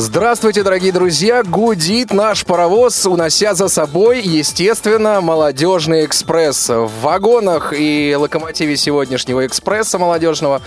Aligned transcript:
Здравствуйте, 0.00 0.62
дорогие 0.62 0.92
друзья! 0.92 1.42
Гудит 1.42 2.12
наш 2.12 2.44
паровоз, 2.44 3.04
унося 3.04 3.54
за 3.54 3.66
собой, 3.66 4.20
естественно, 4.20 5.20
молодежный 5.20 6.04
экспресс. 6.04 6.68
В 6.68 6.88
вагонах 7.02 7.74
и 7.76 8.14
локомотиве 8.16 8.76
сегодняшнего 8.76 9.44
экспресса 9.44 9.98
молодежного 9.98 10.62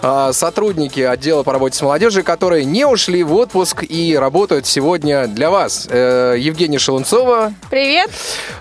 а, 0.00 0.32
сотрудники 0.32 1.00
отдела 1.00 1.42
по 1.42 1.52
работе 1.52 1.76
с 1.76 1.82
молодежью, 1.82 2.22
которые 2.22 2.64
не 2.64 2.84
ушли 2.84 3.24
в 3.24 3.34
отпуск 3.34 3.82
и 3.82 4.16
работают 4.16 4.64
сегодня 4.64 5.26
для 5.26 5.50
вас. 5.50 5.88
Э, 5.90 6.36
Евгения 6.38 6.78
Шелунцова. 6.78 7.54
Привет. 7.70 8.08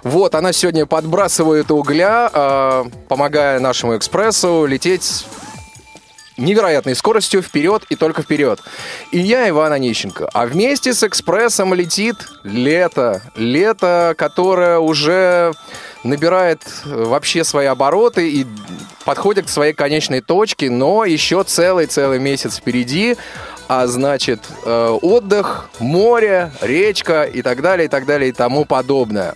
Вот, 0.02 0.34
она 0.34 0.52
сегодня 0.52 0.88
подбрасывает 0.88 1.70
угля, 1.70 2.28
а, 2.34 2.88
помогая 3.08 3.60
нашему 3.60 3.96
экспрессу 3.96 4.66
лететь 4.66 5.28
невероятной 6.38 6.96
скоростью 6.96 7.42
вперед 7.42 7.84
и 7.90 7.96
только 7.96 8.22
вперед. 8.22 8.60
И 9.12 9.20
я, 9.20 9.48
Иван 9.50 9.74
Онищенко. 9.74 10.30
А 10.34 10.46
вместе 10.46 10.94
с 10.94 11.04
«Экспрессом» 11.04 11.74
летит 11.74 12.16
лето. 12.44 13.22
Лето, 13.36 14.14
которое 14.18 14.80
уже 14.80 15.54
набирает 16.04 16.62
э, 16.86 17.04
вообще 17.04 17.44
свои 17.44 17.66
обороты 17.66 18.30
и 18.30 18.46
подходит 19.06 19.46
к 19.46 19.50
своей 19.50 19.74
конечной 19.74 20.22
точке, 20.22 20.70
но 20.70 21.06
еще 21.06 21.44
целый-целый 21.44 22.20
месяц 22.20 22.58
впереди, 22.58 23.18
а 23.68 23.88
значит 23.88 24.42
э, 24.66 24.98
отдых, 25.02 25.70
море, 25.80 26.52
речка 26.62 27.24
и 27.24 27.42
так 27.42 27.62
далее, 27.62 27.86
и 27.86 27.90
так 27.90 28.06
далее, 28.06 28.30
и 28.30 28.34
тому 28.34 28.66
подобное. 28.66 29.36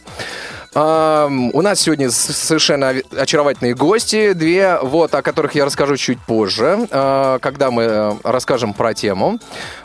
У 0.74 1.62
нас 1.62 1.82
сегодня 1.82 2.10
совершенно 2.10 2.94
очаровательные 3.12 3.76
гости, 3.76 4.32
две, 4.32 4.80
вот, 4.82 5.14
о 5.14 5.22
которых 5.22 5.54
я 5.54 5.66
расскажу 5.66 5.98
чуть 5.98 6.20
позже, 6.20 6.88
а, 6.92 7.40
когда 7.40 7.72
мы 7.72 7.84
э, 7.84 8.14
расскажем 8.24 8.74
про 8.74 8.94
тему. 8.94 9.38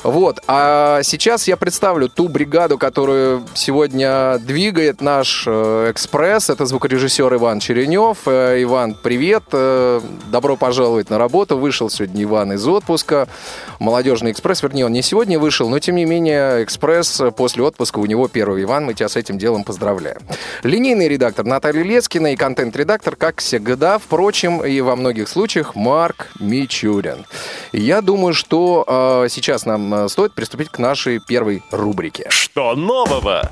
Вот, 0.05 0.39
а 0.47 1.03
сейчас 1.03 1.49
я 1.49 1.57
представлю 1.57 2.09
ту 2.09 2.29
бригаду, 2.29 2.79
которую 2.79 3.43
сегодня 3.55 4.39
двигает 4.39 5.01
наш 5.01 5.43
э, 5.49 5.91
экспресс. 5.91 6.51
Это 6.51 6.67
звукорежиссер 6.67 7.35
Иван 7.35 7.59
Черенев. 7.59 8.19
Э, 8.27 8.63
Иван, 8.63 8.95
привет, 8.95 9.43
добро 10.31 10.55
пожаловать 10.55 11.11
на 11.11 11.19
работу. 11.19 11.59
Вышел 11.59 11.91
сегодня 11.91 12.23
Иван 12.23 12.53
из 12.53 12.65
отпуска. 12.65 13.27
Молодежный 13.81 14.31
экспресс, 14.31 14.63
вернее, 14.63 14.87
он 14.87 14.93
не 14.93 15.03
сегодня 15.03 15.41
вышел, 15.41 15.69
но 15.69 15.81
тем 15.81 15.97
не 15.97 16.05
менее 16.05 16.63
экспресс 16.63 17.21
после 17.37 17.65
отпуска 17.65 17.99
у 17.99 18.07
него 18.07 18.29
первый. 18.29 18.63
Иван, 18.63 18.85
мы 18.85 18.95
тебя 18.95 19.09
с 19.09 19.17
этим 19.17 19.37
делом 19.37 19.65
поздравляем. 19.65 20.21
Линейный 20.77 21.09
редактор 21.09 21.47
Наталья 21.47 21.83
Лескина 21.83 22.35
и 22.35 22.37
контент-редактор, 22.37 23.17
как 23.17 23.39
всегда, 23.39 23.97
впрочем, 23.97 24.63
и 24.63 24.83
во 24.83 24.95
многих 24.95 25.27
случаях, 25.27 25.75
Марк 25.75 26.29
Мичурин. 26.39 27.25
Я 27.73 28.03
думаю, 28.03 28.35
что 28.35 28.85
э, 28.87 29.29
сейчас 29.31 29.65
нам 29.65 29.95
э, 29.95 30.09
стоит 30.11 30.35
приступить 30.35 30.69
к 30.69 30.79
нашей 30.79 31.19
первой 31.19 31.63
рубрике. 31.71 32.27
Что 32.29 32.75
нового? 32.75 33.51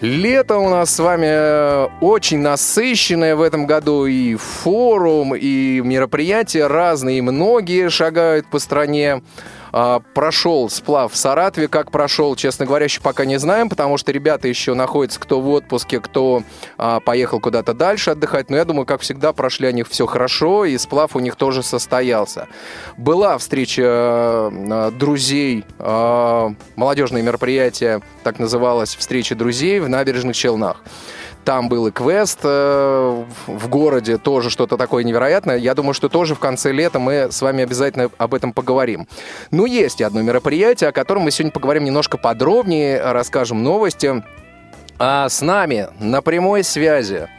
Лето 0.00 0.58
у 0.58 0.68
нас 0.68 0.92
с 0.92 0.98
вами 0.98 1.28
э, 1.28 1.88
очень 2.00 2.40
насыщенное 2.40 3.36
в 3.36 3.42
этом 3.42 3.66
году. 3.66 4.06
И 4.06 4.34
форум, 4.34 5.36
и 5.36 5.80
мероприятия 5.84 6.66
разные, 6.66 7.18
и 7.18 7.20
многие 7.20 7.90
шагают 7.90 8.50
по 8.50 8.58
стране. 8.58 9.22
А, 9.72 10.00
прошел 10.14 10.68
сплав 10.68 11.12
в 11.12 11.16
Саратове. 11.16 11.68
Как 11.68 11.90
прошел, 11.90 12.36
честно 12.36 12.66
говоря, 12.66 12.84
еще 12.84 13.00
пока 13.00 13.24
не 13.24 13.38
знаем, 13.38 13.68
потому 13.68 13.98
что 13.98 14.12
ребята 14.12 14.48
еще 14.48 14.74
находятся 14.74 15.20
кто 15.20 15.40
в 15.40 15.48
отпуске, 15.48 16.00
кто 16.00 16.42
а, 16.76 17.00
поехал 17.00 17.40
куда-то 17.40 17.74
дальше 17.74 18.10
отдыхать. 18.10 18.50
Но 18.50 18.56
я 18.56 18.64
думаю, 18.64 18.86
как 18.86 19.00
всегда, 19.00 19.32
прошли 19.32 19.68
они 19.68 19.82
все 19.82 20.06
хорошо, 20.06 20.64
и 20.64 20.76
сплав 20.78 21.16
у 21.16 21.20
них 21.20 21.36
тоже 21.36 21.62
состоялся. 21.62 22.48
Была 22.96 23.38
встреча 23.38 23.82
а, 23.84 24.90
друзей, 24.90 25.64
а, 25.78 26.54
молодежное 26.76 27.22
мероприятие, 27.22 28.00
так 28.22 28.38
называлось, 28.38 28.96
встреча 28.96 29.34
друзей 29.34 29.80
в 29.80 29.88
набережных 29.88 30.36
Челнах. 30.36 30.82
Там 31.48 31.70
был 31.70 31.86
и 31.86 31.90
квест 31.90 32.40
э, 32.42 33.24
в 33.46 33.68
городе, 33.70 34.18
тоже 34.18 34.50
что-то 34.50 34.76
такое 34.76 35.02
невероятное. 35.02 35.56
Я 35.56 35.74
думаю, 35.74 35.94
что 35.94 36.10
тоже 36.10 36.34
в 36.34 36.38
конце 36.38 36.72
лета 36.72 36.98
мы 36.98 37.32
с 37.32 37.40
вами 37.40 37.62
обязательно 37.62 38.10
об 38.18 38.34
этом 38.34 38.52
поговорим. 38.52 39.08
Ну, 39.50 39.64
есть 39.64 40.02
одно 40.02 40.20
мероприятие, 40.20 40.90
о 40.90 40.92
котором 40.92 41.22
мы 41.22 41.30
сегодня 41.30 41.52
поговорим 41.52 41.84
немножко 41.84 42.18
подробнее, 42.18 43.00
расскажем 43.00 43.62
новости. 43.62 44.22
А 44.98 45.26
с 45.30 45.40
нами 45.40 45.88
на 46.00 46.20
прямой 46.20 46.64
связи 46.64 47.30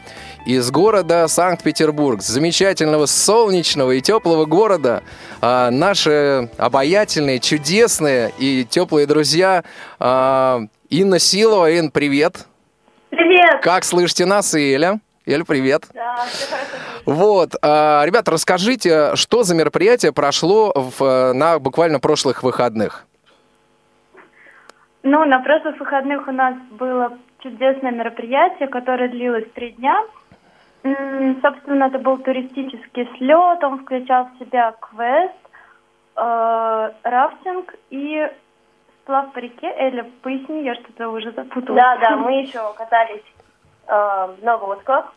из 0.44 0.72
города 0.72 1.28
Санкт-Петербург, 1.28 2.24
замечательного, 2.24 3.06
солнечного 3.06 3.92
и 3.92 4.02
теплого 4.02 4.46
города, 4.46 5.04
а, 5.40 5.70
наши 5.70 6.50
обаятельные, 6.58 7.38
чудесные 7.40 8.34
и 8.40 8.66
теплые 8.68 9.06
друзья 9.06 9.64
а, 10.00 10.62
Инна 10.90 11.20
Силова. 11.20 11.78
Ин, 11.78 11.92
привет! 11.92 12.49
Привет! 13.10 13.62
Как 13.62 13.84
слышите 13.84 14.26
нас 14.26 14.54
Эля? 14.54 15.00
Эля, 15.26 15.44
привет. 15.44 15.84
Да. 15.94 16.26
Вот, 17.06 17.52
а, 17.62 18.04
ребята, 18.06 18.32
расскажите, 18.32 19.16
что 19.16 19.44
за 19.44 19.56
мероприятие 19.56 20.12
прошло 20.12 20.72
в, 20.76 21.34
на 21.34 21.60
буквально 21.60 22.00
прошлых 22.00 22.44
выходных? 22.44 23.06
Ну, 25.04 25.26
на 25.26 25.40
прошлых 25.40 25.80
выходных 25.80 26.28
у 26.28 26.32
нас 26.32 26.56
было 26.72 27.18
чудесное 27.40 27.92
мероприятие, 27.92 28.68
которое 28.68 29.10
длилось 29.10 29.46
три 29.56 29.72
дня. 29.72 30.04
Собственно, 31.42 31.86
это 31.86 32.00
был 32.00 32.18
туристический 32.20 33.10
слет, 33.18 33.64
он 33.64 33.84
включал 33.84 34.30
в 34.30 34.40
себя 34.40 34.74
квест, 34.80 35.34
э, 36.16 36.92
рафтинг 37.04 37.74
и 37.90 38.30
сплав 39.10 39.34
по 39.34 39.40
реке. 39.40 39.74
Эля, 39.76 40.06
поясни, 40.22 40.64
я 40.64 40.76
что-то 40.76 41.10
уже 41.10 41.32
запуталась. 41.32 41.82
Да, 41.82 41.98
да, 41.98 42.16
мы 42.16 42.42
еще 42.42 42.62
катались 42.78 43.24
э, 43.88 43.92
в 43.92 44.44
Новосках. 44.44 45.14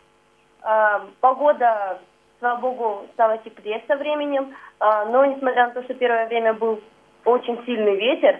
Э, 0.63 1.01
погода, 1.21 1.99
слава 2.39 2.59
богу, 2.59 3.05
стала 3.13 3.37
теплее 3.37 3.83
со 3.87 3.95
временем, 3.95 4.55
Э, 4.79 5.05
но 5.09 5.25
несмотря 5.25 5.67
на 5.67 5.73
то, 5.73 5.83
что 5.83 5.93
первое 5.93 6.27
время 6.27 6.53
был 6.53 6.81
очень 7.25 7.63
сильный 7.65 7.95
ветер, 7.95 8.39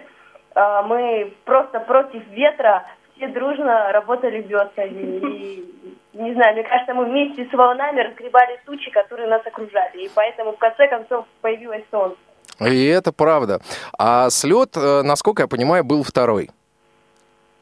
э, 0.54 0.82
мы 0.86 1.32
просто 1.44 1.80
против 1.80 2.26
ветра 2.28 2.84
все 3.16 3.28
дружно 3.28 3.92
работали 3.92 4.42
веслами. 4.42 5.20
И, 5.20 5.96
не 6.14 6.34
знаю, 6.34 6.54
мне 6.54 6.64
кажется, 6.64 6.94
мы 6.94 7.04
вместе 7.04 7.46
с 7.46 7.52
волнами 7.52 8.00
разгребали 8.00 8.60
тучи, 8.66 8.90
которые 8.90 9.28
нас 9.28 9.46
окружали. 9.46 10.02
И 10.02 10.10
поэтому 10.14 10.52
в 10.52 10.58
конце 10.58 10.88
концов 10.88 11.26
появилось 11.40 11.84
солнце. 11.92 12.16
И 12.60 12.86
это 12.86 13.12
правда. 13.12 13.60
А 13.98 14.30
слет, 14.30 14.76
э, 14.76 15.02
насколько 15.02 15.42
я 15.42 15.48
понимаю, 15.48 15.84
был 15.84 16.02
второй. 16.02 16.50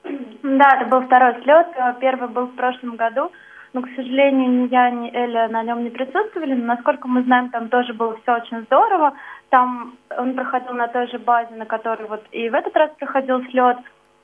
Да, 0.05 0.69
это 0.77 0.87
был 0.91 1.03
второй 1.03 1.43
слет. 1.43 1.67
Э, 1.77 1.95
Первый 2.01 2.29
был 2.29 2.47
в 2.47 2.57
прошлом 2.57 2.97
году. 2.97 3.31
Но, 3.73 3.81
к 3.81 3.89
сожалению, 3.97 4.51
ни 4.51 4.69
я, 4.69 4.91
ни 4.91 5.11
Эля 5.15 5.49
на 5.49 5.63
нем 5.63 5.83
не 5.83 5.91
присутствовали. 5.91 6.55
Но, 6.55 6.67
насколько 6.75 7.09
мы 7.09 7.23
знаем, 7.23 7.49
там 7.51 7.69
тоже 7.69 7.95
было 7.95 8.19
все 8.23 8.37
очень 8.37 8.63
здорово. 8.65 9.15
Там 9.49 9.97
он 10.19 10.35
проходил 10.35 10.75
на 10.75 10.89
той 10.89 11.09
же 11.09 11.19
базе, 11.19 11.55
на 11.55 11.65
которой 11.65 12.07
вот 12.07 12.23
и 12.33 12.51
в 12.51 12.55
этот 12.55 12.77
раз 12.77 12.91
проходил 12.99 13.43
слет. 13.51 13.79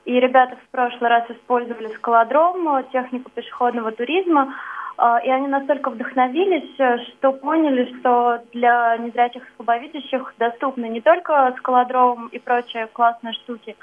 И 0.05 0.19
ребята 0.19 0.55
в 0.55 0.71
прошлый 0.71 1.09
раз 1.09 1.23
использовали 1.29 1.87
скалодром, 1.95 2.77
э, 2.77 2.83
технику 2.91 3.31
пешеходного 3.31 3.91
туризма. 3.91 4.53
Э, 4.99 5.19
И 5.25 5.29
они 5.29 5.47
настолько 5.47 5.89
вдохновились, 5.89 6.77
э, 6.77 6.97
что 7.17 7.31
поняли, 7.31 7.93
что 7.99 8.41
для 8.53 8.97
незрячих 8.97 9.43
и 9.43 9.55
слабовидящих 9.55 10.33
доступны 10.37 10.89
не 10.89 11.01
только 11.01 11.53
скалодром 11.59 12.27
и 12.27 12.39
прочие 12.39 12.87
классные 12.87 13.33
штуки, 13.33 13.75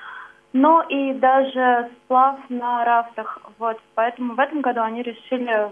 но 0.52 0.82
и 0.82 1.14
даже 1.14 1.90
сплав 2.04 2.36
на 2.48 2.84
рафтах. 2.84 3.40
Вот. 3.58 3.78
Поэтому 3.94 4.34
в 4.34 4.40
этом 4.40 4.60
году 4.60 4.80
они 4.82 5.02
решили 5.02 5.70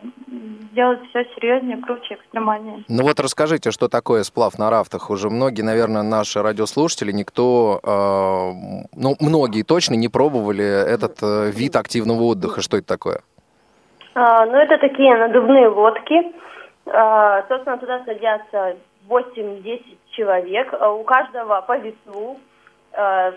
сделать 0.73 1.01
все 1.09 1.25
серьезнее, 1.37 1.77
круче, 1.79 2.15
экстремальнее. 2.15 2.85
Ну 2.89 3.03
вот 3.03 3.21
расскажите, 3.21 3.71
что 3.71 3.89
такое 3.89 4.25
сплав 4.25 4.59
на 4.59 4.71
рафтах. 4.71 5.11
Уже 5.11 5.31
многие, 5.31 5.63
наверное, 5.63 6.03
наши 6.03 6.43
радиослушатели, 6.43 7.13
никто, 7.13 7.81
э, 7.83 8.87
ну, 8.97 9.17
многие 9.21 9.63
точно 9.63 9.95
не 9.95 10.09
пробовали 10.09 10.65
этот 10.65 11.23
э, 11.23 11.51
вид 11.51 11.77
активного 11.77 12.23
отдыха. 12.23 12.63
Что 12.63 12.79
это 12.79 12.87
такое? 12.87 13.21
А, 14.15 14.47
ну, 14.47 14.57
это 14.57 14.79
такие 14.79 15.15
надувные 15.17 15.69
лодки. 15.69 16.33
А, 16.87 17.43
собственно, 17.49 17.79
туда 17.79 18.03
садятся 18.05 18.77
8-10 19.09 19.83
человек. 20.11 20.73
А 20.79 20.93
У 20.93 21.03
каждого 21.03 21.61
по 21.63 21.77
веслу. 21.77 22.39
А, 22.93 23.33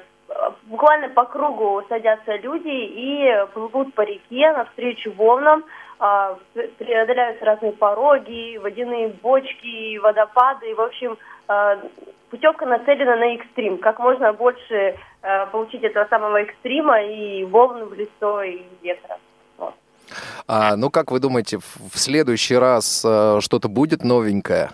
буквально 0.64 1.10
по 1.10 1.26
кругу 1.26 1.82
садятся 1.90 2.36
люди 2.36 2.68
и 2.68 3.46
плывут 3.54 3.94
по 3.96 4.02
реке 4.02 4.52
навстречу 4.52 5.12
волнам. 5.14 5.64
Пре- 6.00 6.68
преодоляются 6.78 7.44
разные 7.44 7.72
пороги, 7.72 8.58
водяные 8.58 9.08
бочки, 9.08 9.98
водопады. 9.98 10.76
В 10.76 10.82
общем, 10.82 11.18
путевка 12.30 12.68
нацелена 12.68 13.16
на 13.16 13.34
экстрим. 13.34 13.80
Как 13.80 13.98
можно 13.98 14.32
больше 14.34 14.96
получить 15.52 15.84
этого 15.84 16.06
самого 16.06 16.38
экстрима 16.42 17.02
и 17.02 17.46
волн 17.46 17.86
в 17.86 17.94
лицо, 17.96 18.44
и 18.44 18.62
ветра. 18.84 19.18
А, 20.48 20.76
ну, 20.76 20.90
как 20.90 21.12
вы 21.12 21.20
думаете, 21.20 21.58
в, 21.58 21.98
следующий 21.98 22.56
раз 22.56 23.04
а, 23.06 23.40
что-то 23.42 23.68
будет 23.68 24.04
новенькое? 24.04 24.72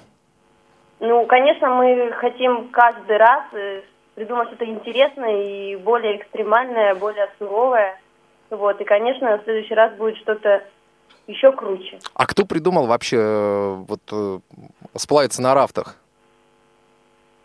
Ну, 0.99 1.25
конечно, 1.25 1.69
мы 1.69 2.11
хотим 2.13 2.69
каждый 2.69 3.17
раз 3.17 3.43
э, 3.53 3.81
придумать 4.15 4.47
что-то 4.49 4.65
интересное 4.65 5.43
и 5.43 5.75
более 5.75 6.17
экстремальное, 6.17 6.95
более 6.95 7.29
суровое. 7.37 7.99
Вот, 8.49 8.79
и, 8.79 8.83
конечно, 8.85 9.37
в 9.37 9.43
следующий 9.43 9.73
раз 9.73 9.93
будет 9.93 10.17
что-то 10.17 10.63
еще 11.27 11.51
круче. 11.51 11.99
А 12.13 12.25
кто 12.25 12.45
придумал 12.45 12.85
вообще 12.85 13.17
э, 13.19 13.83
вот 13.87 14.41
сплавиться 14.95 15.41
на 15.41 15.53
рафтах? 15.53 15.97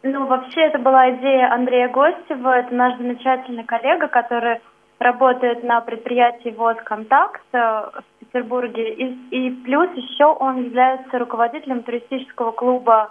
Ну, 0.03 0.27
вообще, 0.27 0.61
это 0.61 0.79
была 0.79 1.11
идея 1.11 1.53
Андрея 1.53 1.89
Гостева. 1.89 2.59
Это 2.61 2.73
наш 2.75 2.97
замечательный 2.99 3.65
коллега, 3.65 4.07
который 4.07 4.61
работает 4.99 5.63
на 5.63 5.81
предприятии 5.81 6.51
ВОЗ 6.51 6.77
«Контакт» 6.85 7.43
э, 7.53 7.59
в 7.59 8.03
Петербурге. 8.21 8.95
И, 8.95 9.05
и 9.31 9.51
плюс 9.63 9.91
еще 9.95 10.27
он 10.27 10.65
является 10.65 11.19
руководителем 11.19 11.83
туристического 11.83 12.53
клуба 12.53 13.11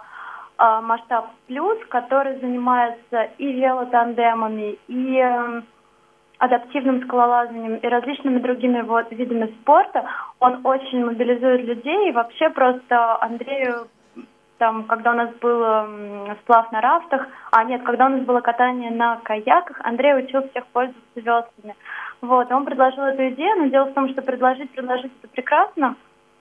э, 0.58 0.80
«Масштаб 0.82 1.30
Плюс», 1.46 1.78
который 1.88 2.38
занимается 2.40 3.30
и 3.38 3.52
велотандемами, 3.52 4.78
и 4.88 5.18
э, 5.18 5.62
адаптивным 6.38 7.02
скалолазанием 7.04 7.76
и 7.76 7.86
различными 7.88 8.38
другими 8.38 8.82
вот 8.82 9.10
видами 9.10 9.46
спорта. 9.60 10.04
Он 10.40 10.60
очень 10.64 11.04
мобилизует 11.04 11.64
людей. 11.64 12.10
И 12.10 12.12
вообще 12.12 12.50
просто 12.50 13.20
Андрею 13.22 13.88
там, 14.58 14.84
когда 14.84 15.12
у 15.12 15.14
нас 15.14 15.30
был 15.40 15.62
э, 15.62 16.36
сплав 16.42 16.70
на 16.72 16.80
рафтах, 16.80 17.26
а 17.50 17.64
нет, 17.64 17.82
когда 17.84 18.06
у 18.06 18.10
нас 18.10 18.22
было 18.22 18.40
катание 18.40 18.90
на 18.90 19.16
каяках, 19.22 19.80
Андрей 19.84 20.14
учил 20.18 20.48
всех 20.48 20.66
пользоваться 20.66 21.02
веслами. 21.14 21.76
Вот, 22.20 22.50
он 22.50 22.64
предложил 22.64 23.04
эту 23.04 23.28
идею, 23.28 23.56
но 23.58 23.66
дело 23.66 23.84
в 23.86 23.94
том, 23.94 24.08
что 24.08 24.22
предложить, 24.22 24.70
предложить 24.70 25.12
это 25.22 25.28
прекрасно, 25.28 25.94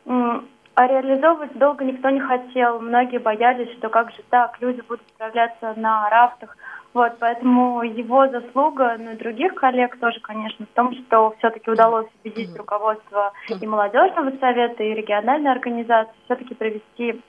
а 0.06 0.88
реализовывать 0.88 1.58
долго 1.58 1.84
никто 1.86 2.10
не 2.10 2.20
хотел. 2.20 2.80
Многие 2.80 3.20
боялись, 3.20 3.72
что 3.78 3.90
как 3.90 4.12
же 4.12 4.22
так, 4.30 4.60
люди 4.62 4.82
будут 4.88 5.08
справляться 5.10 5.74
на 5.76 6.10
рафтах. 6.10 6.56
Вот, 6.94 7.18
поэтому 7.20 7.84
его 7.84 8.28
заслуга, 8.28 8.96
ну 8.98 9.12
и 9.12 9.18
других 9.18 9.54
коллег 9.54 10.00
тоже, 10.00 10.20
конечно, 10.22 10.66
в 10.66 10.76
том, 10.76 10.94
что 10.94 11.36
все-таки 11.38 11.70
удалось 11.70 12.08
убедить 12.24 12.56
руководство 12.58 13.34
и 13.50 13.68
молодежного 13.68 14.32
совета, 14.40 14.84
и 14.84 14.94
региональной 14.94 15.52
организации 15.52 16.14
все-таки 16.26 16.56
провести 16.56 17.22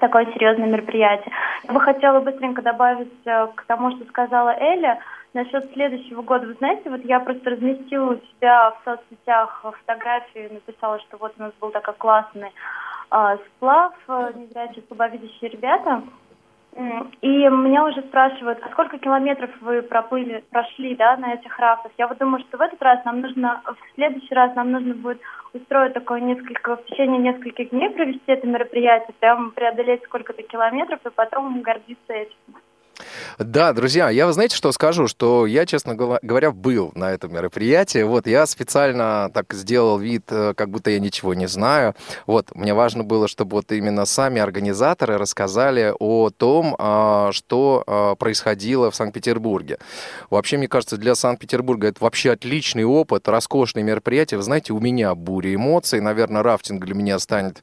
такое 0.00 0.26
серьезное 0.32 0.68
мероприятие. 0.68 1.32
Я 1.64 1.72
бы 1.72 1.80
хотела 1.80 2.20
быстренько 2.20 2.62
добавить 2.62 3.12
э, 3.24 3.46
к 3.54 3.64
тому, 3.66 3.90
что 3.92 4.04
сказала 4.06 4.50
Эля, 4.58 5.00
насчет 5.32 5.72
следующего 5.72 6.22
года. 6.22 6.46
Вы 6.46 6.54
знаете, 6.54 6.90
вот 6.90 7.04
я 7.04 7.20
просто 7.20 7.50
разместила 7.50 8.14
у 8.14 8.16
себя 8.16 8.70
в 8.70 8.84
соцсетях 8.84 9.64
фотографию, 9.80 10.54
написала, 10.54 11.00
что 11.00 11.16
вот 11.18 11.34
у 11.38 11.42
нас 11.42 11.52
был 11.60 11.70
такой 11.70 11.94
классный 11.94 12.52
э, 13.10 13.36
сплав, 13.46 13.94
э, 14.08 14.32
незрячие 14.36 14.84
слабовидящие 14.88 15.50
ребята. 15.50 16.02
И 16.76 17.28
меня 17.28 17.84
уже 17.84 18.02
спрашивают, 18.02 18.58
а 18.62 18.70
сколько 18.70 18.98
километров 18.98 19.50
вы 19.60 19.82
проплыли, 19.82 20.42
прошли 20.50 20.96
да, 20.96 21.16
на 21.16 21.34
этих 21.34 21.56
рафтах? 21.58 21.92
Я 21.98 22.08
вот 22.08 22.18
думаю, 22.18 22.42
что 22.48 22.58
в 22.58 22.60
этот 22.60 22.82
раз 22.82 23.04
нам 23.04 23.20
нужно, 23.20 23.62
в 23.64 23.94
следующий 23.94 24.34
раз 24.34 24.56
нам 24.56 24.72
нужно 24.72 24.94
будет 24.94 25.20
устроить 25.52 25.94
такое 25.94 26.20
несколько, 26.20 26.76
в 26.76 26.84
течение 26.86 27.18
нескольких 27.18 27.70
дней 27.70 27.90
провести 27.90 28.24
это 28.26 28.46
мероприятие, 28.48 29.14
прямо 29.20 29.50
преодолеть 29.50 30.02
сколько-то 30.02 30.42
километров 30.42 30.98
и 31.06 31.10
потом 31.10 31.60
гордиться 31.62 32.12
этим. 32.12 32.36
Да, 33.38 33.72
друзья, 33.72 34.10
я, 34.10 34.30
знаете, 34.32 34.56
что 34.56 34.70
скажу, 34.72 35.08
что 35.08 35.46
я, 35.46 35.66
честно 35.66 35.94
говоря, 35.94 36.50
был 36.52 36.92
на 36.94 37.12
этом 37.12 37.32
мероприятии. 37.32 38.02
Вот, 38.02 38.26
я 38.26 38.46
специально 38.46 39.30
так 39.34 39.52
сделал 39.52 39.98
вид, 39.98 40.24
э, 40.28 40.54
как 40.56 40.70
будто 40.70 40.90
я 40.90 41.00
ничего 41.00 41.34
не 41.34 41.46
знаю. 41.46 41.94
Вот, 42.26 42.54
мне 42.54 42.74
важно 42.74 43.02
было, 43.02 43.26
чтобы 43.28 43.56
вот 43.56 43.72
именно 43.72 44.04
сами 44.04 44.40
организаторы 44.40 45.18
рассказали 45.18 45.94
о 45.98 46.30
том, 46.30 46.76
а, 46.78 47.30
что 47.32 47.82
а, 47.86 48.14
происходило 48.14 48.90
в 48.90 48.94
Санкт-Петербурге. 48.96 49.78
Вообще, 50.30 50.56
мне 50.56 50.68
кажется, 50.68 50.96
для 50.96 51.14
Санкт-Петербурга 51.14 51.88
это 51.88 52.02
вообще 52.02 52.32
отличный 52.32 52.84
опыт, 52.84 53.28
роскошное 53.28 53.82
мероприятие. 53.82 54.38
Вы 54.38 54.44
знаете, 54.44 54.72
у 54.72 54.80
меня 54.80 55.14
буря 55.14 55.54
эмоций. 55.54 56.00
Наверное, 56.00 56.42
рафтинг 56.42 56.84
для 56.84 56.94
меня 56.94 57.18
станет 57.18 57.62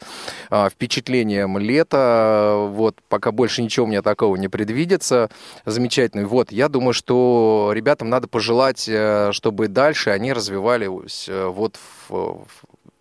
а, 0.50 0.70
впечатлением 0.70 1.58
лета. 1.58 2.56
Вот, 2.70 2.98
пока 3.08 3.32
больше 3.32 3.62
ничего 3.62 3.86
у 3.86 3.90
меня 3.90 4.02
такого 4.02 4.36
не 4.36 4.48
предвидится 4.48 5.21
замечательный. 5.66 6.26
Вот, 6.26 6.52
я 6.52 6.70
думаю, 6.70 6.94
что 6.94 7.72
ребятам 7.74 8.10
надо 8.10 8.28
пожелать, 8.28 8.88
э, 8.88 9.32
чтобы 9.32 9.68
дальше 9.68 10.10
они 10.10 10.34
развивались 10.34 11.28
э, 11.30 11.48
вот 11.48 11.78
в, 12.10 12.46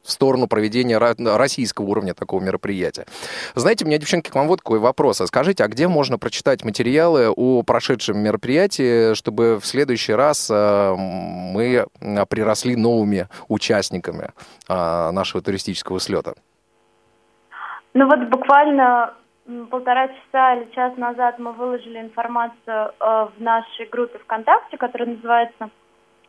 в 0.03 0.11
сторону 0.11 0.47
проведения 0.47 0.99
российского 0.99 1.87
уровня 1.87 2.15
такого 2.15 2.43
мероприятия. 2.43 3.07
Знаете, 3.55 3.85
у 3.85 3.89
меня, 3.89 3.99
девчонки, 3.99 4.31
к 4.31 4.35
вам 4.35 4.49
вот 4.49 4.61
какой 4.61 4.79
вопрос. 4.79 5.21
А 5.21 5.27
скажите, 5.27 5.65
а 5.65 5.69
где 5.69 5.89
можно 5.89 6.19
прочитать 6.19 6.65
материалы 6.65 7.29
о 7.29 7.63
прошедшем 7.63 8.19
мероприятии, 8.19 9.15
чтобы 9.15 9.59
в 9.61 9.67
следующий 9.67 10.15
раз 10.15 10.49
э, 10.51 10.95
мы 10.97 11.87
приросли 12.29 12.77
новыми 12.77 13.29
участниками 13.49 14.31
нашего 14.69 15.43
туристического 15.43 16.01
слета? 16.01 16.35
Ну 17.95 18.07
вот 18.07 18.29
буквально 18.29 19.15
полтора 19.71 20.09
часа 20.09 20.55
или 20.55 20.71
час 20.73 20.97
назад 20.97 21.39
мы 21.39 21.53
выложили 21.53 21.99
информацию 21.99 22.59
э, 22.67 23.27
в 23.37 23.41
нашей 23.41 23.87
группе 23.87 24.19
ВКонтакте, 24.19 24.77
которая 24.77 25.11
называется 25.11 25.71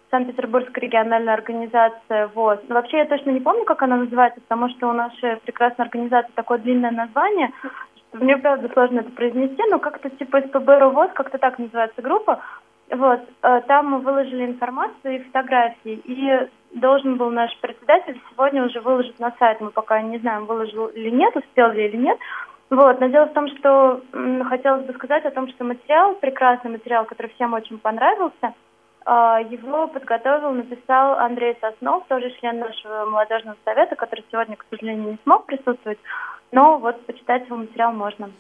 Санкт-Петербургская 0.10 0.84
региональная 0.84 1.34
организация 1.34 2.28
ВОЗ. 2.28 2.60
Но 2.68 2.76
вообще 2.76 2.98
я 2.98 3.06
точно 3.06 3.32
не 3.32 3.40
помню, 3.40 3.64
как 3.64 3.82
она 3.82 3.98
называется, 3.98 4.42
потому 4.42 4.70
что 4.70 4.90
у 4.90 4.94
нашей 4.94 5.38
прекрасной 5.38 5.86
организации 5.86 6.32
такое 6.36 6.58
длинное 6.58 6.92
название, 6.92 7.52
что 7.96 8.18
мне, 8.18 8.38
правда, 8.38 8.70
сложно 8.74 9.00
это 9.00 9.12
произнести, 9.12 9.62
но 9.70 9.80
как-то 9.80 10.10
типа 10.10 10.42
СПБ 10.42 10.94
ВОЗ, 10.94 11.12
как-то 11.14 11.38
так 11.38 11.60
называется 11.60 12.02
группа. 12.02 12.42
Вот, 12.90 13.22
э, 13.44 13.62
там 13.68 13.92
мы 13.92 14.00
выложили 14.00 14.46
информацию 14.46 15.16
и 15.16 15.24
фотографии, 15.24 16.02
и 16.04 16.50
должен 16.74 17.16
был 17.16 17.30
наш 17.32 17.58
председатель 17.60 18.22
сегодня 18.32 18.66
уже 18.66 18.82
выложить 18.82 19.18
на 19.20 19.34
сайт. 19.40 19.62
Мы 19.62 19.72
пока 19.72 20.02
не 20.02 20.18
знаем, 20.20 20.46
выложил 20.46 20.88
или 20.88 21.10
нет, 21.10 21.36
успел 21.36 21.72
ли 21.72 21.88
или 21.88 21.96
нет. 21.96 22.18
Вот, 22.72 23.02
но 23.02 23.08
дело 23.08 23.26
в 23.26 23.34
том, 23.34 23.50
что 23.50 24.02
м, 24.14 24.46
хотелось 24.46 24.86
бы 24.86 24.94
сказать 24.94 25.26
о 25.26 25.32
том, 25.32 25.50
что 25.50 25.66
материал, 25.66 26.16
прекрасный 26.16 26.72
материал, 26.72 27.04
который 27.04 27.30
всем 27.36 27.54
очень 27.54 27.78
понравился, 27.78 28.54
э, 29.06 29.12
его 29.52 29.88
подготовил, 29.90 30.54
написал 30.54 31.20
Андрей 31.20 31.58
Соснов, 31.60 32.06
тоже 32.08 32.32
член 32.40 32.60
нашего 32.60 33.06
молодежного 33.08 33.58
совета, 33.66 33.98
который 33.98 34.24
сегодня, 34.32 34.56
к 34.56 34.66
сожалению, 34.70 35.12
не 35.12 35.18
смог 35.24 35.48
присутствовать, 35.48 36.00
но 36.54 36.78
вот 36.78 37.06
почитать 37.06 37.46
его 37.46 37.58
материал 37.58 37.92
можно. 37.92 38.32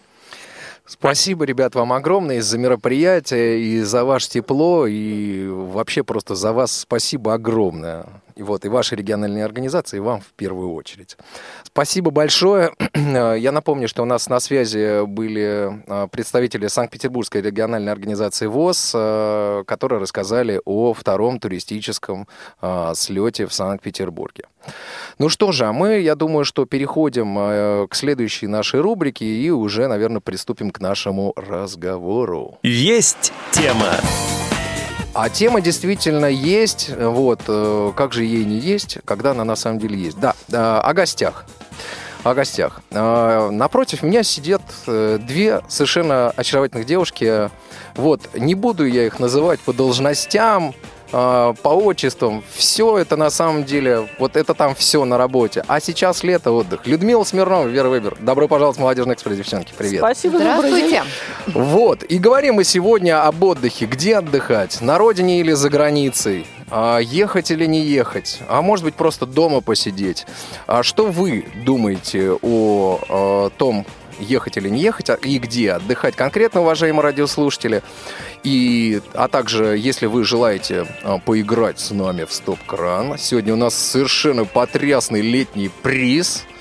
Спасибо, 0.86 1.44
ребят, 1.44 1.76
вам 1.76 1.92
огромное 1.92 2.42
за 2.42 2.58
мероприятие 2.58 3.60
и 3.60 3.82
за 3.82 4.06
ваше 4.06 4.30
тепло, 4.30 4.88
и 4.88 5.46
вообще 5.50 6.04
просто 6.04 6.36
за 6.36 6.54
вас 6.54 6.72
спасибо 6.72 7.34
огромное. 7.34 8.06
И 8.36 8.44
вот, 8.44 8.66
и 8.66 8.70
вашей 8.70 8.98
региональной 8.98 9.44
организации, 9.44 9.98
и 9.98 10.00
вам 10.00 10.22
в 10.22 10.34
первую 10.34 10.74
очередь. 10.74 11.18
Спасибо 11.64 12.12
большое. 12.12 12.74
Я 12.96 13.52
напомню, 13.52 13.88
что 13.88 14.04
у 14.04 14.06
нас 14.06 14.30
на 14.30 14.40
связи 14.40 15.06
были 15.06 15.84
а, 15.88 16.08
представители 16.08 16.68
Санкт-Петербургской 16.68 17.42
региональной 17.42 17.92
организации 17.92 18.48
ВОЗ, 18.48 18.94
а, 18.96 19.64
которые 19.64 20.00
рассказали 20.00 20.62
о 20.66 20.94
втором 20.94 21.40
туристическом 21.40 22.28
а, 22.62 22.94
слете 22.94 23.46
в 23.46 23.54
Санкт-Петербурге. 23.54 24.46
Ну 25.18 25.30
что 25.30 25.52
же, 25.52 25.66
а 25.66 25.74
мы, 25.74 26.00
я 26.00 26.16
думаю, 26.16 26.46
что 26.46 26.66
переходим 26.66 27.88
к 27.88 27.96
следующей 27.96 28.48
нашей 28.48 28.80
рубрике 28.80 29.26
и 29.26 29.50
уже, 29.50 29.88
наверное, 29.88 30.22
приступим 30.22 30.70
к 30.70 30.80
нашему 30.80 31.34
разговору. 31.36 32.60
Есть 32.62 33.34
тема. 33.52 33.96
А 35.14 35.30
тема 35.30 35.60
действительно 35.60 36.28
есть. 36.28 36.90
Вот, 36.98 37.42
э, 37.48 37.92
как 37.96 38.14
же 38.14 38.24
ей 38.24 38.46
не 38.46 38.58
есть, 38.58 39.00
когда 39.04 39.32
она 39.32 39.44
на 39.44 39.56
самом 39.58 39.80
деле 39.80 39.98
есть. 39.98 40.18
Да, 40.20 40.36
э, 40.50 40.56
о 40.56 40.94
гостях. 40.94 41.46
О 42.24 42.34
гостях. 42.34 42.82
Э, 42.92 43.50
напротив 43.52 44.04
меня 44.04 44.24
сидят 44.24 44.62
две 44.86 45.62
совершенно 45.68 46.30
очаровательных 46.30 46.86
девушки. 46.86 47.50
Вот, 47.96 48.22
не 48.36 48.56
буду 48.56 48.86
я 48.86 49.06
их 49.06 49.20
называть 49.20 49.60
по 49.60 49.74
должностям, 49.74 50.74
по 51.12 51.58
отчествам. 51.64 52.44
Все 52.54 52.98
это 52.98 53.18
на 53.18 53.30
самом 53.30 53.64
деле, 53.66 54.08
вот 54.18 54.36
это 54.36 54.54
там 54.54 54.76
все 54.76 55.04
на 55.06 55.18
работе. 55.18 55.64
А 55.68 55.80
сейчас 55.80 56.24
лето, 56.24 56.52
отдых. 56.52 56.88
Людмила 56.88 57.24
Смирнова, 57.24 57.68
Вера 57.68 57.90
Выбер. 57.90 58.16
Добро 58.20 58.48
пожаловать 58.48 58.78
в 58.78 58.82
Молодежный 58.82 59.16
экспресс, 59.16 59.38
девчонки. 59.38 59.74
Привет. 59.78 60.00
Спасибо, 60.00 60.38
Здравствуйте. 60.38 61.04
Вот. 61.48 62.04
И 62.04 62.18
говорим 62.18 62.56
мы 62.56 62.64
сегодня 62.64 63.26
об 63.26 63.44
отдыхе. 63.44 63.86
Где 63.86 64.18
отдыхать? 64.18 64.82
На 64.82 64.98
родине 64.98 65.40
или 65.42 65.52
за 65.54 65.70
границей? 65.70 66.46
А 66.70 67.00
ехать 67.00 67.52
или 67.52 67.66
не 67.66 67.82
ехать? 67.82 68.40
А 68.48 68.62
может 68.62 68.86
быть, 68.86 68.96
просто 68.96 69.26
дома 69.26 69.60
посидеть? 69.60 70.26
А 70.68 70.84
что 70.84 71.08
вы 71.08 71.46
думаете 71.66 72.32
о, 72.42 73.00
о 73.10 73.50
том, 73.58 73.86
ехать 74.20 74.56
или 74.58 74.70
не 74.70 74.80
ехать, 74.82 75.10
а- 75.10 75.16
и 75.16 75.38
где 75.40 75.74
отдыхать 75.74 76.16
конкретно, 76.16 76.62
уважаемые 76.62 77.02
радиослушатели. 77.04 77.82
И, 78.44 79.02
а 79.14 79.28
также, 79.28 79.78
если 79.78 80.08
вы 80.08 80.24
желаете 80.24 80.88
а, 81.04 81.20
поиграть 81.20 81.80
с 81.80 81.92
нами 81.92 82.24
в 82.24 82.34
стоп-кран, 82.34 83.18
сегодня 83.18 83.54
у 83.54 83.58
нас 83.58 83.76
совершенно 83.76 84.46
потрясный 84.46 85.22
летний 85.22 85.70
приз– 85.84 86.46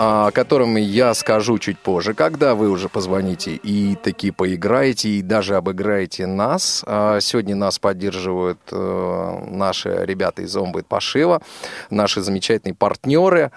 о 0.00 0.30
котором 0.30 0.76
я 0.76 1.12
скажу 1.12 1.58
чуть 1.58 1.76
позже, 1.76 2.14
когда 2.14 2.54
вы 2.54 2.70
уже 2.70 2.88
позвоните 2.88 3.56
и 3.56 3.96
таки 3.96 4.30
поиграете, 4.30 5.08
и 5.08 5.22
даже 5.22 5.56
обыграете 5.56 6.26
нас. 6.26 6.84
А, 6.86 7.18
сегодня 7.20 7.56
нас 7.56 7.80
поддерживают 7.80 8.60
э, 8.70 9.38
наши 9.48 9.88
ребята 10.04 10.42
из 10.42 10.54
Омбыт 10.56 10.86
Пошива, 10.86 11.42
наши 11.90 12.20
замечательные 12.20 12.76
партнеры. 12.76 13.50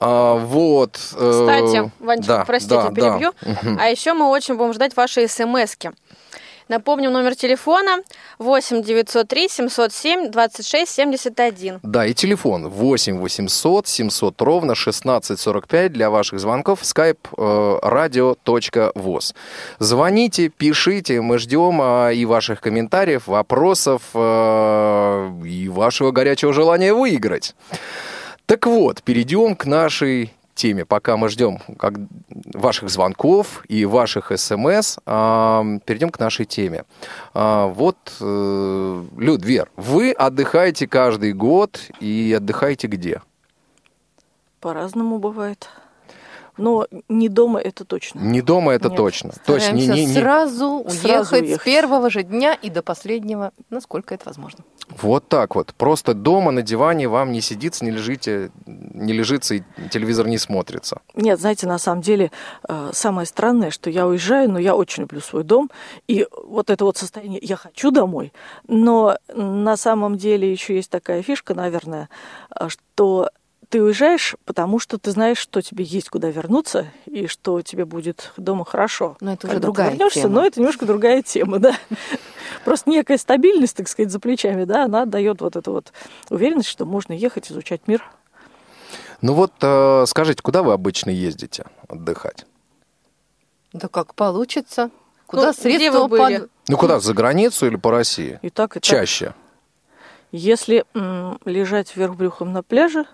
А, 0.00 0.34
вот. 0.34 0.98
э, 1.16 1.30
Кстати, 1.30 1.92
Ванечка, 2.00 2.38
да, 2.38 2.44
простите, 2.44 2.74
да, 2.74 2.90
перебью. 2.90 3.32
да. 3.42 3.76
А 3.78 3.86
еще 3.86 4.14
мы 4.14 4.30
очень 4.30 4.56
будем 4.56 4.72
ждать 4.72 4.96
ваши 4.96 5.28
смски. 5.28 5.90
Напомним 6.68 7.12
номер 7.12 7.34
телефона 7.34 8.02
8 8.38 8.82
903 8.82 9.48
707 9.48 10.30
26 10.30 10.90
71. 10.92 11.80
Да, 11.82 12.06
и 12.06 12.12
телефон 12.12 12.68
8 12.68 13.18
800 13.18 13.86
700 13.86 14.42
ровно 14.42 14.72
1645 14.72 15.92
для 15.92 16.10
ваших 16.10 16.40
звонков 16.40 16.82
skype 16.82 17.16
э, 17.36 17.78
radio.voz. 17.82 19.34
Звоните, 19.78 20.50
пишите, 20.50 21.22
мы 21.22 21.38
ждем 21.38 21.80
а, 21.80 22.10
и 22.10 22.26
ваших 22.26 22.60
комментариев, 22.60 23.26
вопросов, 23.26 24.02
э, 24.12 25.30
и 25.46 25.68
вашего 25.68 26.10
горячего 26.10 26.52
желания 26.52 26.92
выиграть. 26.92 27.54
Так 28.44 28.66
вот, 28.66 29.02
перейдем 29.02 29.56
к 29.56 29.64
нашей 29.64 30.32
теме. 30.58 30.84
Пока 30.84 31.16
мы 31.16 31.28
ждем 31.28 31.60
как, 31.78 31.94
ваших 32.54 32.90
звонков 32.90 33.64
и 33.68 33.86
ваших 33.86 34.32
смс, 34.36 34.98
а, 35.06 35.64
перейдем 35.86 36.10
к 36.10 36.18
нашей 36.18 36.44
теме. 36.44 36.84
А, 37.32 37.68
вот, 37.68 37.96
э, 38.20 39.04
Люд, 39.16 39.44
Вер, 39.44 39.70
вы 39.76 40.12
отдыхаете 40.12 40.86
каждый 40.86 41.32
год 41.32 41.80
и 42.00 42.34
отдыхаете 42.36 42.88
где? 42.88 43.22
По-разному 44.60 45.18
бывает. 45.18 45.68
Но 46.58 46.86
не 47.08 47.28
дома 47.28 47.60
это 47.60 47.84
точно. 47.84 48.18
Не 48.20 48.42
дома, 48.42 48.72
это 48.72 48.88
Нет, 48.88 48.96
точно. 48.96 49.30
То 49.46 49.54
есть 49.54 49.72
не, 49.72 49.82
Стараемся 49.82 49.94
не- 49.94 50.06
не- 50.14 50.20
сразу 50.20 50.84
Сразу 50.88 51.06
уехать 51.06 51.42
уехать. 51.42 51.60
с 51.62 51.64
первого 51.64 52.10
же 52.10 52.22
дня 52.24 52.52
и 52.54 52.68
до 52.68 52.82
последнего, 52.82 53.52
насколько 53.70 54.14
это 54.14 54.24
возможно. 54.26 54.64
Вот 55.00 55.28
так 55.28 55.54
вот. 55.54 55.72
Просто 55.74 56.14
дома 56.14 56.50
на 56.50 56.62
диване 56.62 57.08
вам 57.08 57.30
не 57.32 57.40
сидится, 57.40 57.84
не 57.84 57.90
лежите, 57.90 58.50
не 58.66 59.12
лежится 59.12 59.54
и 59.54 59.62
телевизор 59.90 60.26
не 60.26 60.38
смотрится. 60.38 61.00
Нет, 61.14 61.40
знаете, 61.40 61.66
на 61.66 61.78
самом 61.78 62.02
деле 62.02 62.30
э, 62.68 62.90
самое 62.92 63.26
странное, 63.26 63.70
что 63.70 63.88
я 63.90 64.06
уезжаю, 64.06 64.50
но 64.50 64.58
я 64.58 64.74
очень 64.74 65.02
люблю 65.02 65.20
свой 65.20 65.44
дом. 65.44 65.70
И 66.08 66.26
вот 66.44 66.70
это 66.70 66.84
вот 66.84 66.96
состояние 66.96 67.40
«я 67.42 67.56
хочу 67.56 67.90
домой», 67.90 68.32
но 68.66 69.16
на 69.32 69.76
самом 69.76 70.16
деле 70.16 70.50
еще 70.50 70.74
есть 70.76 70.90
такая 70.90 71.22
фишка, 71.22 71.54
наверное, 71.54 72.08
э, 72.58 72.68
что 72.68 73.30
ты 73.68 73.82
уезжаешь, 73.82 74.34
потому 74.44 74.78
что 74.78 74.98
ты 74.98 75.10
знаешь, 75.10 75.38
что 75.38 75.60
тебе 75.60 75.84
есть 75.84 76.08
куда 76.08 76.30
вернуться 76.30 76.86
и 77.06 77.26
что 77.26 77.60
тебе 77.62 77.84
будет 77.84 78.32
дома 78.36 78.64
хорошо. 78.64 79.16
Но 79.20 79.32
это 79.34 79.46
уже 79.46 79.54
Когда 79.54 79.58
ты 79.58 79.62
другая 79.62 79.90
вернешься, 79.90 80.20
тема. 80.22 80.34
но 80.34 80.46
это 80.46 80.60
немножко 80.60 80.86
другая 80.86 81.22
тема, 81.22 81.58
да. 81.58 81.76
Просто 82.64 82.88
некая 82.90 83.18
стабильность, 83.18 83.76
так 83.76 83.88
сказать, 83.88 84.10
за 84.10 84.20
плечами, 84.20 84.64
да, 84.64 84.84
она 84.84 85.04
дает 85.06 85.40
вот 85.40 85.56
эту 85.56 85.72
вот 85.72 85.92
уверенность, 86.30 86.68
что 86.68 86.86
можно 86.86 87.12
ехать, 87.12 87.50
изучать 87.52 87.82
мир. 87.86 88.02
Ну 89.20 89.34
вот, 89.34 89.52
э, 89.60 90.04
скажите, 90.06 90.42
куда 90.42 90.62
вы 90.62 90.72
обычно 90.72 91.10
ездите 91.10 91.66
отдыхать? 91.88 92.46
Да 93.72 93.88
как 93.88 94.14
получится. 94.14 94.90
Куда 95.26 95.48
Ну, 95.48 95.52
где 95.52 95.60
средства 95.60 95.98
вы 96.04 96.08
были? 96.08 96.38
под- 96.38 96.50
Ну 96.68 96.76
куда, 96.78 97.00
за 97.00 97.12
границу 97.12 97.66
или 97.66 97.76
по 97.76 97.90
России? 97.90 98.38
И 98.42 98.48
так, 98.50 98.72
и 98.76 98.80
так. 98.80 98.82
Чаще. 98.84 99.34
Если 100.32 100.84
м, 100.94 101.38
лежать 101.44 101.94
вверх 101.96 102.14
брюхом 102.16 102.52
на 102.52 102.62
пляже, 102.62 103.04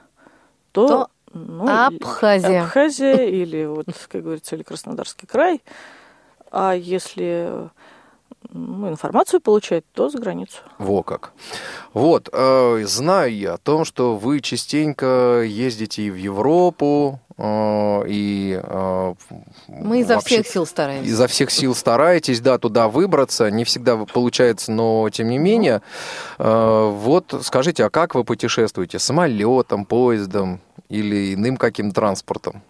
то, 0.74 0.88
То 0.88 1.10
ну, 1.32 1.68
Абхазия. 1.68 2.64
Абхазия 2.64 3.26
или 3.26 3.64
вот, 3.64 3.86
как 4.08 4.22
говорится, 4.22 4.56
или 4.56 4.62
Краснодарский 4.64 5.26
край. 5.26 5.62
А 6.50 6.72
если 6.74 7.70
ну, 8.50 8.88
информацию 8.88 9.40
получать, 9.40 9.84
то 9.92 10.08
за 10.08 10.18
границу. 10.18 10.58
Во 10.78 11.02
как. 11.02 11.32
Вот, 11.92 12.28
э, 12.32 12.82
знаю 12.86 13.36
я 13.36 13.54
о 13.54 13.58
том, 13.58 13.84
что 13.84 14.16
вы 14.16 14.40
частенько 14.40 15.42
ездите 15.46 16.02
и 16.02 16.10
в 16.10 16.16
Европу, 16.16 17.20
и... 17.38 18.60
э, 18.62 19.14
Мы 19.68 20.00
изо 20.00 20.14
вообще 20.14 20.42
всех 20.42 20.46
сил 20.46 20.66
стараемся. 20.66 21.10
Изо 21.10 21.26
всех 21.26 21.50
сил 21.50 21.74
стараетесь, 21.74 22.40
да, 22.40 22.58
туда 22.58 22.88
выбраться. 22.88 23.50
Не 23.50 23.64
всегда 23.64 23.96
получается, 23.96 24.70
но 24.70 25.08
тем 25.10 25.28
не 25.28 25.38
менее. 25.38 25.82
Э, 26.38 26.90
Вот 26.92 27.34
скажите, 27.42 27.84
а 27.84 27.90
как 27.90 28.14
вы 28.14 28.22
путешествуете? 28.24 28.98
Самолетом, 28.98 29.84
поездом 29.84 30.60
или 30.88 31.34
иным 31.34 31.56
каким 31.56 31.90
транспортом? 31.90 32.62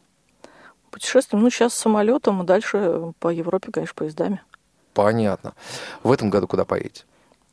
Путешествуем, 0.90 1.42
ну, 1.44 1.50
сейчас 1.50 1.75
самолетом, 1.75 2.40
а 2.40 2.44
дальше 2.44 3.12
по 3.18 3.28
Европе, 3.28 3.71
конечно, 3.73 3.94
поездами. 3.97 4.40
Понятно. 4.94 5.52
В 6.02 6.12
этом 6.12 6.30
году 6.30 6.47
куда 6.47 6.64
поедете? 6.64 7.04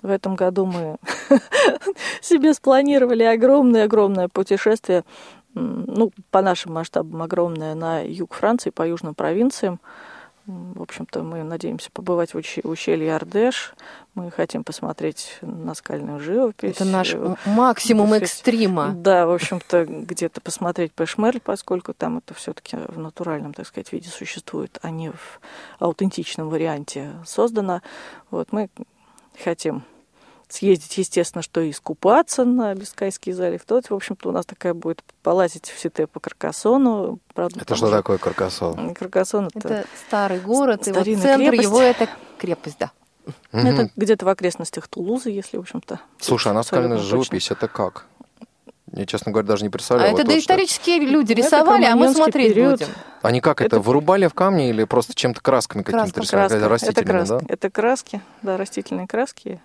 В 0.02 0.10
этом 0.10 0.36
году 0.36 0.66
мы 0.66 0.98
себе 2.22 2.54
спланировали 2.54 3.24
огромное-огромное 3.24 4.28
путешествие, 4.30 5.04
ну, 5.54 6.12
по 6.30 6.42
нашим 6.42 6.74
масштабам 6.74 7.22
огромное, 7.22 7.76
на 7.76 8.02
юг 8.02 8.34
Франции, 8.34 8.70
по 8.70 8.88
южным 8.88 9.16
провинциям. 9.16 9.80
В 10.48 10.82
общем-то, 10.82 11.22
мы 11.22 11.44
надеемся 11.44 11.92
побывать 11.92 12.34
в 12.34 12.38
ущелье 12.64 13.16
Ардеш. 13.16 13.76
Мы 14.16 14.32
хотим 14.32 14.64
посмотреть 14.64 15.38
наскальную 15.42 16.20
живопись. 16.20 16.72
Это 16.72 16.86
наш 16.86 17.14
э, 17.14 17.36
максимум 17.46 18.08
сказать, 18.08 18.24
экстрима. 18.24 18.92
Да, 18.96 19.28
в 19.28 19.32
общем-то, 19.32 19.86
где-то 19.86 20.42
посмотреть 20.42 20.94
Пешмерль, 20.94 21.40
поскольку 21.40 21.94
там 21.94 22.18
это 22.18 22.34
все-таки 22.34 22.76
в 22.76 22.98
натуральном, 22.98 23.54
так 23.54 23.68
сказать, 23.68 23.94
виде 23.94 24.10
существует, 24.10 24.80
а 24.82 24.90
не 24.90 25.12
в 25.12 25.40
аутентичном 25.78 26.50
варианте 26.50 27.12
создано. 27.24 27.82
Вот 28.32 28.52
мы 28.52 28.70
хотим 29.44 29.84
съездить, 30.54 30.98
естественно, 30.98 31.42
что 31.42 31.62
и 31.62 31.72
искупаться 31.72 32.44
на 32.46 32.74
Бискайский 32.76 33.32
залив. 33.32 33.62
То, 33.66 33.82
в 33.88 33.92
общем-то, 33.94 34.30
у 34.30 34.32
нас 34.32 34.46
такая 34.46 34.74
будет 34.74 35.04
полазить 35.24 35.70
в 35.70 35.80
Сите 35.80 36.08
по 36.08 36.20
Каркасону. 36.20 37.20
Правда, 37.34 37.60
Это 37.62 37.76
что 37.76 37.86
уже- 37.88 37.96
такое 37.96 38.18
Каркасон? 38.18 38.94
Каркасон 38.94 39.50
это, 39.54 39.68
Это 39.68 39.88
старый 40.08 40.40
город, 40.40 40.88
и 40.88 40.92
вот 40.92 41.06
центр 41.06 41.38
крепость. 41.38 41.62
его 41.64 41.82
это 41.82 42.10
крепость, 42.38 42.78
да. 42.80 42.92
это 43.52 43.90
где-то 43.96 44.26
в 44.26 44.30
окрестностях 44.30 44.88
Тулузы, 44.88 45.30
если, 45.30 45.58
в 45.58 45.62
общем-то. 45.62 46.00
Слушай, 46.20 46.50
а 46.50 46.54
наскальная 46.54 46.88
абсолютно 46.96 47.04
точно. 47.12 47.24
живопись 47.24 47.52
это 47.52 47.68
как? 47.68 48.06
Я, 48.94 49.06
честно 49.06 49.32
говоря, 49.32 49.48
даже 49.48 49.64
не 49.64 49.70
А 49.70 49.72
представляю. 49.72 50.10
это 50.10 50.18
вот 50.18 50.26
вот 50.26 50.32
что. 50.32 50.34
доисторические 50.36 51.00
люди 51.00 51.32
Это 51.32 51.42
рисовали, 51.44 51.86
а 51.86 51.96
мы 51.96 52.14
смотреть 52.14 52.54
период. 52.54 52.80
будем. 52.82 52.88
Они 53.22 53.40
как 53.40 53.62
это, 53.62 53.78
Это- 53.78 53.80
вырубали 53.80 54.28
в 54.28 54.34
камне 54.34 54.70
или 54.70 54.84
просто 54.84 55.14
чем-то 55.14 55.40
красками 55.40 55.84
какими-то 55.84 56.20
рисовали? 56.20 56.60
Краска. 56.60 56.90
Это 56.90 57.04
краски. 57.06 57.30
да? 57.30 57.40
Это 57.48 57.70
краски, 57.70 58.22
да, 58.42 58.58
растительные 58.58 59.08
краски. 59.08 59.62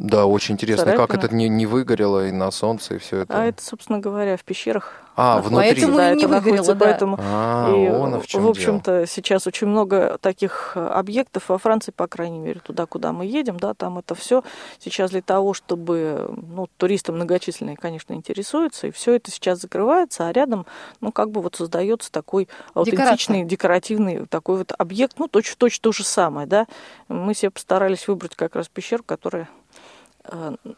Да, 0.00 0.24
очень 0.24 0.54
интересно, 0.54 0.86
как 0.86 1.10
Царапина. 1.10 1.26
это 1.26 1.34
не, 1.34 1.48
не 1.50 1.66
выгорело 1.66 2.26
и 2.26 2.32
на 2.32 2.50
солнце, 2.50 2.94
и 2.94 2.98
все 2.98 3.18
это. 3.18 3.38
А 3.38 3.44
это, 3.44 3.62
собственно 3.62 3.98
говоря, 3.98 4.38
в 4.38 4.44
пещерах. 4.44 4.94
А, 5.14 5.36
находится. 5.36 5.50
внутри. 5.50 5.68
Поэтому 5.68 5.96
да, 5.98 6.12
и 6.12 6.16
не 6.16 6.22
это 6.22 6.28
выгорело, 6.28 6.56
находится, 6.56 6.74
да. 6.74 6.84
Поэтому 6.86 7.18
А, 7.20 7.70
и, 7.70 7.86
оно 7.86 8.20
в 8.20 8.26
чем 8.26 8.42
в 8.44 8.48
общем-то, 8.48 9.06
сейчас 9.06 9.46
очень 9.46 9.66
много 9.66 10.16
таких 10.22 10.74
объектов 10.74 11.50
во 11.50 11.58
Франции, 11.58 11.90
по 11.90 12.06
крайней 12.06 12.38
мере, 12.38 12.60
туда, 12.60 12.86
куда 12.86 13.12
мы 13.12 13.26
едем, 13.26 13.58
да, 13.58 13.74
там 13.74 13.98
это 13.98 14.14
все 14.14 14.42
сейчас 14.78 15.10
для 15.10 15.20
того, 15.20 15.52
чтобы, 15.52 16.34
ну, 16.34 16.66
туристы 16.78 17.12
многочисленные, 17.12 17.76
конечно, 17.76 18.14
интересуются, 18.14 18.86
и 18.86 18.92
все 18.92 19.16
это 19.16 19.30
сейчас 19.30 19.60
закрывается, 19.60 20.28
а 20.28 20.32
рядом, 20.32 20.64
ну, 21.02 21.12
как 21.12 21.30
бы 21.30 21.42
вот 21.42 21.56
создается 21.56 22.10
такой 22.10 22.48
аутентичный, 22.72 23.44
декоративный 23.44 24.24
такой 24.24 24.56
вот 24.56 24.72
объект, 24.78 25.18
ну, 25.18 25.28
точно-точно 25.28 25.82
то 25.82 25.92
же 25.92 26.04
самое, 26.04 26.46
да. 26.46 26.66
Мы 27.08 27.34
себе 27.34 27.50
постарались 27.50 28.08
выбрать 28.08 28.34
как 28.34 28.56
раз 28.56 28.68
пещеру, 28.68 29.02
которая 29.04 29.46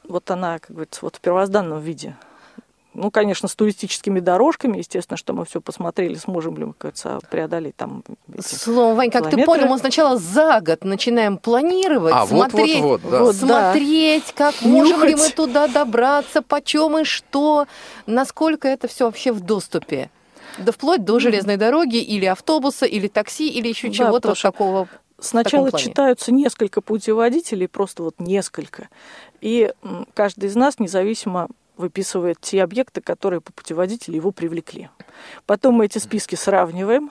вот 0.08 0.30
она, 0.30 0.58
как 0.58 0.70
говорится, 0.70 1.00
вот 1.02 1.16
в 1.16 1.20
первозданном 1.20 1.80
виде. 1.80 2.16
Ну, 2.94 3.10
конечно, 3.10 3.48
с 3.48 3.54
туристическими 3.54 4.20
дорожками, 4.20 4.76
естественно, 4.76 5.16
что 5.16 5.32
мы 5.32 5.46
все 5.46 5.62
посмотрели, 5.62 6.14
сможем 6.14 6.58
ли 6.58 6.66
мы, 6.66 6.74
говорится, 6.78 7.20
преодолеть 7.30 7.74
там 7.74 8.04
Словом, 8.38 8.96
Вань, 8.96 9.10
как 9.10 9.24
ты 9.24 9.30
километры. 9.30 9.46
понял, 9.46 9.68
мы 9.68 9.78
сначала 9.78 10.18
за 10.18 10.60
год 10.60 10.84
начинаем 10.84 11.38
планировать, 11.38 12.12
А, 12.14 12.26
смотреть, 12.26 12.82
вот, 12.82 13.00
вот, 13.00 13.10
да. 13.10 13.20
Вот, 13.20 13.40
да. 13.40 13.72
смотреть, 13.72 14.34
как 14.34 14.60
можем 14.60 15.04
ли 15.04 15.12
Нюхать. 15.14 15.30
мы 15.30 15.34
туда 15.34 15.68
добраться, 15.68 16.42
почем 16.42 16.98
и 16.98 17.04
что, 17.04 17.66
насколько 18.06 18.68
это 18.68 18.88
все 18.88 19.06
вообще 19.06 19.32
в 19.32 19.40
доступе. 19.40 20.10
Да 20.58 20.70
вплоть 20.70 21.02
до 21.02 21.18
железной 21.18 21.56
дороги 21.56 21.96
или 21.96 22.26
автобуса, 22.26 22.84
или 22.84 23.08
такси, 23.08 23.48
или 23.48 23.68
еще 23.68 23.88
Да, 23.88 23.94
чего-то 23.94 24.28
вот 24.28 24.38
такого. 24.42 24.86
Сначала 25.18 25.72
читаются 25.72 26.30
несколько 26.30 26.82
путеводителей, 26.82 27.68
просто 27.68 28.02
вот 28.02 28.16
несколько. 28.18 28.88
И 29.42 29.70
каждый 30.14 30.48
из 30.48 30.56
нас 30.56 30.78
независимо 30.78 31.48
выписывает 31.76 32.38
те 32.40 32.62
объекты, 32.62 33.02
которые 33.02 33.40
по 33.40 33.52
путеводителю 33.52 34.16
его 34.16 34.30
привлекли. 34.30 34.88
Потом 35.44 35.74
мы 35.74 35.84
эти 35.86 35.98
списки 35.98 36.34
сравниваем, 36.34 37.10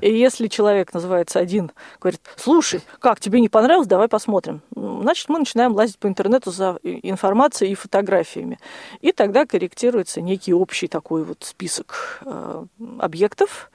И 0.00 0.12
если 0.12 0.48
человек 0.48 0.92
называется 0.92 1.38
один, 1.38 1.70
говорит, 2.00 2.20
слушай, 2.36 2.80
как, 2.98 3.20
тебе 3.20 3.40
не 3.40 3.48
понравилось, 3.48 3.86
давай 3.86 4.08
посмотрим. 4.08 4.60
Значит, 4.74 5.28
мы 5.28 5.38
начинаем 5.38 5.72
лазить 5.72 5.98
по 5.98 6.08
интернету 6.08 6.50
за 6.50 6.78
информацией 6.82 7.72
и 7.72 7.76
фотографиями. 7.76 8.58
И 9.00 9.12
тогда 9.12 9.46
корректируется 9.46 10.20
некий 10.20 10.52
общий 10.52 10.88
такой 10.88 11.22
вот 11.24 11.44
список 11.44 12.20
э, 12.24 12.64
объектов, 12.98 13.70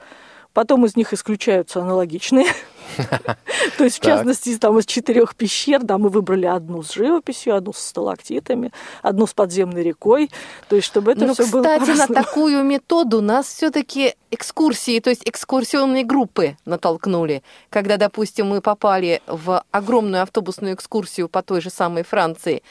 Потом 0.58 0.84
из 0.86 0.96
них 0.96 1.12
исключаются 1.12 1.82
аналогичные. 1.82 2.46
То 3.78 3.84
есть, 3.84 4.00
в 4.00 4.04
частности, 4.04 4.58
там 4.58 4.76
из 4.76 4.86
четырех 4.86 5.36
пещер, 5.36 5.84
да, 5.84 5.98
мы 5.98 6.08
выбрали 6.08 6.46
одну 6.46 6.82
с 6.82 6.94
живописью, 6.94 7.54
одну 7.54 7.72
с 7.72 7.78
сталактитами, 7.78 8.72
одну 9.00 9.28
с 9.28 9.34
подземной 9.34 9.84
рекой. 9.84 10.32
То 10.68 10.74
есть, 10.74 10.88
чтобы 10.88 11.12
это 11.12 11.26
ну, 11.26 11.34
все 11.34 11.46
было 11.46 11.62
кстати, 11.62 11.96
на 11.96 12.08
такую 12.08 12.64
методу 12.64 13.22
нас 13.22 13.46
все-таки 13.46 14.16
экскурсии, 14.32 14.98
то 14.98 15.10
есть 15.10 15.22
экскурсионные 15.28 16.02
группы 16.02 16.56
натолкнули. 16.64 17.44
Когда, 17.70 17.96
допустим, 17.96 18.48
мы 18.48 18.60
попали 18.60 19.22
в 19.28 19.62
огромную 19.70 20.24
автобусную 20.24 20.74
экскурсию 20.74 21.28
по 21.28 21.40
той 21.40 21.60
же 21.60 21.70
самой 21.70 22.02
Франции, 22.02 22.64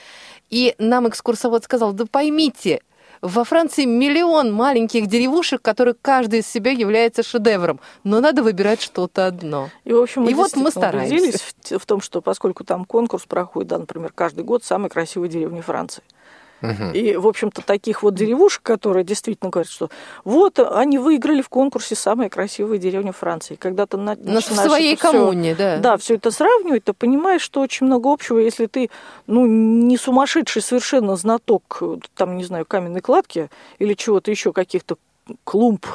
и 0.49 0.75
нам 0.77 1.07
экскурсовод 1.07 1.63
сказал, 1.63 1.93
да 1.93 2.05
поймите, 2.05 2.81
во 3.21 3.43
Франции 3.43 3.85
миллион 3.85 4.51
маленьких 4.51 5.07
деревушек, 5.07 5.61
которые 5.61 5.95
каждый 6.01 6.39
из 6.39 6.47
себя 6.47 6.71
является 6.71 7.23
шедевром, 7.23 7.79
но 8.03 8.19
надо 8.19 8.43
выбирать 8.43 8.81
что-то 8.81 9.27
одно. 9.27 9.69
И, 9.83 9.93
в 9.93 9.99
общем, 9.99 10.23
мы 10.23 10.31
и 10.31 10.33
вот 10.33 10.55
мы 10.55 10.71
стараемся. 10.71 11.37
в, 11.37 11.79
в 11.79 11.85
том, 11.85 12.01
что 12.01 12.21
поскольку 12.21 12.63
там 12.63 12.85
конкурс 12.85 13.25
проходит, 13.25 13.69
да, 13.69 13.77
например, 13.77 14.11
каждый 14.13 14.43
год 14.43 14.63
самые 14.63 14.89
красивые 14.89 15.29
деревни 15.29 15.61
Франции. 15.61 16.03
И, 16.93 17.15
в 17.15 17.27
общем-то, 17.27 17.61
таких 17.61 18.03
вот 18.03 18.15
деревушек, 18.15 18.63
которые 18.63 19.03
действительно 19.03 19.51
говорят, 19.51 19.71
что 19.71 19.89
вот 20.23 20.59
они 20.59 20.97
выиграли 20.97 21.41
в 21.41 21.49
конкурсе 21.49 21.95
самые 21.95 22.29
красивые 22.29 22.79
деревни 22.79 23.11
Франции. 23.11 23.55
Когда 23.55 23.85
ты 23.85 23.97
на, 23.97 24.15
в 24.15 24.41
своей 24.41 24.95
коммуне, 24.95 25.53
все, 25.53 25.63
да. 25.63 25.77
Да, 25.77 25.97
все 25.97 26.15
это 26.15 26.31
сравнивать, 26.31 26.83
ты 26.85 26.93
понимаешь, 26.93 27.41
что 27.41 27.61
очень 27.61 27.85
много 27.85 28.11
общего, 28.11 28.39
если 28.39 28.65
ты, 28.65 28.89
ну, 29.27 29.45
не 29.45 29.97
сумасшедший 29.97 30.61
совершенно 30.61 31.15
знаток, 31.15 31.81
там, 32.15 32.37
не 32.37 32.43
знаю, 32.43 32.65
каменной 32.65 33.01
кладки 33.01 33.49
или 33.77 33.93
чего-то 33.93 34.31
еще, 34.31 34.51
каких-то 34.51 34.97
клумб 35.43 35.85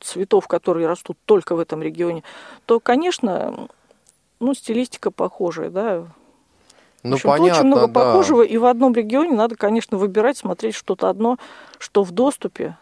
цветов, 0.00 0.46
которые 0.48 0.86
растут 0.86 1.18
только 1.24 1.56
в 1.56 1.60
этом 1.60 1.82
регионе, 1.82 2.22
то, 2.66 2.80
конечно, 2.80 3.68
ну, 4.40 4.54
стилистика 4.54 5.10
похожая, 5.10 5.70
да, 5.70 6.06
ну, 7.10 7.14
общем, 7.16 7.28
понятно, 7.28 7.52
очень 7.52 7.66
много 7.66 7.86
да. 7.86 7.92
похожего, 7.92 8.42
и 8.42 8.56
в 8.56 8.64
одном 8.64 8.94
регионе 8.94 9.32
надо, 9.32 9.56
конечно, 9.56 9.98
выбирать, 9.98 10.38
смотреть 10.38 10.74
что-то 10.74 11.10
одно, 11.10 11.38
что 11.78 12.02
в 12.02 12.12
доступе. 12.12 12.76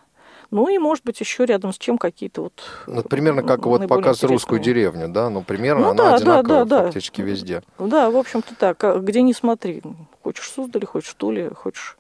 Ну 0.52 0.68
и, 0.68 0.78
может 0.78 1.02
быть, 1.04 1.18
еще 1.18 1.46
рядом 1.46 1.72
с 1.72 1.78
чем 1.78 1.96
какие-то 1.96 2.42
вот... 2.42 2.52
Ну, 2.86 3.02
примерно 3.02 3.42
как 3.42 3.64
вот 3.64 3.88
показ 3.88 4.22
русскую 4.22 4.60
деревню, 4.60 5.08
да? 5.08 5.30
Ну, 5.30 5.42
примерно 5.42 5.86
ну, 5.86 5.90
она 5.90 6.04
да, 6.04 6.14
одинакова 6.14 6.44
да, 6.44 6.64
да, 6.64 6.84
фактически 6.84 7.22
да. 7.22 7.26
везде. 7.26 7.62
Да, 7.78 8.10
в 8.10 8.16
общем-то 8.16 8.54
так. 8.54 8.84
А 8.84 8.98
Где 8.98 9.22
не 9.22 9.32
смотри. 9.32 9.82
Хочешь 10.22 10.44
в 10.44 10.54
Суздале, 10.54 10.86
хочешь 10.86 11.10
в 11.10 11.14
Туле, 11.14 11.50
хочешь... 11.54 11.96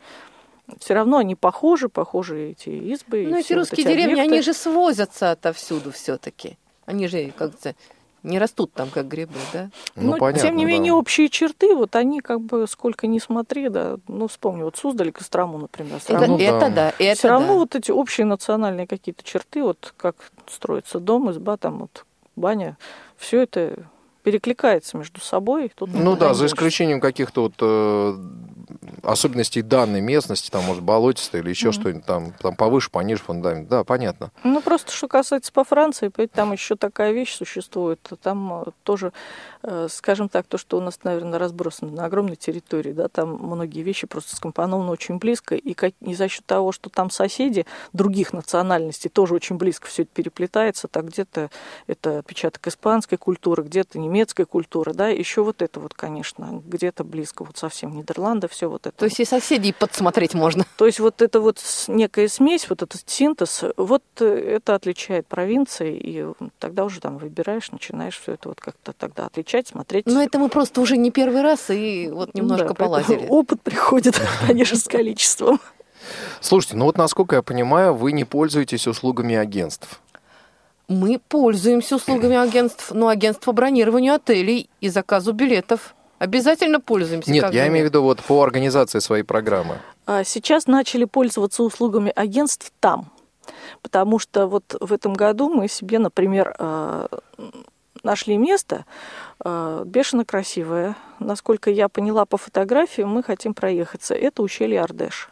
Все 0.78 0.92
равно 0.92 1.16
они 1.16 1.34
похожи, 1.34 1.88
похожи 1.88 2.50
эти 2.50 2.68
избы. 2.68 3.26
Ну, 3.26 3.36
и 3.36 3.40
эти 3.40 3.46
все 3.46 3.54
вот 3.54 3.60
русские 3.60 3.86
деревни, 3.86 4.12
объекты. 4.12 4.32
они 4.34 4.42
же 4.42 4.52
свозятся 4.52 5.30
отовсюду 5.30 5.90
все-таки. 5.90 6.58
Они 6.84 7.08
же 7.08 7.32
как-то 7.36 7.74
не 8.22 8.38
растут 8.38 8.72
там, 8.72 8.88
как 8.90 9.08
грибы, 9.08 9.34
да? 9.52 9.70
Ну, 9.96 10.12
Но, 10.12 10.16
понятно, 10.18 10.48
тем 10.48 10.56
не 10.56 10.64
да. 10.64 10.70
менее, 10.70 10.92
общие 10.92 11.28
черты, 11.28 11.74
вот 11.74 11.96
они 11.96 12.20
как 12.20 12.40
бы 12.40 12.66
сколько 12.68 13.06
ни 13.06 13.18
смотри, 13.18 13.68
да, 13.68 13.96
ну, 14.08 14.28
вспомни, 14.28 14.62
вот 14.62 14.76
Суздаль, 14.76 15.12
Кострому, 15.12 15.58
например, 15.58 15.98
всё 16.00 16.14
Это, 16.14 16.20
равно 16.20 16.38
да. 16.38 16.44
это 16.44 16.70
да, 16.70 16.92
это 16.98 17.18
все 17.18 17.28
равно 17.28 17.48
да. 17.48 17.54
вот 17.54 17.74
эти 17.74 17.90
общие 17.90 18.26
национальные 18.26 18.86
какие-то 18.86 19.22
черты, 19.24 19.62
вот 19.62 19.94
как 19.96 20.16
строится 20.48 21.00
дом, 21.00 21.30
изба, 21.30 21.56
там 21.56 21.78
вот 21.80 22.04
баня, 22.36 22.76
все 23.16 23.42
это 23.42 23.86
перекликается 24.22 24.96
между 24.96 25.20
собой. 25.20 25.72
Тут 25.74 25.90
Ну 25.92 26.16
да, 26.16 26.28
не 26.28 26.34
за 26.34 26.46
исключением 26.46 27.00
каких-то 27.00 27.42
вот 27.42 27.54
э, 27.60 28.14
особенностей 29.02 29.62
данной 29.62 30.00
местности, 30.00 30.50
там, 30.50 30.64
может, 30.64 30.82
болотистая 30.82 31.42
или 31.42 31.50
еще 31.50 31.72
что-нибудь 31.72 32.04
там, 32.04 32.32
там 32.40 32.54
повыше, 32.54 32.90
пониже 32.90 33.22
фундамент. 33.22 33.68
Да, 33.68 33.84
понятно. 33.84 34.30
Ну, 34.44 34.60
просто 34.60 34.92
что 34.92 35.08
касается 35.08 35.52
по 35.52 35.64
Франции, 35.64 36.10
там 36.32 36.52
еще 36.52 36.76
такая 36.76 37.12
вещь 37.12 37.34
существует. 37.34 38.00
Там 38.22 38.62
э, 38.62 38.70
тоже, 38.84 39.12
э, 39.62 39.88
скажем 39.90 40.28
так, 40.28 40.46
то, 40.46 40.58
что 40.58 40.78
у 40.78 40.80
нас, 40.80 41.00
наверное, 41.02 41.38
разбросано 41.38 41.90
на 41.90 42.04
огромной 42.04 42.36
территории, 42.36 42.92
да, 42.92 43.08
там 43.08 43.34
многие 43.34 43.82
вещи 43.82 44.06
просто 44.06 44.36
скомпонованы 44.36 44.90
очень 44.90 45.18
близко, 45.18 45.54
и, 45.54 45.74
как, 45.74 45.92
и 46.00 46.14
за 46.14 46.28
счет 46.28 46.46
того, 46.46 46.72
что 46.72 46.90
там 46.90 47.10
соседи 47.10 47.66
других 47.92 48.32
национальностей 48.32 49.10
тоже 49.10 49.34
очень 49.34 49.56
близко 49.56 49.88
все 49.88 50.02
это 50.02 50.12
переплетается, 50.14 50.88
так 50.88 51.08
где-то 51.08 51.50
это 51.86 52.20
отпечаток 52.20 52.66
испанской 52.66 53.18
культуры, 53.18 53.62
где-то 53.64 53.98
немецкой 54.12 54.44
культуры, 54.44 54.92
да, 54.92 55.08
еще 55.08 55.42
вот 55.42 55.62
это 55.62 55.80
вот, 55.80 55.94
конечно, 55.94 56.62
где-то 56.64 57.02
близко, 57.02 57.44
вот 57.44 57.56
совсем 57.56 57.96
Нидерланды, 57.96 58.48
все 58.48 58.68
вот 58.68 58.86
это. 58.86 58.96
То 58.96 59.06
есть 59.06 59.18
и 59.20 59.24
соседей 59.24 59.72
подсмотреть 59.72 60.34
можно. 60.34 60.64
То 60.76 60.86
есть 60.86 61.00
вот 61.00 61.22
это 61.22 61.40
вот 61.40 61.60
некая 61.88 62.28
смесь, 62.28 62.68
вот 62.68 62.82
этот 62.82 63.02
синтез, 63.06 63.64
вот 63.76 64.02
э, 64.20 64.56
это 64.56 64.74
отличает 64.74 65.26
провинции, 65.26 65.96
и 65.96 66.26
тогда 66.58 66.84
уже 66.84 67.00
там 67.00 67.18
выбираешь, 67.18 67.72
начинаешь 67.72 68.20
все 68.20 68.32
это 68.32 68.50
вот 68.50 68.60
как-то 68.60 68.92
тогда 68.92 69.26
отличать, 69.26 69.68
смотреть. 69.68 70.06
Но 70.06 70.22
это 70.22 70.38
мы 70.38 70.48
просто 70.48 70.80
уже 70.80 70.96
не 70.96 71.10
первый 71.10 71.42
раз 71.42 71.70
и 71.70 72.10
вот 72.12 72.34
немножко 72.34 72.68
да, 72.68 72.74
полазили. 72.74 73.26
Опыт 73.28 73.62
приходит, 73.62 74.20
конечно, 74.46 74.76
с 74.76 74.84
количеством. 74.84 75.58
Слушайте, 76.40 76.76
ну 76.76 76.84
вот 76.84 76.98
насколько 76.98 77.36
я 77.36 77.42
понимаю, 77.42 77.94
вы 77.94 78.12
не 78.12 78.24
пользуетесь 78.24 78.86
услугами 78.86 79.34
агентств. 79.36 80.00
Мы 80.92 81.18
пользуемся 81.18 81.96
услугами 81.96 82.36
агентств, 82.36 82.90
но 82.92 83.08
агентств 83.08 83.44
по 83.44 83.52
бронированию 83.52 84.14
отелей 84.14 84.68
и 84.80 84.88
заказу 84.88 85.32
билетов. 85.32 85.94
Обязательно 86.18 86.80
пользуемся. 86.80 87.30
Нет, 87.32 87.44
как 87.44 87.54
я 87.54 87.66
имею 87.68 87.86
в 87.86 87.88
виду 87.88 88.02
вот 88.02 88.22
по 88.22 88.42
организации 88.42 89.00
своей 89.00 89.24
программы. 89.24 89.78
А 90.06 90.22
сейчас 90.22 90.66
начали 90.66 91.04
пользоваться 91.04 91.62
услугами 91.62 92.12
агентств 92.14 92.72
там. 92.78 93.10
Потому 93.80 94.18
что 94.18 94.46
вот 94.46 94.76
в 94.80 94.92
этом 94.92 95.14
году 95.14 95.48
мы 95.48 95.66
себе, 95.66 95.98
например, 95.98 96.54
э, 96.58 97.08
нашли 98.02 98.36
место 98.36 98.84
э, 99.44 99.82
бешено 99.86 100.24
красивое. 100.24 100.94
Насколько 101.18 101.70
я 101.70 101.88
поняла 101.88 102.24
по 102.24 102.36
фотографии, 102.36 103.02
мы 103.02 103.22
хотим 103.22 103.54
проехаться. 103.54 104.14
Это 104.14 104.42
ущелье 104.42 104.82
Ардеш. 104.82 105.31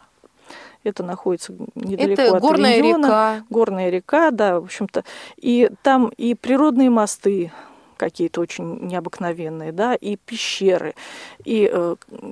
Это 0.83 1.03
находится 1.03 1.53
недалеко 1.75 2.21
Это 2.21 2.35
от 2.37 2.41
горная 2.41 2.73
Авиньона. 2.75 3.05
река. 3.05 3.43
Горная 3.49 3.89
река, 3.89 4.31
да, 4.31 4.59
в 4.59 4.63
общем-то. 4.65 5.03
И 5.37 5.69
там 5.83 6.11
и 6.17 6.33
природные 6.35 6.89
мосты 6.89 7.51
какие-то 7.97 8.41
очень 8.41 8.87
необыкновенные, 8.87 9.71
да, 9.71 9.93
и 9.93 10.15
пещеры. 10.15 10.95
И 11.45 11.71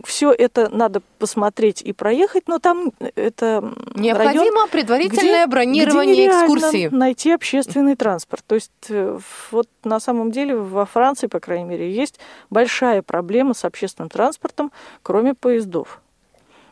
все 0.04 0.32
это 0.32 0.68
надо 0.76 1.04
посмотреть 1.20 1.84
и 1.84 1.94
проехать, 1.94 2.48
но 2.48 2.58
там 2.58 2.92
это 3.14 3.72
Необходимо 3.94 4.44
район, 4.56 4.70
предварительное 4.72 5.46
где- 5.46 5.48
бронирование 5.48 6.16
где 6.16 6.28
экскурсии. 6.30 6.88
найти 6.92 7.32
общественный 7.34 7.96
транспорт. 7.96 8.44
То 8.48 8.56
есть 8.56 8.72
э, 8.90 9.20
вот 9.52 9.68
на 9.84 10.00
самом 10.00 10.32
деле 10.32 10.56
во 10.58 10.88
Франции, 10.88 11.28
по 11.28 11.40
крайней 11.40 11.66
мере, 11.66 11.92
есть 11.94 12.20
большая 12.50 13.04
проблема 13.04 13.54
с 13.54 13.64
общественным 13.64 14.10
транспортом, 14.10 14.72
кроме 15.04 15.36
поездов. 15.36 16.02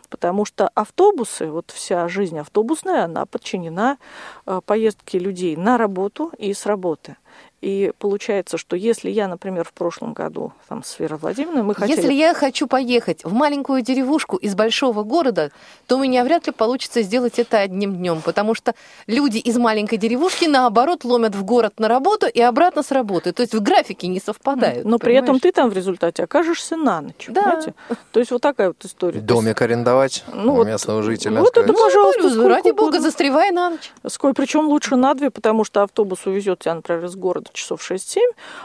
Потому 0.10 0.46
что 0.46 0.70
автобусы, 0.74 1.48
вот 1.48 1.72
вся 1.72 2.08
жизнь 2.08 2.40
автобусная, 2.40 3.06
она 3.06 3.26
подчинена 3.26 3.98
э, 4.46 4.62
поездке 4.66 5.20
людей 5.20 5.56
на 5.56 5.78
работу 5.78 6.32
и 6.38 6.54
с 6.54 6.66
работы. 6.66 7.18
И 7.60 7.92
получается, 7.98 8.58
что 8.60 8.76
если 8.76 9.10
я, 9.10 9.28
например, 9.28 9.64
в 9.66 9.74
прошлом 9.74 10.14
году 10.14 10.54
там, 10.70 10.84
с 10.84 11.00
Верой 11.00 11.18
Владимировной, 11.18 11.64
мы 11.64 11.74
хотели... 11.74 11.98
Если 11.98 12.14
я 12.14 12.36
хочу 12.36 12.68
поехать 12.68 13.24
в 13.24 13.34
маленькую 13.34 13.82
деревушку 13.82 14.38
из 14.38 14.54
большого 14.54 15.02
города, 15.02 15.50
то 15.88 15.98
у 15.98 16.02
меня 16.04 16.24
вряд 16.24 16.46
ли 16.46 16.54
получится 16.54 17.02
сделать 17.02 17.40
это 17.40 17.58
одним 17.58 17.96
днем, 17.96 18.22
потому 18.24 18.54
что 18.54 18.76
люди 19.08 19.40
из 19.40 19.58
маленькой 19.58 19.98
деревушки, 19.98 20.46
наоборот, 20.46 21.04
ломят 21.04 21.34
в 21.34 21.44
город 21.44 21.74
на 21.80 21.88
работу 21.88 22.28
и 22.28 22.40
обратно 22.40 22.84
с 22.84 22.92
работы. 22.92 23.32
То 23.34 23.42
есть 23.42 23.56
в 23.56 23.62
графике 23.64 24.06
не 24.06 24.20
совпадают. 24.20 24.86
Но 24.86 25.00
при 25.00 25.14
этом 25.16 25.26
понимаешь? 25.26 25.42
ты 25.42 25.52
там 25.52 25.70
в 25.72 25.74
результате 25.74 26.24
окажешься 26.24 26.76
на 26.76 27.02
ночь. 27.02 27.26
Да. 27.28 27.42
понимаете? 27.42 27.74
То 28.12 28.20
есть 28.20 28.32
вот 28.32 28.42
такая 28.44 28.68
вот 28.68 28.86
история. 28.86 29.20
Домик 29.20 29.60
арендовать 29.64 30.24
Ну 30.32 30.54
у 30.54 30.56
вот- 30.58 30.68
местного 30.68 31.02
жителя. 31.02 31.40
вот 31.40 31.58
это 31.58 31.62
сказать, 31.64 31.82
пожалуйста, 31.82 32.22
Говорю, 32.22 32.36
сколько 32.36 32.50
ради 32.56 32.70
бога, 32.70 32.82
угодно. 32.84 33.02
застревай 33.02 33.50
на 33.50 33.72
ночь. 33.72 33.92
Сколько, 34.08 34.36
причем 34.36 34.68
лучше 34.68 34.96
на 34.96 35.16
две, 35.16 35.32
потому 35.32 35.64
что 35.64 35.82
автобус 35.82 36.20
увезет 36.28 36.60
тебя, 36.60 36.76
например, 36.76 37.06
из 37.06 37.16
города 37.16 37.47
часов 37.54 37.82
6-7, 37.90 38.20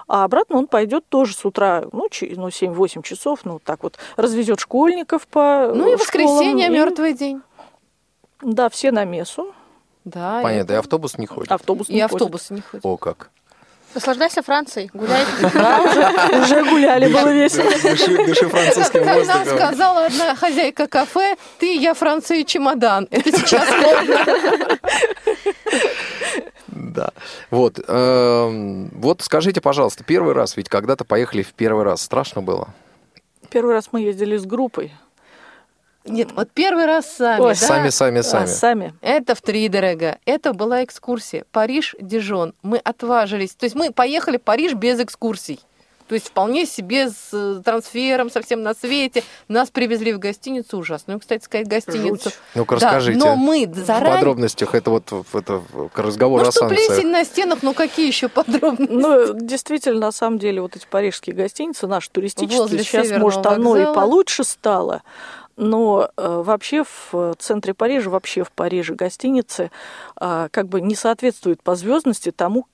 а 0.09 0.25
обратно 0.25 0.57
он 0.59 0.67
пойдет 0.67 1.07
тоже 1.09 1.35
с 1.35 1.45
утра, 1.45 1.85
ну, 1.93 2.09
ну 2.21 2.49
7-8 2.49 3.03
часов, 3.03 3.41
ну, 3.45 3.59
так 3.59 3.83
вот, 3.83 3.99
развезет 4.17 4.61
школьников 4.61 5.27
по 5.27 5.73
Ну 5.75 5.89
и 5.89 5.93
э, 5.93 5.97
воскресенье, 5.97 6.67
и- 6.67 6.71
мертвый 6.71 7.15
день. 7.15 7.43
Да, 8.43 8.69
все 8.69 8.91
на 8.93 9.05
мессу, 9.05 9.55
Да, 10.05 10.41
Понятно, 10.43 10.73
и 10.73 10.75
это- 10.75 10.79
автобус 10.81 11.17
не 11.17 11.27
ходит. 11.27 11.53
автобус 11.53 11.89
и 11.89 11.95
не 11.95 12.01
ходит. 12.03 12.13
автобус 12.15 12.51
не 12.51 12.61
ходит. 12.61 12.85
О, 12.85 12.97
как. 12.97 13.31
Наслаждайся 13.95 14.43
Францией, 14.43 14.91
гуляй. 14.95 15.25
Уже, 16.43 16.65
гуляли, 16.65 17.13
было 17.13 17.33
весело. 17.33 17.71
Дыши, 18.27 18.49
французским 18.49 19.05
Как 19.05 19.27
нам 19.27 19.39
воздухом. 19.39 19.57
сказала 19.59 20.07
одна 20.07 20.35
хозяйка 20.35 20.87
кафе, 20.87 21.37
ты, 21.59 21.77
я, 21.77 21.93
Франция, 21.95 22.45
чемодан. 22.45 23.07
Это 23.11 23.31
сейчас 23.33 23.69
модно. 23.69 24.25
Да. 24.27 24.79
Да. 26.69 27.11
Вот. 27.51 27.79
эм, 27.87 28.91
Вот 28.95 29.23
скажите, 29.23 29.61
пожалуйста, 29.61 30.05
первый 30.05 30.35
раз, 30.35 30.57
ведь 30.57 30.69
когда-то 30.69 31.05
поехали 31.05 31.43
в 31.43 31.53
первый 31.53 31.85
раз. 31.85 32.03
Страшно 32.03 32.43
было? 32.43 32.69
Первый 33.51 33.75
раз 33.75 33.89
мы 33.93 34.01
ездили 34.01 34.37
с 34.37 34.45
группой. 34.47 34.93
Нет, 36.05 36.31
вот 36.35 36.51
первый 36.53 36.87
раз 36.87 37.07
сами, 37.17 37.41
Ой, 37.41 37.55
да? 37.55 37.67
Сами, 37.67 37.89
сами, 37.91 38.19
А, 38.19 38.23
сами. 38.23 38.47
сами. 38.47 38.95
Это 39.03 39.35
втридорога. 39.35 40.19
Это 40.25 40.53
была 40.53 40.83
экскурсия. 40.85 41.45
Париж, 41.53 41.95
Дижон. 42.01 42.55
Мы 42.63 42.79
отважились. 42.79 43.55
То 43.55 43.65
есть 43.65 43.77
мы 43.77 43.93
поехали 43.93 44.37
в 44.39 44.43
Париж 44.43 44.75
без 44.75 44.99
экскурсий. 45.01 45.61
То 46.09 46.15
есть 46.15 46.29
вполне 46.29 46.67
себе 46.67 47.09
с 47.09 47.29
э, 47.33 47.63
трансфером 47.65 48.31
совсем 48.31 48.63
на 48.63 48.75
свете. 48.75 49.23
Нас 49.49 49.71
привезли 49.71 50.13
в 50.13 50.19
гостиницу 50.19 50.77
ужасную, 50.77 51.21
кстати 51.21 51.43
сказать, 51.45 51.69
гостиницу. 51.69 52.25
Жуть. 52.25 52.39
Ну-ка, 52.55 52.77
Да, 52.77 52.87
расскажите. 52.87 53.19
но 53.19 53.37
мы 53.37 53.67
В 53.67 53.77
заранее... 53.77 54.17
подробностях 54.17 54.75
это 54.75 54.91
вот 54.91 55.11
в- 55.11 55.35
это 55.37 55.55
в- 55.73 55.89
к 55.89 55.99
разговору 56.01 56.43
Ну 56.43 56.49
о 56.49 56.53
что, 56.53 56.69
санкциях. 56.69 56.89
плесень 56.89 57.11
на 57.11 57.25
стенах, 57.25 57.61
ну 57.63 57.73
какие 57.73 58.09
еще 58.09 58.29
подробности? 58.29 58.93
Ну, 58.93 59.33
действительно, 59.41 60.01
на 60.01 60.13
самом 60.13 60.39
деле, 60.39 60.61
вот 60.61 60.77
эти 60.77 60.85
парижские 60.85 61.35
гостиницы, 61.35 61.87
наши 61.87 62.11
туристические, 62.11 62.61
Возле 62.61 62.83
сейчас, 62.85 63.09
может, 63.19 63.47
оно 63.47 63.77
и 63.77 63.79
вокзала. 63.79 63.95
получше 63.95 64.45
стало, 64.45 65.03
но 65.57 66.11
э, 66.17 66.43
вообще 66.45 66.85
в 66.85 67.35
центре 67.39 67.75
Парижа, 67.75 68.11
вообще 68.11 68.45
в 68.45 68.53
Париже 68.53 68.95
гостиницы 68.95 69.71
э, 70.21 70.49
как 70.51 70.69
бы 70.69 70.81
не 70.81 70.95
соответствуют 70.95 71.63
по 71.63 71.75
звездности 71.75 72.31
тому, 72.31 72.67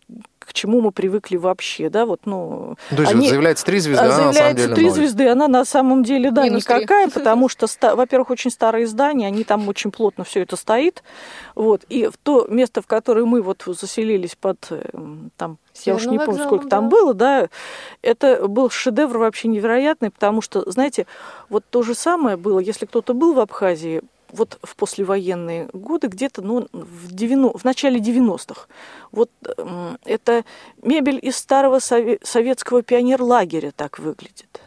к 0.48 0.54
чему 0.54 0.80
мы 0.80 0.92
привыкли 0.92 1.36
вообще, 1.36 1.90
да, 1.90 2.06
вот, 2.06 2.20
ну... 2.24 2.76
То 2.88 3.02
есть 3.02 3.12
они- 3.12 3.20
вот 3.20 3.28
заявляется 3.28 3.66
три 3.66 3.80
звезды, 3.80 4.02
а 4.02 4.06
а 4.06 4.08
на 4.08 4.14
самом 4.14 4.32
заявляется 4.32 4.64
деле 4.64 4.74
три 4.74 4.86
ноль. 4.86 4.94
звезды, 4.94 5.28
она 5.28 5.48
на 5.48 5.64
самом 5.66 6.02
деле, 6.02 6.30
да, 6.30 6.44
Минус 6.44 6.64
никакая, 6.64 7.08
потому 7.14 7.48
что, 7.50 7.66
во-первых, 7.94 8.30
очень 8.30 8.50
старые 8.50 8.86
здания, 8.86 9.26
они 9.26 9.44
там 9.44 9.68
очень 9.68 9.90
плотно 9.90 10.24
все 10.24 10.40
это 10.40 10.56
стоит, 10.56 11.02
вот, 11.54 11.84
и 11.90 12.06
в 12.06 12.16
то 12.16 12.46
место, 12.48 12.80
в 12.80 12.86
которое 12.86 13.26
мы 13.26 13.42
вот 13.42 13.64
заселились 13.66 14.36
под, 14.40 14.58
эм, 14.70 15.30
там, 15.36 15.58
я 15.84 15.94
уж 15.94 16.06
не 16.06 16.18
помню, 16.18 16.44
сколько 16.44 16.66
там 16.68 16.88
да. 16.88 16.96
было, 16.96 17.14
да, 17.14 17.48
это 18.00 18.48
был 18.48 18.70
шедевр 18.70 19.18
вообще 19.18 19.48
невероятный, 19.48 20.10
потому 20.10 20.40
что, 20.40 20.68
знаете, 20.70 21.06
вот 21.50 21.64
то 21.68 21.82
же 21.82 21.94
самое 21.94 22.38
было, 22.38 22.58
если 22.58 22.86
кто-то 22.86 23.12
был 23.12 23.34
в 23.34 23.40
Абхазии, 23.40 24.02
вот 24.30 24.58
в 24.62 24.76
послевоенные 24.76 25.68
годы, 25.72 26.08
где-то 26.08 26.42
ну, 26.42 26.68
в, 26.72 27.12
90, 27.12 27.58
в 27.58 27.64
начале 27.64 28.00
90-х. 28.00 28.66
Вот 29.12 29.30
м, 29.56 29.98
это 30.04 30.44
мебель 30.82 31.18
из 31.20 31.36
старого 31.36 31.78
сове- 31.78 32.18
советского 32.22 32.82
пионерлагеря 32.82 33.72
так 33.74 33.98
выглядит. 33.98 34.57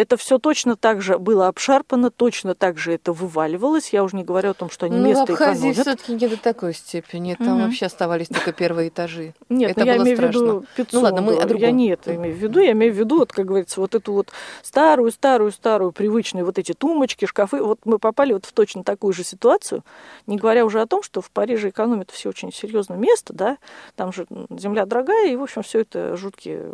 Это 0.00 0.16
все 0.16 0.38
точно 0.38 0.76
так 0.76 1.02
же 1.02 1.18
было 1.18 1.46
обшарпано, 1.48 2.10
точно 2.10 2.54
так 2.54 2.78
же 2.78 2.94
это 2.94 3.12
вываливалось. 3.12 3.92
Я 3.92 4.02
уже 4.02 4.16
не 4.16 4.24
говорю 4.24 4.52
о 4.52 4.54
том, 4.54 4.70
что 4.70 4.86
они 4.86 4.96
Ну, 4.96 5.02
в 5.02 5.06
место 5.08 5.24
Абхазии 5.24 5.72
все-таки 5.72 6.14
не 6.14 6.26
до 6.26 6.38
такой 6.38 6.72
степени. 6.72 7.34
Там 7.34 7.56
Мгм. 7.56 7.64
вообще 7.66 7.84
оставались 7.84 8.28
только 8.28 8.52
первые 8.54 8.88
этажи. 8.88 9.34
Нет, 9.50 9.72
Это 9.72 9.80
ну, 9.80 9.86
я 9.86 9.94
было 9.96 10.02
имею 10.04 10.16
в 10.16 10.20
страшно. 10.20 10.38
виду 10.38 10.64
Пицунду. 10.74 10.88
Ну 10.96 11.00
ладно, 11.02 11.20
мы 11.20 11.32
о 11.34 11.40
Я 11.40 11.46
другом. 11.46 11.76
не 11.76 11.88
это 11.90 12.14
имею 12.16 12.34
в 12.34 12.38
виду. 12.38 12.60
Я 12.60 12.72
имею 12.72 12.94
в 12.94 12.96
виду, 12.96 13.18
вот, 13.18 13.30
как 13.32 13.44
говорится, 13.44 13.78
вот 13.78 13.94
эту 13.94 14.14
вот 14.14 14.28
старую, 14.62 15.10
старую, 15.10 15.52
старую, 15.52 15.92
привычную 15.92 16.46
вот 16.46 16.58
эти 16.58 16.72
тумбочки, 16.72 17.26
шкафы. 17.26 17.62
Вот 17.62 17.80
мы 17.84 17.98
попали 17.98 18.32
вот 18.32 18.46
в 18.46 18.52
точно 18.52 18.82
такую 18.84 19.12
же 19.12 19.22
ситуацию, 19.22 19.84
не 20.26 20.38
говоря 20.38 20.64
уже 20.64 20.80
о 20.80 20.86
том, 20.86 21.02
что 21.02 21.20
в 21.20 21.30
Париже 21.30 21.68
экономят 21.68 22.10
все 22.10 22.30
очень 22.30 22.54
серьезное 22.54 22.96
место, 22.96 23.34
да, 23.34 23.58
там 23.96 24.14
же 24.14 24.26
земля 24.48 24.86
дорогая, 24.86 25.28
и, 25.30 25.36
в 25.36 25.42
общем, 25.42 25.62
все 25.62 25.80
это 25.80 26.16
жуткие 26.16 26.72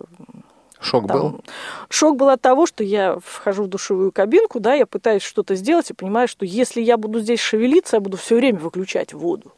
Шок 0.80 1.06
там, 1.06 1.20
был? 1.20 1.44
Шок 1.88 2.16
был 2.16 2.28
от 2.28 2.40
того, 2.40 2.66
что 2.66 2.84
я 2.84 3.18
вхожу 3.24 3.64
в 3.64 3.68
душевую 3.68 4.12
кабинку, 4.12 4.60
да, 4.60 4.74
я 4.74 4.86
пытаюсь 4.86 5.22
что-то 5.22 5.54
сделать 5.54 5.90
и 5.90 5.94
понимаю, 5.94 6.28
что 6.28 6.44
если 6.44 6.80
я 6.80 6.96
буду 6.96 7.20
здесь 7.20 7.40
шевелиться, 7.40 7.96
я 7.96 8.00
буду 8.00 8.16
все 8.16 8.36
время 8.36 8.58
выключать 8.58 9.12
воду. 9.12 9.52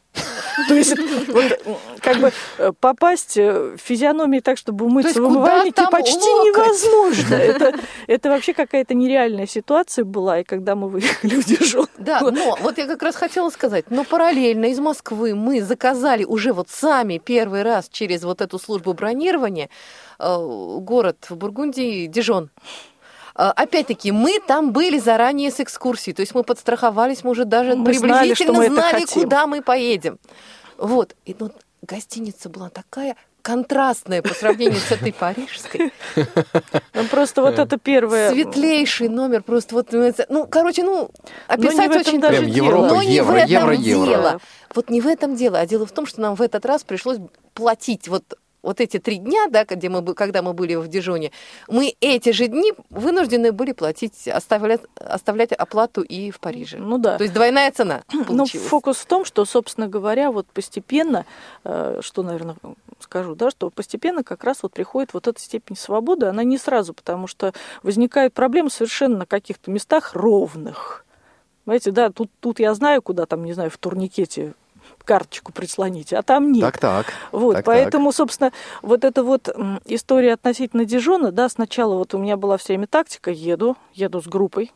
То 0.67 0.75
есть 0.75 0.95
вот, 1.27 1.59
как 2.01 2.17
бы 2.17 2.31
э, 2.57 2.71
попасть 2.79 3.37
э, 3.37 3.75
физиономией 3.81 4.41
так, 4.41 4.57
чтобы 4.57 4.85
умыться 4.85 5.21
в 5.21 5.25
умывальнике 5.25 5.83
почти 5.91 6.17
невозможно. 6.17 7.35
Это, 7.35 7.73
это 8.07 8.29
вообще 8.29 8.53
какая-то 8.53 8.93
нереальная 8.93 9.47
ситуация 9.47 10.05
была, 10.05 10.39
и 10.39 10.43
когда 10.43 10.75
мы 10.75 10.89
выехали 10.89 11.35
в 11.35 11.45
Дижон. 11.45 11.87
Да, 11.97 12.21
но 12.21 12.57
вот 12.61 12.77
я 12.77 12.87
как 12.87 13.01
раз 13.03 13.15
хотела 13.15 13.49
сказать, 13.49 13.89
но 13.89 14.03
параллельно 14.03 14.65
из 14.65 14.79
Москвы 14.79 15.35
мы 15.35 15.61
заказали 15.61 16.23
уже 16.23 16.53
вот 16.53 16.69
сами 16.69 17.17
первый 17.17 17.63
раз 17.63 17.89
через 17.89 18.23
вот 18.23 18.41
эту 18.41 18.59
службу 18.59 18.93
бронирования 18.93 19.69
э, 20.19 20.35
город 20.79 21.25
в 21.29 21.35
Бургундии, 21.35 22.07
Дижон. 22.07 22.49
Э, 23.39 23.53
Опять-таки, 23.55 24.11
мы 24.11 24.39
там 24.45 24.73
были 24.73 24.99
заранее 24.99 25.49
с 25.49 25.61
экскурсией, 25.61 26.13
то 26.13 26.21
есть 26.21 26.35
мы 26.35 26.43
подстраховались, 26.43 27.23
мы 27.23 27.31
уже 27.31 27.45
даже 27.45 27.75
Мы 27.75 27.93
знали, 27.93 28.33
что 28.33 28.45
приблизительно 28.45 28.57
мы 28.57 28.65
это 28.65 28.73
знали, 28.73 28.99
хотим. 29.05 29.23
куда 29.23 29.47
мы 29.47 29.61
поедем. 29.61 30.19
Вот, 30.77 31.15
и 31.25 31.35
ну, 31.39 31.49
гостиница 31.81 32.49
была 32.49 32.69
такая 32.69 33.15
контрастная 33.41 34.21
по 34.21 34.33
сравнению 34.33 34.79
с 34.79 34.91
этой 34.91 35.13
парижской. 35.13 35.93
Ну, 36.93 37.05
Просто 37.05 37.41
вот 37.41 37.57
это 37.57 37.77
первое... 37.77 38.31
Светлейший 38.31 39.07
номер, 39.07 39.41
просто 39.41 39.75
вот, 39.75 39.93
ну, 40.27 40.45
короче, 40.45 40.83
ну, 40.83 41.09
описать 41.47 41.95
очень 41.95 42.19
даже 42.19 42.45
дело. 42.45 42.89
Но 42.89 43.01
не 43.01 43.21
в 43.21 43.31
этом 43.31 43.81
дело. 43.81 44.41
Вот 44.75 44.89
не 44.89 44.99
в 44.99 45.07
этом 45.07 45.37
дело, 45.37 45.59
а 45.59 45.65
дело 45.65 45.85
в 45.85 45.91
том, 45.91 46.05
что 46.05 46.19
нам 46.19 46.35
в 46.35 46.41
этот 46.41 46.65
раз 46.65 46.83
пришлось 46.83 47.19
платить 47.53 48.09
вот 48.09 48.37
вот 48.61 48.81
эти 48.81 48.99
три 48.99 49.17
дня, 49.17 49.47
да, 49.49 49.65
где 49.65 49.89
мы, 49.89 50.13
когда 50.13 50.41
мы 50.41 50.53
были 50.53 50.75
в 50.75 50.87
Дижоне, 50.87 51.31
мы 51.67 51.95
эти 52.01 52.31
же 52.31 52.47
дни 52.47 52.73
вынуждены 52.89 53.51
были 53.51 53.71
платить, 53.71 54.27
оставлять, 54.27 54.81
оставлять 54.95 55.51
оплату 55.53 56.01
и 56.01 56.31
в 56.31 56.39
Париже. 56.39 56.77
Ну 56.77 56.97
да. 56.97 57.17
То 57.17 57.23
есть 57.23 57.33
двойная 57.33 57.71
цена 57.71 58.03
Ну, 58.13 58.25
получилась. 58.25 58.67
фокус 58.67 58.97
в 58.97 59.05
том, 59.05 59.25
что, 59.25 59.45
собственно 59.45 59.87
говоря, 59.87 60.31
вот 60.31 60.47
постепенно, 60.47 61.25
э, 61.63 61.99
что, 62.01 62.23
наверное, 62.23 62.55
скажу, 62.99 63.35
да, 63.35 63.49
что 63.49 63.69
постепенно 63.69 64.23
как 64.23 64.43
раз 64.43 64.63
вот 64.63 64.73
приходит 64.73 65.13
вот 65.13 65.27
эта 65.27 65.39
степень 65.39 65.77
свободы, 65.77 66.25
она 66.25 66.43
не 66.43 66.57
сразу, 66.57 66.93
потому 66.93 67.27
что 67.27 67.53
возникают 67.83 68.33
проблемы 68.33 68.69
совершенно 68.69 69.19
на 69.19 69.25
каких-то 69.25 69.71
местах 69.71 70.13
ровных. 70.15 71.05
Знаете, 71.65 71.91
да, 71.91 72.09
тут, 72.09 72.29
тут 72.39 72.59
я 72.59 72.73
знаю, 72.73 73.01
куда 73.01 73.25
там, 73.25 73.43
не 73.45 73.53
знаю, 73.53 73.69
в 73.69 73.77
турникете 73.77 74.53
карточку 75.03 75.51
прислонить, 75.51 76.13
а 76.13 76.21
там 76.21 76.51
нет. 76.51 76.61
Так-так. 76.61 77.07
Вот, 77.31 77.55
Так-так. 77.55 77.65
поэтому, 77.65 78.11
собственно, 78.11 78.51
вот 78.81 79.03
эта 79.03 79.23
вот 79.23 79.49
история 79.85 80.33
относительно 80.33 80.85
Дижона, 80.85 81.31
да, 81.31 81.49
сначала 81.49 81.95
вот 81.95 82.13
у 82.13 82.17
меня 82.17 82.37
была 82.37 82.57
все 82.57 82.73
время 82.73 82.87
тактика, 82.87 83.31
еду, 83.31 83.75
еду 83.93 84.21
с 84.21 84.27
группой, 84.27 84.71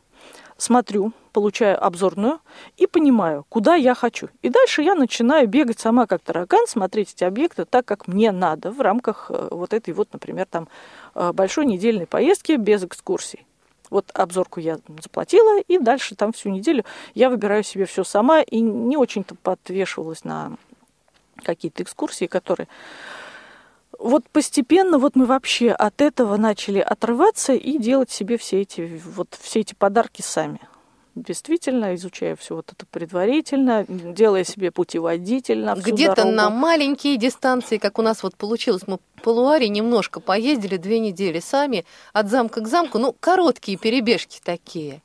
смотрю, 0.58 1.12
получаю 1.32 1.84
обзорную 1.84 2.40
и 2.78 2.88
понимаю, 2.88 3.46
куда 3.50 3.76
я 3.76 3.96
хочу. 3.96 4.30
И 4.42 4.50
дальше 4.50 4.82
я 4.82 4.96
начинаю 4.96 5.48
бегать 5.48 5.80
сама 5.80 6.06
как 6.06 6.22
таракан, 6.22 6.68
смотреть 6.68 7.14
эти 7.14 7.24
объекты 7.24 7.66
так, 7.66 7.86
как 7.86 8.08
мне 8.08 8.32
надо 8.32 8.72
в 8.72 8.80
рамках 8.82 9.28
э, 9.30 9.48
вот 9.52 9.74
этой 9.74 9.94
вот, 9.94 10.14
например, 10.14 10.46
там 10.50 10.68
э, 11.16 11.32
большой 11.34 11.66
недельной 11.66 12.08
поездки 12.08 12.54
без 12.54 12.84
экскурсий. 12.84 13.46
Вот 13.94 14.10
обзорку 14.16 14.60
я 14.60 14.80
заплатила, 15.04 15.62
и 15.62 15.78
дальше 15.78 16.16
там 16.16 16.34
всю 16.34 16.50
неделю 16.50 16.84
я 17.14 17.30
выбираю 17.30 17.62
себе 17.62 17.86
все 17.86 18.04
сама 18.04 18.42
и 18.42 18.60
не 18.60 18.98
очень-то 18.98 19.36
подвешивалась 19.36 20.24
на 20.24 20.54
какие-то 21.44 21.84
экскурсии, 21.84 22.26
которые... 22.26 22.68
Вот 24.00 24.28
постепенно 24.32 24.98
вот 24.98 25.16
мы 25.16 25.28
вообще 25.28 25.70
от 25.70 26.02
этого 26.02 26.38
начали 26.38 26.80
отрываться 26.80 27.54
и 27.54 27.78
делать 27.78 28.10
себе 28.10 28.40
все 28.40 28.62
эти, 28.62 29.00
вот, 29.06 29.38
все 29.40 29.60
эти 29.60 29.76
подарки 29.76 30.24
сами. 30.24 30.60
Действительно, 31.14 31.94
изучая 31.94 32.36
все 32.36 32.56
вот 32.56 32.72
это 32.72 32.88
предварительно, 32.88 33.86
делая 33.88 34.44
себе 34.44 34.72
путеводитель 34.72 35.64
на 35.64 35.76
Где-то 35.76 36.26
на 36.26 36.50
маленькие 36.50 37.18
дистанции, 37.18 37.78
как 37.78 38.00
у 38.00 38.02
нас 38.02 38.24
вот 38.24 38.36
получилось, 38.36 38.88
мы 38.88 38.98
по 39.24 39.30
Луаре 39.30 39.70
немножко 39.70 40.20
поездили 40.20 40.76
две 40.76 41.00
недели 41.00 41.40
сами 41.40 41.86
от 42.12 42.30
замка 42.30 42.60
к 42.60 42.68
замку, 42.68 43.00
ну, 43.00 43.16
короткие 43.20 43.78
перебежки 43.78 44.42
такие, 44.44 45.02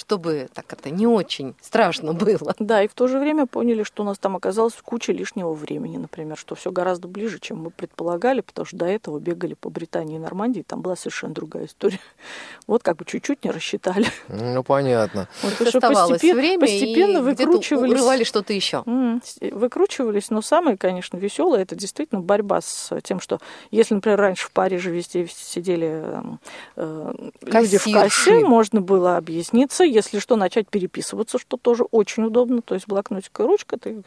чтобы 0.00 0.48
так 0.54 0.72
это 0.72 0.90
не 0.90 1.06
очень 1.06 1.54
страшно 1.60 2.12
было. 2.14 2.54
Да, 2.58 2.82
и 2.82 2.88
в 2.88 2.94
то 2.94 3.06
же 3.06 3.18
время 3.18 3.46
поняли, 3.46 3.82
что 3.82 4.02
у 4.02 4.06
нас 4.06 4.18
там 4.18 4.34
оказалось 4.36 4.74
куча 4.82 5.12
лишнего 5.12 5.52
времени, 5.52 5.98
например, 5.98 6.36
что 6.38 6.54
все 6.54 6.70
гораздо 6.72 7.06
ближе, 7.06 7.38
чем 7.38 7.58
мы 7.58 7.70
предполагали, 7.70 8.40
потому 8.40 8.64
что 8.66 8.76
до 8.78 8.86
этого 8.86 9.18
бегали 9.18 9.54
по 9.54 9.68
Британии 9.70 10.16
и 10.16 10.18
Нормандии, 10.18 10.64
там 10.66 10.80
была 10.80 10.96
совершенно 10.96 11.34
другая 11.34 11.66
история. 11.66 12.00
Вот 12.66 12.82
как 12.84 12.96
бы 12.96 13.04
чуть-чуть 13.04 13.44
не 13.44 13.50
рассчитали. 13.50 14.06
Ну, 14.28 14.62
понятно. 14.62 15.28
Вот, 15.42 15.54
что 15.54 15.78
Оставалось 15.78 16.20
постепен- 16.22 16.34
время, 16.36 16.60
постепенно 16.60 17.18
и 17.18 17.20
выкручивались. 17.20 17.90
урывали 17.92 18.24
что-то 18.24 18.52
еще. 18.52 18.84
С- 19.24 19.38
Выкручивались, 19.50 20.30
но 20.30 20.40
самое, 20.40 20.76
конечно, 20.76 21.16
веселое 21.16 21.62
это 21.62 21.74
действительно 21.74 22.20
борьба 22.20 22.60
с 22.60 22.90
тем, 23.02 23.20
что 23.20 23.38
если, 23.70 23.94
например, 23.94 24.20
раньше 24.20 24.46
в 24.46 24.52
Париже 24.52 24.90
везде 24.90 25.26
сидели 25.28 25.88
эм, 25.88 26.40
э, 26.76 27.12
люди 27.42 27.78
в 27.78 27.84
кассе, 27.92 28.38
можно 28.40 28.80
было 28.80 29.16
объясниться, 29.16 29.82
если 29.90 30.18
что, 30.18 30.36
начать 30.36 30.68
переписываться, 30.68 31.38
что 31.38 31.56
тоже 31.56 31.84
очень 31.84 32.24
удобно. 32.24 32.62
То 32.62 32.74
есть 32.74 32.86
блокнотик 32.86 33.38
и 33.40 33.42
ручка, 33.42 33.78
ты 33.78 34.02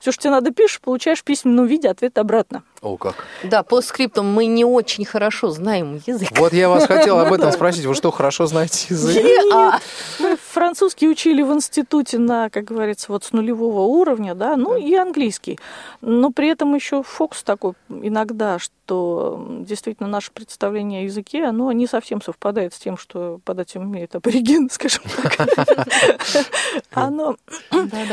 все, 0.00 0.12
что 0.12 0.22
тебе 0.22 0.30
надо, 0.30 0.50
пишешь, 0.50 0.80
получаешь 0.80 1.20
в 1.20 1.24
письменном 1.24 1.66
виде 1.66 1.88
ответ 1.88 2.18
обратно. 2.18 2.62
О, 2.80 2.96
как. 2.96 3.26
Да, 3.44 3.62
по 3.62 3.80
скриптам 3.80 4.32
мы 4.32 4.46
не 4.46 4.64
очень 4.64 5.04
хорошо 5.04 5.50
знаем 5.50 6.00
язык. 6.06 6.30
Вот 6.36 6.52
я 6.52 6.68
вас 6.68 6.86
хотел 6.86 7.18
об 7.18 7.32
этом 7.32 7.52
спросить. 7.52 7.84
Вы 7.84 7.94
что, 7.94 8.10
хорошо 8.10 8.46
знаете 8.46 8.86
язык? 8.90 9.24
А, 9.52 9.78
Мы 10.18 10.36
французский 10.36 11.08
учили 11.08 11.42
в 11.42 11.52
институте 11.52 12.18
на, 12.18 12.50
как 12.50 12.64
говорится, 12.64 13.12
вот 13.12 13.24
с 13.24 13.32
нулевого 13.32 13.82
уровня, 13.82 14.34
да, 14.34 14.56
ну 14.56 14.76
и 14.76 14.94
английский. 14.94 15.58
Но 16.00 16.30
при 16.30 16.48
этом 16.48 16.74
еще 16.74 17.02
фокус 17.02 17.42
такой 17.42 17.74
иногда, 17.88 18.58
что 18.58 19.46
действительно 19.60 20.08
наше 20.08 20.32
представление 20.32 21.02
о 21.02 21.04
языке, 21.04 21.44
оно 21.44 21.70
не 21.72 21.86
совсем 21.86 22.20
совпадает 22.20 22.74
с 22.74 22.78
тем, 22.78 22.96
что 22.96 23.40
подать 23.44 23.76
умеет 23.76 24.14
абориген, 24.14 24.68
скажем 24.72 25.02
так. 25.04 25.11
Оно 26.92 27.36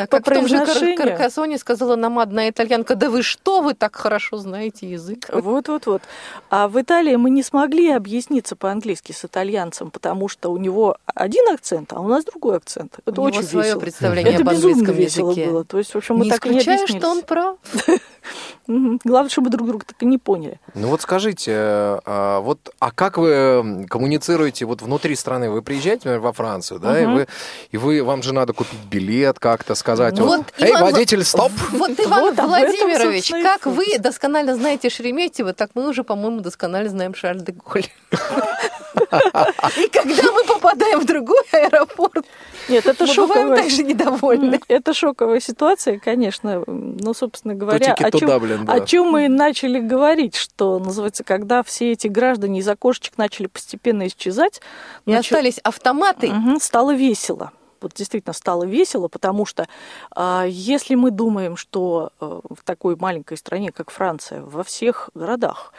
по 0.09 0.21
произношению. 0.21 0.97
Каркасоне 0.97 1.57
сказала 1.57 1.95
нам 1.95 2.19
одна 2.19 2.49
итальянка, 2.49 2.95
да 2.95 3.09
вы 3.09 3.23
что, 3.23 3.61
вы 3.61 3.73
так 3.73 3.95
хорошо 3.95 4.37
знаете 4.37 4.89
язык. 4.89 5.29
Вот-вот-вот. 5.31 6.01
А 6.49 6.67
в 6.67 6.79
Италии 6.81 7.15
мы 7.15 7.29
не 7.29 7.43
смогли 7.43 7.91
объясниться 7.91 8.55
по-английски 8.55 9.11
с 9.11 9.25
итальянцем, 9.25 9.91
потому 9.91 10.27
что 10.27 10.51
у 10.51 10.57
него 10.57 10.97
один 11.15 11.47
акцент, 11.49 11.93
а 11.93 11.99
у 11.99 12.07
нас 12.07 12.25
другой 12.25 12.57
акцент. 12.57 12.99
Это 13.05 13.21
очень 13.21 13.43
свое 13.43 13.65
весело. 13.65 13.79
представление 13.79 14.33
Это 14.33 14.43
безумно 14.43 14.91
весело 14.91 15.33
было. 15.33 15.63
То 15.65 15.77
есть, 15.77 15.93
в 15.93 15.97
общем, 15.97 16.17
мы 16.17 16.25
не 16.25 16.31
так 16.31 16.45
и 16.45 16.49
не 16.49 16.61
что 16.87 17.09
он 17.09 17.21
прав. 17.23 17.57
Главное, 18.67 19.29
чтобы 19.29 19.49
друг 19.49 19.67
друга 19.67 19.85
так 19.85 20.01
и 20.01 20.05
не 20.05 20.17
поняли. 20.17 20.59
Ну 20.75 20.89
вот 20.89 21.01
скажите, 21.01 21.53
а, 21.55 22.39
вот, 22.39 22.69
а 22.79 22.91
как 22.91 23.17
вы 23.17 23.85
коммуницируете 23.89 24.65
вот 24.65 24.81
внутри 24.81 25.15
страны? 25.15 25.49
Вы 25.49 25.61
приезжаете, 25.61 26.01
например, 26.05 26.19
во 26.19 26.33
Францию, 26.33 26.79
да, 26.79 27.01
и 27.01 27.05
Мгм. 27.05 27.15
вы, 27.15 27.27
и 27.71 27.77
вы, 27.77 28.03
вам 28.03 28.21
же 28.21 28.33
надо 28.33 28.53
купить 28.53 28.79
билет 28.89 29.39
как-то, 29.39 29.75
сказать, 29.75 30.19
Вот, 30.19 30.37
вот, 30.37 30.45
эй, 30.59 30.71
Иван 30.71 30.83
водитель, 30.83 31.23
стоп! 31.23 31.51
Вот, 31.71 31.91
Иван 31.99 32.21
Вот 32.21 32.33
этом, 32.33 32.47
Владимирович, 32.47 33.31
и 33.31 33.41
как 33.41 33.65
вы 33.65 33.97
досконально 33.97 34.55
знаете 34.55 34.89
Шереметьево, 34.89 35.53
так 35.53 35.71
мы 35.73 35.87
уже, 35.89 36.03
по-моему, 36.03 36.41
досконально 36.41 36.89
знаем 36.89 37.15
Шарль 37.15 37.41
де 37.41 37.53
Голль. 37.53 37.87
И 39.77 39.87
когда 39.89 40.31
мы 40.31 40.43
попадаем 40.45 40.99
в 40.99 41.05
другой 41.05 41.41
аэропорт, 41.51 42.25
Нет, 42.69 42.85
это 42.85 43.05
мы 43.05 43.13
бываем 43.15 43.47
шоковая... 43.47 43.61
также 43.61 43.83
недовольны. 43.83 44.59
Это 44.67 44.93
шоковая 44.93 45.39
ситуация, 45.39 45.99
конечно. 45.99 46.63
Ну, 46.67 47.13
собственно 47.13 47.55
говоря, 47.55 47.95
тики, 47.95 48.03
о 48.03 48.11
чем, 48.11 48.27
Даблин, 48.29 48.65
да. 48.65 48.73
о 48.73 48.79
чем 48.81 49.07
мы 49.07 49.25
и 49.25 49.27
начали 49.27 49.79
говорить, 49.79 50.35
что 50.35 50.79
называется, 50.79 51.23
когда 51.23 51.63
все 51.63 51.91
эти 51.91 52.07
граждане 52.07 52.59
из 52.59 52.67
окошечек 52.67 53.17
начали 53.17 53.47
постепенно 53.47 54.07
исчезать, 54.07 54.61
И 55.05 55.11
начи- 55.11 55.19
остались 55.19 55.57
автоматы. 55.59 56.31
Мгм, 56.31 56.59
стало 56.59 56.93
весело. 56.93 57.51
Вот 57.81 57.93
действительно 57.93 58.33
стало 58.33 58.65
весело, 58.65 59.07
потому 59.07 59.45
что 59.45 59.67
а, 60.13 60.45
если 60.47 60.95
мы 60.95 61.11
думаем, 61.11 61.55
что 61.55 62.11
э, 62.19 62.41
в 62.49 62.63
такой 62.65 62.97
маленькой 62.97 63.37
стране, 63.37 63.71
как 63.71 63.89
Франция, 63.89 64.41
во 64.41 64.63
всех 64.65 65.09
городах 65.13 65.73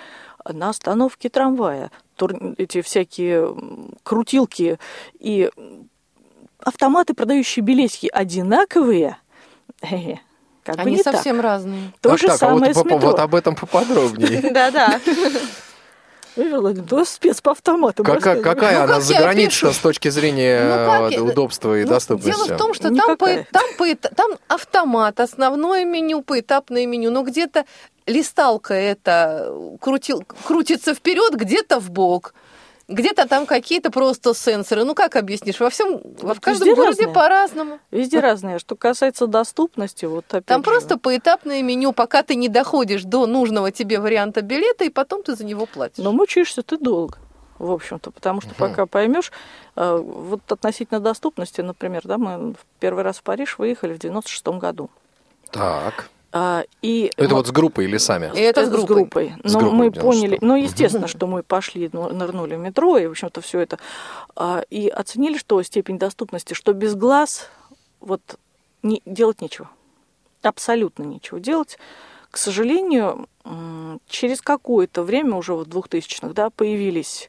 на 0.48 0.70
остановке 0.70 1.29
трамвая 1.29 1.90
тур- 2.16 2.55
эти 2.57 2.81
всякие 2.81 3.55
крутилки 4.03 4.79
и 5.18 5.50
автоматы, 6.64 7.14
продающие 7.14 7.62
билетики, 7.62 8.09
одинаковые, 8.12 9.16
э, 9.83 10.14
как 10.64 10.77
бы 10.77 10.83
Они 10.83 10.96
не 10.96 11.03
совсем 11.03 11.40
разные. 11.40 11.90
так. 11.92 12.01
То 12.01 12.09
Так, 12.11 12.18
же 12.18 12.27
так, 12.29 12.37
а 12.37 12.38
самое 12.38 12.73
вот, 12.73 12.83
с 12.83 12.85
метро. 12.85 12.99
вот 12.99 13.18
об 13.18 13.35
этом 13.35 13.55
поподробнее. 13.57 14.40
Да-да. 14.53 15.01
Да 16.37 17.05
спец 17.05 17.40
по 17.40 17.51
автоматам. 17.51 18.05
Какая, 18.07 18.37
рассказывай. 18.37 18.42
какая 18.44 18.77
Ну, 18.79 18.85
она 18.85 18.94
как 18.94 19.03
за 19.03 19.12
я 19.14 19.20
граница 19.23 19.66
опишу? 19.66 19.73
с 19.73 19.79
точки 19.83 20.09
зрения 20.11 20.62
Ну, 20.62 20.87
как 21.11 21.12
э, 21.12 21.20
удобства 21.20 21.79
и 21.79 21.83
Ну, 21.85 21.90
доступности? 21.90 22.31
Дело 22.46 22.55
в 22.55 22.57
том, 22.59 22.73
что 22.73 22.94
там, 22.94 23.16
по, 23.16 23.27
там, 23.51 23.64
по- 23.77 23.94
там 24.14 24.31
автомат, 24.46 25.18
основное 25.18 25.85
меню, 25.85 26.23
поэтапное 26.23 26.87
меню, 26.87 27.11
но 27.11 27.23
где-то 27.23 27.64
листалка 28.07 28.75
это 28.75 29.53
крутил, 29.81 30.23
крутится 30.46 30.94
вперед, 30.94 31.35
где-то 31.35 31.81
в 31.81 31.90
бок. 31.90 32.33
Где-то 32.90 33.29
там 33.29 33.46
какие-то 33.46 33.90
просто 33.90 34.35
сенсоры. 34.35 34.85
Ну, 34.85 34.94
как 34.94 35.16
объяснишь? 35.16 35.61
Во 35.61 35.70
всем, 35.70 36.00
во 36.20 36.35
в 36.35 36.40
каждом 36.40 36.68
везде 36.68 36.81
городе 36.81 37.05
разное. 37.05 37.14
по-разному. 37.14 37.79
Везде 37.90 38.20
разное. 38.20 38.59
Что 38.59 38.74
касается 38.74 39.26
доступности, 39.26 40.07
вот 40.07 40.24
опять 40.29 40.46
Там 40.46 40.61
же, 40.61 40.64
просто 40.64 40.98
поэтапное 40.98 41.62
меню, 41.62 41.92
пока 41.92 42.22
ты 42.22 42.35
не 42.35 42.48
доходишь 42.48 43.05
до 43.05 43.26
нужного 43.26 43.70
тебе 43.70 44.00
варианта 44.00 44.42
билета, 44.42 44.85
и 44.85 44.88
потом 44.88 45.22
ты 45.22 45.37
за 45.37 45.44
него 45.44 45.66
платишь. 45.66 46.03
Но 46.03 46.12
мучаешься 46.12 46.62
ты 46.62 46.76
долго, 46.79 47.18
в 47.59 47.70
общем-то, 47.70 48.11
потому 48.11 48.40
что 48.40 48.55
пока 48.55 48.87
поймешь, 48.87 49.31
э, 49.76 49.96
вот 49.96 50.40
относительно 50.50 50.98
доступности, 50.98 51.61
например, 51.61 52.03
да, 52.05 52.18
мы 52.18 52.55
в 52.55 52.59
первый 52.81 53.05
раз 53.05 53.18
в 53.18 53.22
Париж 53.22 53.59
выехали 53.59 53.94
в 53.94 53.98
96 53.98 54.59
году. 54.59 54.90
Так. 55.50 56.11
А, 56.33 56.64
И 56.83 57.11
Это 57.16 57.35
вот 57.35 57.47
с 57.49 57.51
группой 57.51 57.85
или 57.87 57.99
сами? 57.99 58.31
И 58.35 58.40
это 58.40 58.64
с 58.64 58.69
с 58.69 58.71
группой. 58.71 58.95
группой. 58.95 59.33
С 59.45 59.53
Но 59.53 59.61
группой 59.61 59.77
мы 59.77 59.90
в 59.90 59.95
96-м. 59.95 60.03
поняли, 60.03 60.38
ну, 60.40 60.55
естественно, 60.57 61.09
что 61.09 61.27
мы 61.27 61.43
пошли, 61.43 61.90
ну, 61.93 62.09
нырнули 62.12 62.55
в 62.55 62.59
метро, 62.61 62.99
и, 62.99 63.07
в 63.07 63.11
общем-то, 63.11 63.40
все 63.40 63.59
это, 63.61 63.79
а, 64.37 64.62
и 64.71 64.88
оценили, 64.88 65.38
что 65.38 65.61
степень 65.62 65.99
доступности, 65.99 66.55
что 66.55 66.73
без 66.73 66.95
глаз 66.95 67.49
вот 68.01 68.21
не, 68.83 69.03
делать 69.07 69.40
нечего. 69.40 69.69
Абсолютно 70.43 71.03
нечего 71.03 71.40
делать. 71.40 71.79
К 72.31 72.37
сожалению, 72.37 73.29
через 74.09 74.40
какое-то 74.40 75.03
время, 75.03 75.35
уже 75.35 75.55
в 75.55 75.62
2000-х, 75.62 76.33
да, 76.33 76.51
появились 76.51 77.29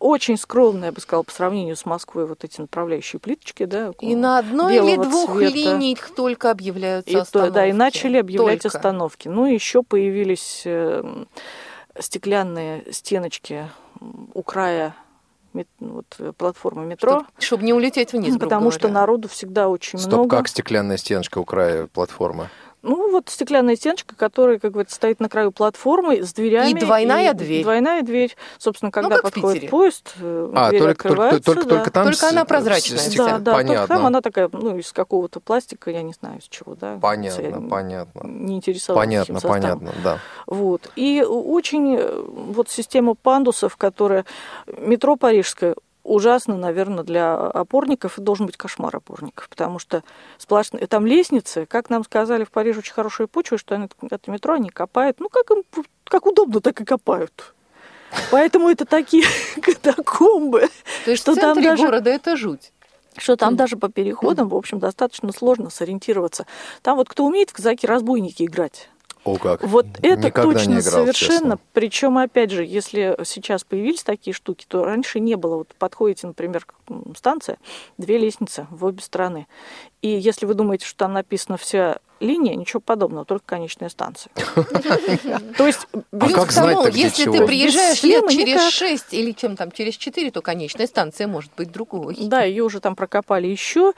очень 0.00 0.36
скромные, 0.36 0.86
я 0.86 0.92
бы 0.92 1.00
сказала, 1.00 1.22
по 1.22 1.30
сравнению 1.30 1.76
с 1.76 1.84
Москвой, 1.84 2.26
вот 2.26 2.42
эти 2.42 2.60
направляющие 2.60 3.20
плиточки, 3.20 3.64
да, 3.66 3.92
И 4.00 4.16
на 4.16 4.38
одной 4.38 4.76
или 4.76 4.96
двух 4.96 5.30
цвета. 5.32 5.54
линиях 5.54 6.10
только 6.16 6.50
объявляются 6.50 7.10
И 7.10 7.14
то- 7.14 7.20
остановки. 7.22 7.54
да, 7.54 7.66
и 7.66 7.72
начали 7.72 8.16
объявлять 8.16 8.62
Только. 8.62 8.76
остановки. 8.78 9.28
Ну, 9.28 9.44
еще 9.46 9.82
появились 9.84 10.62
э, 10.64 11.04
стеклянные 11.98 12.84
стеночки 12.92 13.68
у 14.32 14.42
края 14.42 14.94
мет- 15.52 15.68
вот, 15.80 16.06
э, 16.18 16.32
платформы 16.36 16.86
метро, 16.86 17.26
Чтобы 17.38 17.64
не 17.64 17.74
улететь 17.74 18.12
вниз, 18.12 18.30
грубо 18.30 18.44
потому 18.46 18.70
что 18.70 18.88
народу 18.88 19.28
всегда 19.28 19.68
очень 19.68 19.98
Стоп, 19.98 20.12
много. 20.12 20.36
как 20.36 20.48
стеклянная 20.48 20.96
стеночка 20.96 21.38
у 21.38 21.44
края 21.44 21.86
платформы? 21.88 22.48
Ну, 22.82 23.10
вот 23.10 23.28
стеклянная 23.28 23.76
стеночка, 23.76 24.14
которая, 24.16 24.58
как 24.58 24.72
говорится, 24.72 24.96
стоит 24.96 25.20
на 25.20 25.28
краю 25.28 25.52
платформы 25.52 26.22
с 26.22 26.32
дверями. 26.32 26.70
И 26.70 26.74
двойная 26.74 27.34
дверь. 27.34 27.62
Двойная 27.62 28.02
дверь. 28.02 28.36
Собственно, 28.58 28.90
когда 28.90 29.16
как 29.16 29.20
в 29.20 29.22
подходит 29.22 29.68
поезд, 29.70 30.14
э, 30.20 30.52
А, 30.54 30.70
дверь 30.70 30.80
только, 30.82 30.94
только, 31.08 31.08
открывается, 31.08 31.42
только, 31.44 31.62
да. 31.64 31.68
только 31.76 31.90
там... 31.90 32.04
Только 32.04 32.18
с- 32.18 32.22
она 32.30 32.44
прозрачная 32.44 32.98
с-. 32.98 33.14
Да, 33.14 33.38
да, 33.38 33.52
только 33.52 33.68
Понятно. 33.68 33.94
там 33.96 34.06
она 34.06 34.20
такая, 34.22 34.48
ну, 34.52 34.76
из 34.78 34.92
какого-то 34.92 35.40
пластика, 35.40 35.90
я 35.90 36.02
не 36.02 36.12
знаю, 36.14 36.38
из 36.38 36.44
чего, 36.48 36.74
да. 36.74 36.98
Понятно, 37.00 37.42
Я 37.42 37.60
понятно. 37.68 38.20
Не 38.26 38.56
интересовалась 38.56 39.06
Понятно, 39.06 39.32
этим 39.32 39.34
составом. 39.40 39.60
понятно, 39.80 39.92
да. 40.02 40.18
Вот. 40.46 40.90
И 40.96 41.22
очень 41.22 41.96
э, 41.98 42.22
вот 42.26 42.70
система 42.70 43.14
пандусов, 43.14 43.76
которая 43.76 44.24
метро 44.78 45.16
парижское, 45.16 45.74
ужасно, 46.10 46.56
наверное, 46.56 47.04
для 47.04 47.34
опорников, 47.36 48.18
и 48.18 48.22
должен 48.22 48.46
быть 48.46 48.56
кошмар 48.56 48.94
опорников, 48.96 49.48
потому 49.48 49.78
что 49.78 50.02
сплошные, 50.38 50.86
там 50.86 51.06
лестницы, 51.06 51.66
как 51.66 51.88
нам 51.90 52.04
сказали, 52.04 52.44
в 52.44 52.50
Париже 52.50 52.80
очень 52.80 52.92
хорошая 52.92 53.26
почва, 53.26 53.58
что 53.58 53.74
они, 53.74 53.88
это 54.10 54.30
метро 54.30 54.54
они 54.54 54.70
копают, 54.70 55.20
ну, 55.20 55.28
как 55.28 55.50
им, 55.50 55.62
как 56.04 56.26
удобно, 56.26 56.60
так 56.60 56.80
и 56.80 56.84
копают. 56.84 57.54
Поэтому 58.32 58.68
это 58.68 58.84
такие 58.86 59.24
катакомбы, 59.62 60.68
То 61.04 61.10
есть 61.12 61.22
что 61.22 61.32
в 61.32 61.36
там 61.36 61.62
даже- 61.62 61.84
города 61.84 62.10
это 62.10 62.36
жуть. 62.36 62.72
что 63.16 63.36
там 63.36 63.54
даже 63.56 63.76
по 63.76 63.88
переходам, 63.88 64.48
в 64.48 64.56
общем, 64.56 64.78
достаточно 64.80 65.32
сложно 65.32 65.70
сориентироваться. 65.70 66.46
Там 66.82 66.96
вот 66.96 67.08
кто 67.08 67.24
умеет 67.24 67.50
в 67.50 67.52
казаки-разбойники 67.52 68.42
играть, 68.44 68.88
О, 69.24 69.36
как. 69.36 69.62
вот 69.64 69.86
это 70.02 70.28
Никогда 70.28 70.42
точно 70.42 70.70
играл, 70.78 70.82
совершенно. 71.02 71.32
честно. 71.32 71.58
Причем, 71.72 72.18
опять 72.18 72.50
же, 72.50 72.64
если 72.64 73.16
сейчас 73.24 73.64
появились 73.64 74.02
такие 74.02 74.32
штуки, 74.34 74.64
то 74.66 74.84
раньше 74.84 75.20
не 75.20 75.34
было. 75.36 75.56
Вот 75.56 75.74
подходите, 75.78 76.26
например, 76.26 76.64
к- 76.64 76.74
м, 76.88 77.14
станция, 77.16 77.58
две 77.98 78.16
лестницы 78.18 78.66
в 78.70 78.84
обе 78.84 79.02
стороны. 79.02 79.46
И 80.02 80.08
если 80.08 80.46
вы 80.46 80.54
думаете, 80.54 80.86
что 80.86 80.96
там 80.98 81.12
написана 81.12 81.58
вся 81.58 81.98
линия, 82.20 82.54
ничего 82.54 82.80
подобного, 82.80 83.24
только 83.24 83.44
конечная 83.46 83.88
станция. 83.88 84.30
То 85.56 85.66
есть 85.66 85.86
А 85.92 86.26
Плюс 86.26 86.46
к 86.46 86.54
тому, 86.54 86.86
если 86.86 87.24
ты 87.30 87.46
приезжаешь 87.46 88.02
лет 88.02 88.28
через 88.28 88.46
никак. 88.46 88.72
6 88.72 89.14
или 89.14 89.32
чем 89.32 89.56
там, 89.56 89.70
через 89.70 89.96
4, 89.96 90.30
то 90.30 90.42
конечная 90.42 90.86
станция 90.86 91.26
может 91.26 91.50
быть 91.56 91.70
другой. 91.70 92.16
Да, 92.20 92.42
ее 92.42 92.62
уже 92.64 92.80
там 92.80 92.94
прокопали 92.96 93.46
еще, 93.46 93.92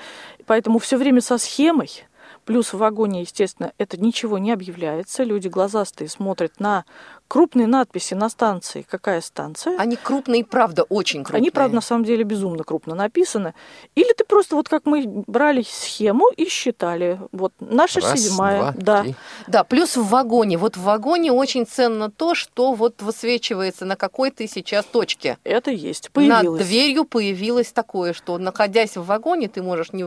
поэтому 0.47 0.79
все 0.79 0.97
время 0.97 1.21
со 1.21 1.39
схемой. 1.39 2.05
Плюс 2.45 2.73
в 2.73 2.79
вагоне, 2.79 3.21
естественно, 3.21 3.73
это 3.79 4.01
ничего 4.01 4.39
не 4.39 4.51
объявляется. 4.51 5.23
Люди 5.23 5.47
глазастые 5.49 6.09
смотрят 6.09 6.59
на 6.59 6.85
крупные 7.29 7.67
надписи 7.67 8.15
на 8.15 8.29
станции. 8.29 8.85
Какая 8.89 9.21
станция? 9.21 9.79
Они 9.79 9.97
крупные, 9.97 10.45
правда, 10.45 10.83
очень 10.83 11.23
крупные. 11.23 11.39
Они, 11.39 11.51
правда, 11.51 11.77
на 11.77 11.81
самом 11.81 12.05
деле 12.05 12.25
безумно 12.25 12.65
крупно 12.65 12.95
написаны. 12.95 13.55
Или 13.95 14.13
ты 14.13 14.25
просто 14.25 14.57
вот 14.57 14.69
как 14.69 14.87
мы 14.87 15.07
брали 15.07 15.63
схему 15.63 16.29
и 16.37 16.49
считали. 16.49 17.21
Вот 17.31 17.53
наша 17.61 18.01
Раз, 18.01 18.21
седьмая. 18.21 18.59
два, 18.59 18.75
да. 18.77 19.03
три. 19.03 19.15
Да, 19.47 19.65
плюс 19.65 19.97
в 19.97 20.09
вагоне. 20.09 20.59
Вот 20.59 20.77
в 20.77 20.83
вагоне 20.83 21.33
очень 21.33 21.65
ценно 21.65 22.11
то, 22.11 22.35
что 22.35 22.75
вот 22.75 23.01
высвечивается 23.01 23.85
на 23.85 23.97
какой 23.97 24.31
ты 24.31 24.49
сейчас 24.49 24.85
точке. 24.85 25.39
Это 25.45 25.71
есть. 25.71 26.11
Появилось. 26.11 26.59
Над 26.59 26.69
дверью 26.69 27.05
появилось 27.05 27.73
такое, 27.73 28.13
что 28.13 28.37
находясь 28.39 28.97
в 28.97 29.07
вагоне, 29.07 29.49
ты 29.49 29.63
можешь 29.63 29.93
не, 29.93 30.07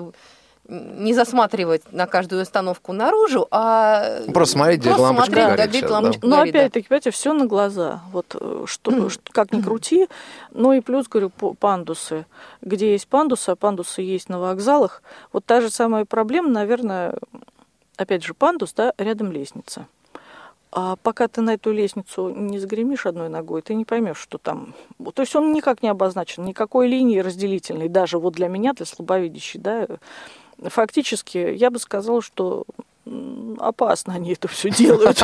не 0.67 1.13
засматривать 1.13 1.84
на 1.91 2.08
каждую 2.08 2.41
остановку 2.41 2.93
наружу, 2.93 3.47
а 3.51 4.21
Просто 4.34 4.54
смотреть, 4.54 4.80
где 4.80 4.89
просто 4.89 5.04
лампочка 5.04 5.32
смотреть, 5.32 5.45
горит 5.47 5.58
да, 5.58 5.67
где 5.67 5.78
сейчас, 5.80 5.91
лампочка 5.91 6.28
Но 6.28 6.36
горит, 6.38 6.54
да. 6.54 6.60
опять-таки, 6.60 6.88
понимаете, 6.88 7.12
все 7.12 7.34
на 7.34 7.45
глаза. 7.45 8.01
Вот 8.12 8.36
э, 8.39 8.63
что, 8.65 9.10
что- 9.10 9.32
как 9.32 9.51
ни 9.51 9.62
крути. 9.62 10.08
Ну 10.51 10.73
и 10.73 10.82
плюс, 10.82 11.08
говорю, 11.08 11.30
пандусы. 11.30 12.25
Где 12.62 12.91
есть 12.91 13.08
пандусы, 13.08 13.51
а 13.51 13.56
пандусы 13.56 14.01
есть 14.01 14.30
на 14.30 14.39
вокзалах. 14.39 15.04
Вот 15.32 15.45
та 15.45 15.62
же 15.62 15.69
самая 15.69 16.06
проблема, 16.06 16.49
наверное, 16.49 17.15
опять 17.97 18.23
же, 18.23 18.34
пандус, 18.34 18.73
да, 18.73 18.93
рядом 18.97 19.32
лестница. 19.32 19.88
А 20.71 20.97
пока 20.97 21.30
ты 21.30 21.39
на 21.39 21.54
эту 21.54 21.71
лестницу 21.71 22.30
не 22.30 22.60
загремишь 22.60 23.06
одной 23.06 23.30
ногой, 23.30 23.62
ты 23.62 23.75
не 23.75 23.86
поймешь, 23.86 24.17
что 24.17 24.38
там. 24.38 24.73
То 25.13 25.21
есть 25.21 25.34
он 25.34 25.54
никак 25.54 25.82
не 25.82 25.88
обозначен, 25.88 26.43
никакой 26.43 26.89
линии 26.89 27.19
разделительной, 27.19 27.88
даже 27.88 28.19
вот 28.19 28.34
для 28.34 28.49
меня, 28.49 28.73
для 28.73 28.86
слабовидящей, 28.86 29.62
да, 29.62 29.88
фактически 30.63 31.38
я 31.38 31.70
бы 31.70 31.80
сказала, 31.80 32.22
что 32.22 32.65
опасно 33.60 34.13
они 34.13 34.34
это 34.34 34.48
все 34.48 34.70
делают. 34.70 35.22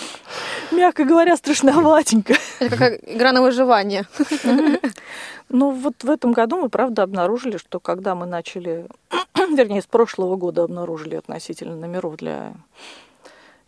Мягко 0.70 1.04
говоря, 1.04 1.36
страшноватенько. 1.36 2.34
Это 2.60 2.76
как 2.76 2.92
игра 3.08 3.32
на 3.32 3.42
выживание. 3.42 4.06
Ну 5.50 5.70
вот 5.70 6.04
в 6.04 6.10
этом 6.10 6.32
году 6.32 6.60
мы, 6.60 6.68
правда, 6.68 7.02
обнаружили, 7.02 7.56
что 7.56 7.80
когда 7.80 8.14
мы 8.14 8.26
начали, 8.26 8.86
вернее, 9.34 9.80
с 9.80 9.86
прошлого 9.86 10.36
года 10.36 10.64
обнаружили 10.64 11.16
относительно 11.16 11.74
номеров 11.74 12.16
для 12.16 12.52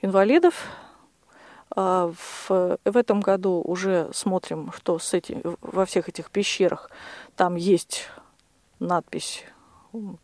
инвалидов, 0.02 0.66
а 1.74 2.12
в, 2.12 2.78
в 2.84 2.96
этом 2.96 3.20
году 3.20 3.62
уже 3.64 4.10
смотрим, 4.12 4.72
что 4.76 4.98
с 4.98 5.14
эти, 5.14 5.40
во 5.62 5.86
всех 5.86 6.08
этих 6.08 6.30
пещерах 6.30 6.90
там 7.36 7.54
есть 7.54 8.08
надпись, 8.78 9.44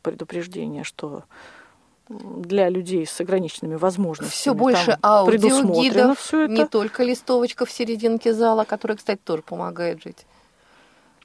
предупреждение, 0.03 0.85
что 0.85 1.25
для 2.09 2.69
людей 2.69 3.05
с 3.07 3.21
ограниченными 3.21 3.75
возможностями. 3.75 4.31
Все 4.37 4.55
больше 4.55 4.97
аудиогидов, 5.03 6.21
всё 6.21 6.43
это. 6.43 6.53
не 6.53 6.67
только 6.67 7.03
листовочка 7.03 7.67
в 7.67 7.71
серединке 7.71 8.33
зала, 8.33 8.65
которая, 8.65 8.97
кстати, 8.97 9.21
тоже 9.25 9.43
помогает 9.43 10.03
жить. 10.03 10.27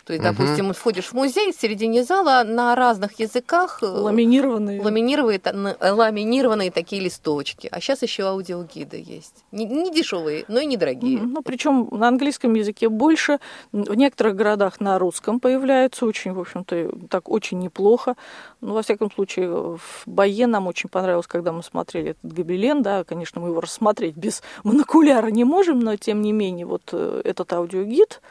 То 0.05 0.13
есть, 0.13 0.23
допустим, 0.23 0.67
вот 0.67 0.77
входишь 0.77 1.05
в 1.07 1.13
музей, 1.13 1.51
в 1.51 1.55
середине 1.59 2.03
зала 2.03 2.43
на 2.43 2.75
разных 2.75 3.19
языках 3.19 3.79
э, 3.81 3.85
Ламинированные. 3.85 4.81
ламинированные, 4.81 5.39
на- 5.53 5.77
ламинированные 5.93 6.71
такие 6.71 7.01
листовочки. 7.01 7.67
А 7.71 7.79
сейчас 7.79 8.01
еще 8.01 8.23
аудиогиды 8.23 8.97
есть. 9.05 9.43
Не, 9.51 9.65
не 9.65 9.91
дешевые, 9.91 10.45
но 10.47 10.59
и 10.59 10.65
недорогие. 10.65 11.19
Мгм. 11.19 11.33
Ну, 11.33 11.41
причем 11.43 11.87
на 11.91 12.07
английском 12.07 12.53
языке 12.55 12.89
больше, 12.89 13.39
в 13.71 13.93
некоторых 13.95 14.35
городах 14.35 14.79
на 14.79 14.97
русском 14.99 15.39
появляется, 15.39 16.05
очень, 16.05 16.33
в 16.33 16.39
общем-то, 16.39 16.91
так 17.09 17.29
очень 17.29 17.59
неплохо. 17.59 18.15
Ну, 18.61 18.73
во 18.73 18.81
всяком 18.81 19.11
случае, 19.11 19.49
в 19.77 20.03
Бае 20.05 20.47
нам 20.47 20.67
очень 20.67 20.89
понравилось, 20.89 21.27
когда 21.27 21.51
мы 21.51 21.61
смотрели 21.63 22.11
этот 22.11 22.33
гобелен, 22.33 22.81
да, 22.81 23.03
конечно, 23.03 23.39
мы 23.41 23.49
его 23.49 23.61
рассмотреть 23.61 24.15
без 24.15 24.41
монокуляра 24.63 25.27
не 25.27 25.43
можем, 25.43 25.79
но, 25.79 25.95
тем 25.95 26.21
не 26.21 26.31
менее, 26.31 26.65
вот 26.65 26.89
э, 26.91 27.21
этот 27.23 27.53
аудиогид, 27.53 28.21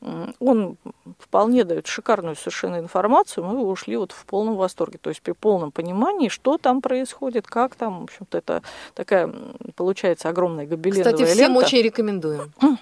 он 0.00 0.76
вполне 1.18 1.64
дает 1.64 1.86
шикарную 1.86 2.36
совершенно 2.36 2.78
информацию, 2.78 3.44
мы 3.44 3.64
ушли 3.66 3.96
вот 3.96 4.12
в 4.12 4.24
полном 4.26 4.56
восторге, 4.56 4.98
то 5.00 5.10
есть 5.10 5.20
при 5.22 5.32
полном 5.32 5.72
понимании, 5.72 6.28
что 6.28 6.56
там 6.56 6.80
происходит, 6.80 7.46
как 7.46 7.74
там, 7.74 8.00
в 8.00 8.02
общем-то, 8.04 8.38
это 8.38 8.62
такая, 8.94 9.32
получается, 9.74 10.28
огромная 10.28 10.66
гобеленовая 10.66 11.12
Кстати, 11.12 11.28
всем 11.28 11.52
лента. 11.52 11.66
очень 11.66 11.82
рекомендуем. 11.82 12.52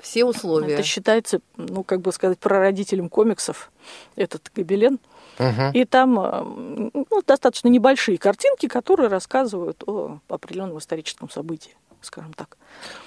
Все 0.00 0.24
условия. 0.24 0.74
Это 0.74 0.82
считается, 0.82 1.40
ну, 1.56 1.82
как 1.82 2.00
бы 2.00 2.12
сказать, 2.12 2.38
прародителем 2.38 3.08
комиксов, 3.08 3.70
этот 4.14 4.50
гобелен. 4.54 4.98
Мгм. 5.38 5.70
И 5.72 5.84
там 5.84 6.18
э, 6.18 6.90
ну, 6.92 7.22
достаточно 7.26 7.68
небольшие 7.68 8.18
картинки, 8.18 8.68
которые 8.68 9.08
рассказывают 9.08 9.82
о 9.86 10.18
определенном 10.28 10.78
историческом 10.78 11.30
событии, 11.30 11.76
скажем 12.06 12.32
так. 12.32 12.56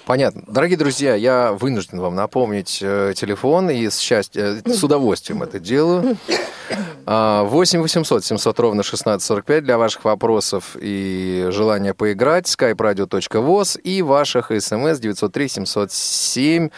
Понятно. 0.06 0.42
Дорогие 0.46 0.76
друзья, 0.76 1.14
я 1.14 1.52
вынужден 1.52 2.00
вам 2.00 2.14
напомнить 2.14 2.78
э, 2.82 3.12
телефон 3.16 3.70
и 3.70 3.88
с, 3.88 3.98
счастьем, 3.98 4.60
э, 4.64 4.70
с 4.72 4.82
удовольствием 4.82 5.42
это 5.42 5.58
делаю. 5.58 6.16
А, 7.06 7.42
8 7.44 7.80
800 7.80 8.24
700 8.24 8.60
ровно 8.60 8.82
1645 8.82 9.64
для 9.64 9.78
ваших 9.78 10.04
вопросов 10.04 10.76
и 10.80 11.48
желания 11.50 11.94
поиграть. 11.94 12.46
skype-radio.voz 12.46 13.80
и 13.80 14.02
ваших 14.02 14.52
смс 14.60 14.98
903 14.98 15.48
707 15.48 16.68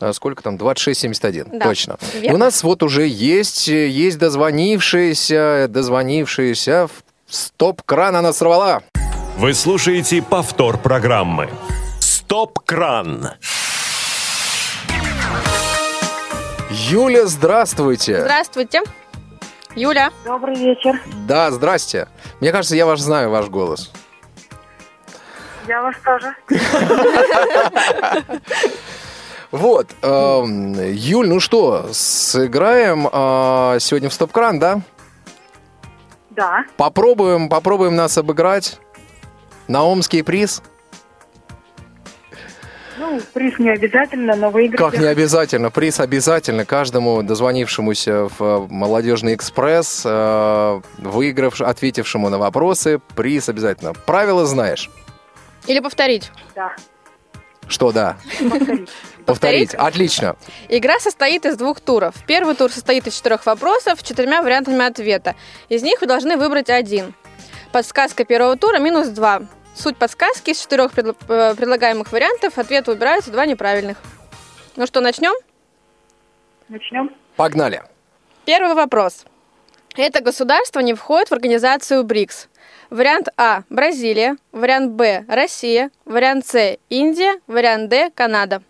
э, 0.00 0.12
сколько 0.12 0.42
там? 0.42 0.56
2671. 0.58 1.58
Да, 1.58 1.64
Точно. 1.66 1.98
Верно. 2.14 2.34
у 2.34 2.36
нас 2.38 2.62
вот 2.62 2.82
уже 2.82 3.06
есть, 3.06 3.68
есть 3.68 4.18
дозвонившиеся, 4.18 5.66
дозвонившиеся. 5.68 6.86
в 6.86 7.34
Стоп-кран 7.34 8.16
она 8.16 8.32
сорвала. 8.32 8.82
Вы 9.40 9.54
слушаете 9.54 10.20
повтор 10.20 10.76
программы. 10.76 11.48
Стоп-кран. 11.98 13.30
Юля, 16.68 17.24
здравствуйте. 17.24 18.20
Здравствуйте. 18.20 18.82
Юля. 19.74 20.10
Добрый 20.26 20.56
вечер. 20.56 21.00
Да, 21.26 21.50
здрасте. 21.52 22.06
Мне 22.40 22.52
кажется, 22.52 22.76
я 22.76 22.84
ваш 22.84 23.00
знаю, 23.00 23.30
ваш 23.30 23.46
голос. 23.46 23.90
Я 25.66 25.80
вас 25.80 25.94
тоже. 26.04 26.36
Вот, 29.50 29.86
эм, 30.02 30.74
Юль, 30.92 31.28
ну 31.28 31.40
что, 31.40 31.86
сыграем 31.92 33.08
э, 33.10 33.78
сегодня 33.80 34.10
в 34.10 34.12
стоп-кран, 34.12 34.58
да? 34.58 34.82
Да. 36.28 36.64
Попробуем, 36.76 37.48
попробуем 37.48 37.96
нас 37.96 38.18
обыграть 38.18 38.78
на 39.70 39.84
омский 39.84 40.22
приз. 40.22 40.62
Ну, 42.98 43.20
приз 43.32 43.58
не 43.58 43.70
обязательно, 43.70 44.34
но 44.34 44.50
выиграть. 44.50 44.78
Как 44.78 45.00
не 45.00 45.06
обязательно, 45.06 45.70
приз 45.70 46.00
обязательно 46.00 46.64
каждому 46.64 47.22
дозвонившемуся 47.22 48.28
в 48.28 48.40
э, 48.40 48.66
молодежный 48.68 49.34
экспресс, 49.34 50.02
э, 50.04 50.80
выигравшему, 50.98 51.70
ответившему 51.70 52.28
на 52.28 52.38
вопросы, 52.38 53.00
приз 53.14 53.48
обязательно. 53.48 53.94
Правила 53.94 54.44
знаешь. 54.44 54.90
Или 55.66 55.78
повторить. 55.78 56.32
Да. 56.54 56.74
Что 57.68 57.92
да? 57.92 58.16
Повторить. 58.40 58.90
Повторить. 59.24 59.74
Отлично. 59.74 60.36
Игра 60.68 60.98
состоит 60.98 61.46
из 61.46 61.56
двух 61.56 61.80
туров. 61.80 62.16
Первый 62.26 62.56
тур 62.56 62.72
состоит 62.72 63.06
из 63.06 63.14
четырех 63.14 63.46
вопросов 63.46 64.00
с 64.00 64.02
четырьмя 64.02 64.42
вариантами 64.42 64.84
ответа. 64.84 65.36
Из 65.68 65.82
них 65.82 66.00
вы 66.00 66.08
должны 66.08 66.36
выбрать 66.36 66.68
один. 66.68 67.14
Подсказка 67.72 68.24
первого 68.24 68.56
тура 68.56 68.78
минус 68.78 69.08
два. 69.08 69.42
Суть 69.80 69.96
подсказки 69.96 70.50
из 70.50 70.60
четырех 70.60 70.92
предл- 70.92 71.16
э, 71.30 71.54
предлагаемых 71.54 72.12
вариантов 72.12 72.58
ответ 72.58 72.86
выбираются 72.86 73.30
два 73.30 73.46
неправильных. 73.46 73.96
Ну 74.76 74.86
что, 74.86 75.00
начнем? 75.00 75.32
Начнем. 76.68 77.10
Погнали. 77.36 77.82
Первый 78.44 78.74
вопрос. 78.74 79.24
Это 79.96 80.20
государство 80.22 80.80
не 80.80 80.92
входит 80.92 81.30
в 81.30 81.32
организацию 81.32 82.04
БРИКС. 82.04 82.50
Вариант 82.90 83.28
А– 83.38 83.62
Бразилия, 83.70 84.36
вариант 84.52 84.92
Б– 84.92 85.24
Россия, 85.28 85.90
вариант 86.04 86.44
С– 86.46 86.76
Индия, 86.90 87.40
вариант 87.46 87.88
Д– 87.88 88.10
Канада. 88.14 88.62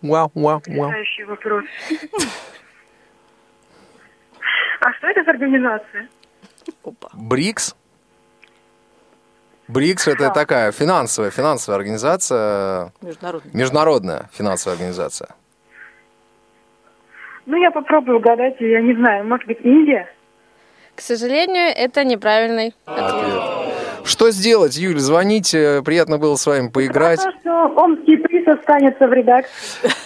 Вау, 0.00 0.30
вау, 0.34 0.62
вау. 0.66 0.90
Следующий 0.90 1.24
вопрос. 1.24 1.64
А 4.80 4.92
что 4.94 5.06
это 5.08 5.22
за 5.24 5.30
организация? 5.32 6.08
Опа. 6.82 7.10
БРИКС. 7.12 7.74
БРИКС 9.68 10.08
это 10.08 10.30
такая 10.30 10.72
финансовая, 10.72 11.30
финансовая 11.30 11.78
организация, 11.78 12.92
Международный. 13.02 13.50
международная 13.52 14.30
финансовая 14.32 14.76
организация. 14.76 15.28
Ну, 17.46 17.56
я 17.56 17.70
попробую 17.70 18.18
угадать, 18.18 18.56
я 18.60 18.80
не 18.80 18.94
знаю, 18.94 19.26
может 19.26 19.46
быть, 19.46 19.58
Индия? 19.62 20.06
К 20.94 21.00
сожалению, 21.00 21.72
это 21.74 22.04
неправильный 22.04 22.74
ответ. 22.84 23.42
Что 24.04 24.30
сделать, 24.30 24.76
Юль? 24.76 24.98
Звоните, 24.98 25.82
приятно 25.84 26.18
было 26.18 26.36
с 26.36 26.46
вами 26.46 26.68
поиграть. 26.68 27.20
Потому 27.24 27.40
что 27.40 27.82
омский 27.82 28.16
приз 28.16 28.27
останется 28.48 29.06
в 29.06 29.12
редакции. 29.12 29.52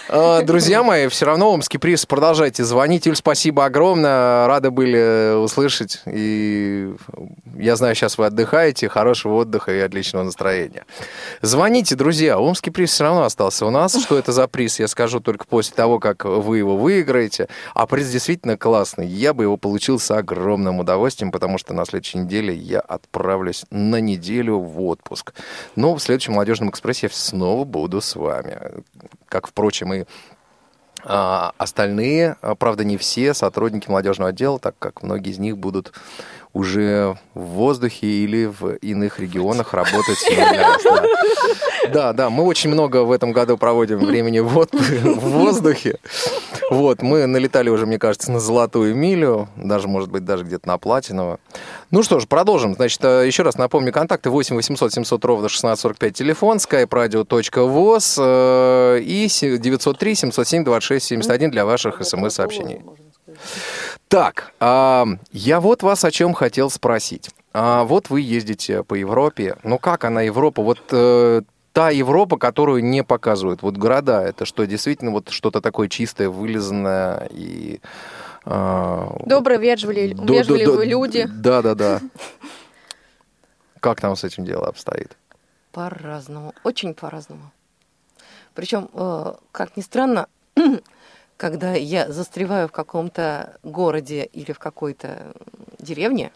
А, 0.09 0.41
Друзья 0.41 0.83
мои, 0.83 1.07
все 1.07 1.25
равно 1.25 1.51
Омский 1.51 1.79
приз, 1.79 2.05
продолжайте 2.05 2.63
звонить. 2.63 3.05
Юль, 3.05 3.15
спасибо 3.15 3.65
огромное, 3.65 4.47
рады 4.47 4.69
были 4.69 5.35
услышать. 5.35 6.01
И 6.05 6.93
я 7.57 7.75
знаю, 7.75 7.95
сейчас 7.95 8.17
вы 8.17 8.25
отдыхаете, 8.25 8.89
хорошего 8.89 9.35
отдыха 9.35 9.71
и 9.73 9.79
отличного 9.79 10.23
настроения. 10.23 10.85
Звоните, 11.41 11.95
друзья, 11.95 12.37
Омский 12.37 12.71
приз 12.71 12.91
все 12.91 13.05
равно 13.05 13.23
остался 13.23 13.65
у 13.65 13.69
нас. 13.69 13.95
Что 13.95 14.17
это 14.17 14.31
за 14.31 14.47
приз, 14.47 14.79
я 14.79 14.87
скажу 14.87 15.19
только 15.19 15.45
после 15.45 15.75
того, 15.75 15.99
как 15.99 16.25
вы 16.25 16.57
его 16.57 16.77
выиграете. 16.77 17.47
А 17.73 17.85
приз 17.85 18.09
действительно 18.09 18.57
классный. 18.57 19.07
Я 19.07 19.33
бы 19.33 19.43
его 19.43 19.57
получил 19.57 19.99
с 19.99 20.11
огромным 20.11 20.79
удовольствием, 20.79 21.31
потому 21.31 21.57
что 21.57 21.73
на 21.73 21.85
следующей 21.85 22.19
неделе 22.19 22.53
я 22.53 22.79
отправлюсь 22.81 23.65
на 23.71 24.01
неделю 24.01 24.59
в 24.59 24.81
отпуск. 24.83 25.33
Но 25.75 25.95
в 25.95 26.01
следующем 26.01 26.33
молодежном 26.33 26.69
экспрессе 26.69 27.07
я 27.07 27.09
снова 27.13 27.63
буду 27.63 28.01
с 28.01 28.15
вами. 28.15 28.32
Как, 29.27 29.47
впрочем, 29.47 29.93
и 29.93 30.05
а, 31.05 31.53
остальные, 31.57 32.37
а, 32.41 32.55
правда, 32.55 32.83
не 32.83 32.97
все 32.97 33.33
сотрудники 33.33 33.89
молодежного 33.89 34.29
отдела, 34.29 34.59
так 34.59 34.75
как 34.79 35.03
многие 35.03 35.31
из 35.31 35.39
них 35.39 35.57
будут 35.57 35.91
уже 36.53 37.17
в 37.33 37.41
воздухе 37.41 38.07
или 38.07 38.45
в 38.45 38.75
иных 38.75 39.19
регионах 39.19 39.73
работать. 39.73 40.23
Да, 41.91 42.13
да, 42.13 42.29
мы 42.29 42.43
очень 42.43 42.69
много 42.69 43.03
в 43.03 43.11
этом 43.11 43.31
году 43.31 43.57
проводим 43.57 43.99
времени 43.99 44.39
в, 44.39 44.67
воздухе. 45.03 45.97
Вот, 46.69 47.01
мы 47.01 47.25
налетали 47.25 47.69
уже, 47.69 47.85
мне 47.85 47.99
кажется, 47.99 48.31
на 48.31 48.39
золотую 48.39 48.95
милю, 48.95 49.49
даже, 49.55 49.87
может 49.87 50.09
быть, 50.09 50.25
даже 50.25 50.43
где-то 50.43 50.67
на 50.67 50.77
платиново. 50.77 51.39
Ну 51.91 52.03
что 52.03 52.19
ж, 52.19 52.27
продолжим. 52.27 52.75
Значит, 52.75 53.03
э, 53.03 53.27
еще 53.27 53.43
раз 53.43 53.57
напомню, 53.57 53.91
контакты 53.91 54.29
8 54.29 54.55
800 54.55 54.93
700 54.93 55.25
ровно 55.25 55.45
1645 55.47 56.13
телефон, 56.13 56.57
skype-radio.voz 56.57 58.15
э, 58.19 58.99
и 59.01 59.27
се- 59.27 59.57
903 59.57 60.15
707 60.15 60.63
26 60.63 61.05
71 61.05 61.51
для 61.51 61.65
ваших 61.65 62.03
смс-сообщений. 62.03 62.81
Так, 64.07 64.53
а, 64.59 65.05
я 65.31 65.59
вот 65.59 65.83
вас 65.83 66.05
о 66.05 66.11
чем 66.11 66.33
хотел 66.33 66.69
спросить. 66.69 67.29
А, 67.53 67.83
вот 67.83 68.09
вы 68.09 68.21
ездите 68.21 68.83
по 68.83 68.95
Европе. 68.95 69.57
Ну 69.63 69.77
как 69.77 70.05
она 70.05 70.21
Европа? 70.21 70.61
Вот 70.61 70.79
э, 70.91 71.41
та 71.73 71.89
Европа, 71.89 72.37
которую 72.37 72.83
не 72.83 73.03
показывают. 73.03 73.61
Вот 73.63 73.77
города, 73.77 74.21
это 74.21 74.45
что, 74.45 74.65
действительно 74.65 75.11
вот 75.11 75.29
что-то 75.29 75.59
такое 75.59 75.89
чистое, 75.89 76.29
вылизанное 76.29 77.27
и... 77.31 77.81
а, 78.45 79.17
Добрые, 79.25 79.59
вежливые, 79.59 80.13
до- 80.13 80.33
вежливые 80.33 80.65
до- 80.67 80.83
люди. 80.85 81.25
Да, 81.27 81.61
да, 81.61 81.73
да. 81.75 81.99
Как 83.79 83.99
там 83.99 84.15
с 84.15 84.23
этим 84.23 84.45
дело 84.45 84.67
обстоит? 84.67 85.17
По-разному, 85.71 86.53
очень 86.63 86.93
по-разному. 86.93 87.51
Причем, 88.53 88.89
э, 88.93 89.33
как 89.51 89.75
ни 89.75 89.81
странно, 89.81 90.27
когда 91.37 91.73
я 91.73 92.11
застреваю 92.11 92.67
в 92.67 92.71
каком-то 92.71 93.57
городе 93.63 94.23
или 94.25 94.51
в 94.51 94.59
какой-то 94.59 95.33
деревне, 95.79 96.31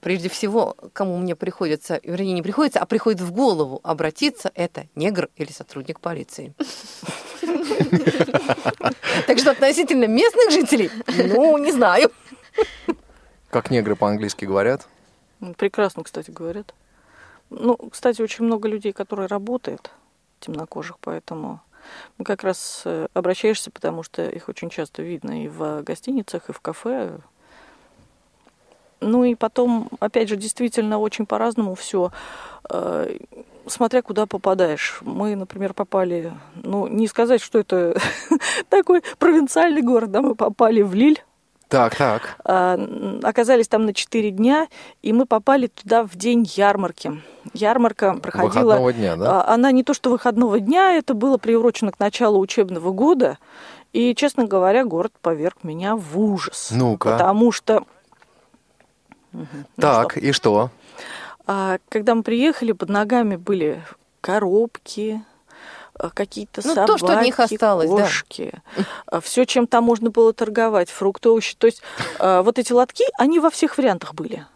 прежде 0.00 0.28
всего, 0.28 0.76
кому 0.92 1.16
мне 1.18 1.36
приходится, 1.36 2.00
вернее, 2.02 2.32
не 2.34 2.42
приходится, 2.42 2.80
а 2.80 2.86
приходит 2.86 3.20
в 3.20 3.32
голову 3.32 3.80
обратиться, 3.82 4.50
это 4.54 4.86
негр 4.94 5.28
или 5.36 5.52
сотрудник 5.52 6.00
полиции. 6.00 6.54
Так 9.26 9.38
что 9.38 9.50
относительно 9.50 10.06
местных 10.06 10.50
жителей, 10.50 10.90
ну, 11.06 11.58
не 11.58 11.72
знаю. 11.72 12.10
Как 13.50 13.70
негры 13.70 13.96
по-английски 13.96 14.44
говорят? 14.44 14.88
Прекрасно, 15.56 16.04
кстати, 16.04 16.30
говорят. 16.30 16.74
Ну, 17.50 17.76
кстати, 17.76 18.22
очень 18.22 18.44
много 18.44 18.68
людей, 18.68 18.92
которые 18.92 19.26
работают, 19.26 19.90
темнокожих, 20.40 20.98
поэтому 21.00 21.60
как 22.24 22.44
раз 22.44 22.82
э, 22.84 23.08
обращаешься, 23.12 23.70
потому 23.70 24.02
что 24.02 24.26
их 24.28 24.48
очень 24.48 24.70
часто 24.70 25.02
видно 25.02 25.44
и 25.44 25.48
в 25.48 25.82
гостиницах, 25.82 26.48
и 26.48 26.52
в 26.52 26.60
кафе. 26.60 27.18
Ну 29.02 29.24
и 29.24 29.34
потом, 29.34 29.88
опять 30.00 30.28
же, 30.28 30.36
действительно 30.36 30.98
очень 30.98 31.26
по-разному 31.26 31.74
все, 31.74 32.10
смотря 33.66 34.02
куда 34.02 34.26
попадаешь. 34.26 35.00
Мы, 35.02 35.34
например, 35.36 35.74
попали, 35.74 36.32
ну, 36.54 36.86
не 36.86 37.06
сказать, 37.08 37.40
что 37.42 37.58
это 37.58 38.00
такой 38.68 39.02
провинциальный 39.18 39.82
город, 39.82 40.10
да, 40.10 40.22
мы 40.22 40.34
попали 40.34 40.82
в 40.82 40.94
Лиль, 40.94 41.22
Так, 41.68 41.96
так. 41.96 42.36
а, 42.44 42.78
оказались 43.22 43.68
там 43.68 43.86
на 43.86 43.94
4 43.94 44.30
дня, 44.30 44.68
и 45.02 45.12
мы 45.12 45.26
попали 45.26 45.68
туда 45.68 46.04
в 46.04 46.16
день 46.16 46.48
ярмарки. 46.54 47.22
Ярмарка 47.54 48.14
проходила... 48.14 48.62
Выходного 48.62 48.92
дня, 48.92 49.16
да? 49.16 49.42
а, 49.42 49.54
Она 49.54 49.72
не 49.72 49.82
то 49.82 49.94
что 49.94 50.10
выходного 50.10 50.60
дня, 50.60 50.92
это 50.92 51.14
было 51.14 51.38
приурочено 51.38 51.92
к 51.92 51.98
началу 51.98 52.38
учебного 52.40 52.90
года. 52.92 53.38
И, 53.92 54.14
честно 54.14 54.44
говоря, 54.46 54.84
город 54.84 55.12
поверг 55.20 55.58
меня 55.64 55.96
в 55.96 56.18
ужас. 56.18 56.70
Ну-ка. 56.72 57.12
Потому 57.12 57.52
что... 57.52 57.84
Ну 59.32 59.46
Так, 59.80 60.12
что? 60.12 60.20
и 60.20 60.32
что? 60.32 60.70
А, 61.46 61.78
когда 61.88 62.14
мы 62.14 62.22
приехали, 62.22 62.72
под 62.72 62.88
ногами 62.88 63.36
были 63.36 63.82
коробки, 64.20 65.22
а, 65.94 66.10
какие-то 66.10 66.62
Ну, 66.64 66.74
собаки, 66.74 66.86
то, 66.92 66.98
что 66.98 67.18
от 67.18 67.24
них 67.24 67.40
осталось, 67.40 67.90
да. 67.90 67.96
кошки. 67.96 68.52
Все, 69.22 69.44
чем 69.44 69.66
там 69.66 69.84
можно 69.84 70.10
было 70.10 70.32
торговать, 70.32 70.90
фрукты, 70.90 71.28
овощи. 71.30 71.56
То 71.56 71.66
есть 71.66 71.82
а, 72.18 72.42
вот 72.42 72.58
эти 72.58 72.72
лотки, 72.72 73.04
они 73.18 73.40
во 73.40 73.50
всех 73.50 73.76
вариантах 73.78 74.14
были. 74.14 74.46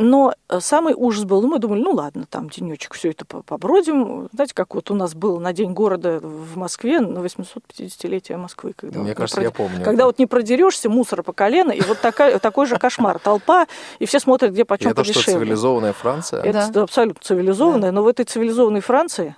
Но 0.00 0.32
э, 0.48 0.60
самый 0.60 0.94
ужас 0.96 1.24
был, 1.24 1.42
ну, 1.42 1.48
мы 1.48 1.58
думали, 1.58 1.82
ну 1.82 1.90
ладно, 1.90 2.24
там 2.30 2.48
денечек 2.48 2.94
все 2.94 3.10
это 3.10 3.24
по- 3.24 3.42
побродим. 3.42 4.28
Знаете, 4.32 4.54
как 4.54 4.76
вот 4.76 4.92
у 4.92 4.94
нас 4.94 5.12
было 5.16 5.40
на 5.40 5.52
День 5.52 5.72
города 5.72 6.20
в 6.20 6.56
Москве, 6.56 7.00
на 7.00 7.18
850-летие 7.18 8.36
Москвы. 8.36 8.74
Когда 8.76 9.00
Мне 9.00 9.08
вот 9.08 9.08
не 9.08 9.14
кажется, 9.16 9.40
я 9.40 9.48
прод- 9.48 9.52
помню. 9.56 9.84
Когда 9.84 10.06
вот 10.06 10.20
не 10.20 10.26
продерешься, 10.26 10.88
мусора 10.88 11.24
по 11.24 11.32
колено, 11.32 11.72
и 11.72 11.80
вот 11.80 12.00
такая, 12.00 12.38
такой 12.38 12.66
же 12.66 12.78
кошмар. 12.78 13.18
Толпа, 13.18 13.66
и 13.98 14.06
все 14.06 14.20
смотрят, 14.20 14.52
где 14.52 14.64
почем 14.64 14.90
Это 14.92 15.02
что, 15.02 15.20
цивилизованная 15.20 15.92
Франция? 15.92 16.42
Это 16.44 16.70
Да. 16.72 16.82
абсолютно 16.84 17.20
цивилизованное, 17.20 17.90
но 17.90 18.04
в 18.04 18.06
этой 18.06 18.24
цивилизованной 18.24 18.80
Франции 18.80 19.34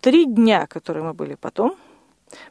три 0.00 0.24
дня, 0.24 0.66
которые 0.66 1.04
мы 1.04 1.12
были 1.12 1.34
потом, 1.34 1.74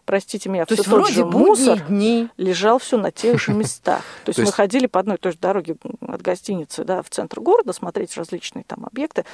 простите 0.05 0.49
меня, 0.49 0.65
То 0.65 0.73
все 0.73 0.82
есть 0.82 0.89
тот 0.89 0.99
вроде 0.99 1.13
же 1.13 1.26
мусор 1.26 1.80
дни. 1.82 2.30
лежал 2.38 2.80
все 2.80 2.97
на 2.97 3.11
тех 3.11 3.41
же 3.41 3.51
местах. 3.53 4.01
То 4.23 4.30
есть 4.30 4.39
мы 4.39 4.51
ходили 4.51 4.88
по 4.88 4.99
одной 4.99 5.15
и 5.15 5.19
той 5.19 5.32
же 5.32 5.38
дороге 5.38 5.78
от 6.01 6.21
гостиницы 6.21 6.84
да, 6.84 7.01
в 7.01 7.09
центр 7.09 7.39
города 7.39 7.73
смотреть 7.73 8.15
различные 8.17 8.63
там 8.63 8.86
объекты. 8.86 9.26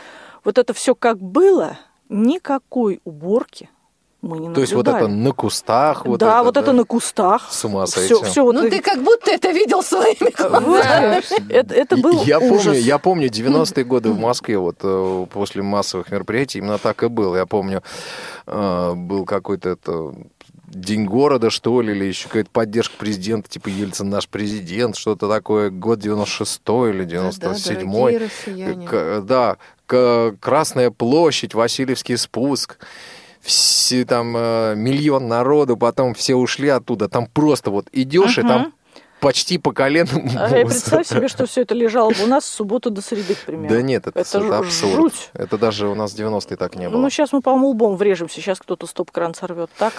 Вот 0.43 0.57
это 0.57 0.73
все 0.73 0.95
как 0.95 1.19
было, 1.19 1.77
никакой 2.09 3.01
уборки 3.03 3.69
мы 4.21 4.37
не 4.39 4.47
наблюдали. 4.49 4.53
То 4.55 4.61
есть 4.61 4.73
вот 4.73 4.87
это 4.87 5.07
на 5.07 5.31
кустах? 5.31 6.05
Вот 6.05 6.19
да, 6.19 6.35
это, 6.35 6.43
вот 6.43 6.57
это 6.57 6.65
да? 6.67 6.73
на 6.73 6.83
кустах. 6.85 7.47
С 7.51 7.65
ума 7.65 7.85
Все, 7.85 7.99
сойти. 8.07 8.23
все 8.25 8.43
вот 8.43 8.53
Ну, 8.55 8.69
ты 8.69 8.79
как 8.81 9.01
будто 9.03 9.31
это 9.31 9.49
видел 9.51 9.81
своими 9.83 10.31
Вот, 10.65 11.41
это, 11.49 11.73
это 11.73 11.97
был 11.97 12.23
я 12.23 12.39
ужас. 12.39 12.63
помню, 12.65 12.79
я 12.79 12.97
помню 12.99 13.27
90-е 13.29 13.83
годы 13.83 14.11
в 14.11 14.19
Москве, 14.19 14.57
вот 14.57 14.77
э, 14.83 15.25
после 15.31 15.63
массовых 15.63 16.11
мероприятий, 16.11 16.59
именно 16.59 16.77
так 16.77 17.03
и 17.03 17.07
было. 17.07 17.35
Я 17.35 17.45
помню, 17.45 17.81
э, 18.47 18.93
был 18.95 19.25
какой-то 19.25 19.69
это 19.69 20.13
День 20.67 21.03
города, 21.05 21.49
что 21.49 21.81
ли, 21.81 21.91
или 21.91 22.05
еще 22.05 22.27
какая-то 22.29 22.49
поддержка 22.49 22.95
президента, 22.97 23.49
типа 23.49 23.67
Ельцин 23.67 24.09
наш 24.09 24.29
президент, 24.29 24.95
что-то 24.95 25.27
такое, 25.27 25.69
год 25.69 25.99
96-й 25.99 26.89
или 26.91 27.05
97-й. 27.05 27.83
дорогие 27.83 28.17
россияне. 28.19 28.87
К- 28.87 29.21
да, 29.21 29.57
к- 29.85 30.33
Красная 30.39 30.89
площадь, 30.91 31.53
Васильевский 31.55 32.15
спуск. 32.17 32.77
Все, 33.41 34.05
там 34.05 34.35
э, 34.37 34.75
миллион 34.75 35.27
народу, 35.27 35.77
потом 35.77 36.13
все 36.13 36.35
ушли 36.35 36.69
оттуда. 36.69 37.09
Там 37.09 37.25
просто 37.25 37.71
вот 37.71 37.87
идешь, 37.91 38.37
и 38.37 38.41
там 38.43 38.73
почти 39.19 39.57
по 39.59 39.71
колено 39.71 40.09
А 40.13 40.17
мусор. 40.49 40.65
представь 40.65 41.07
себе, 41.07 41.27
что 41.27 41.45
все 41.45 41.61
это 41.61 41.75
лежало 41.75 42.09
бы 42.11 42.23
у 42.23 42.27
нас 42.27 42.45
с 42.45 42.49
субботы 42.55 42.89
до 42.89 43.01
среды, 43.01 43.35
к 43.35 43.39
примеру. 43.45 43.73
Да 43.73 43.81
нет, 43.81 44.07
это, 44.07 44.19
Это 44.19 44.37
это 44.39 44.57
абсурд. 44.59 44.95
жуть. 44.95 45.29
Это 45.33 45.57
даже 45.57 45.87
у 45.87 45.95
нас 45.95 46.13
в 46.13 46.19
90-е 46.19 46.57
так 46.57 46.75
не 46.75 46.89
было. 46.89 46.99
Ну, 46.99 47.09
сейчас 47.09 47.31
мы, 47.31 47.41
по-моему, 47.41 47.69
лбом 47.69 47.95
врежемся. 47.97 48.35
Сейчас 48.41 48.59
кто-то 48.59 48.87
стоп-кран 48.87 49.33
сорвет. 49.35 49.69
Так? 49.77 49.93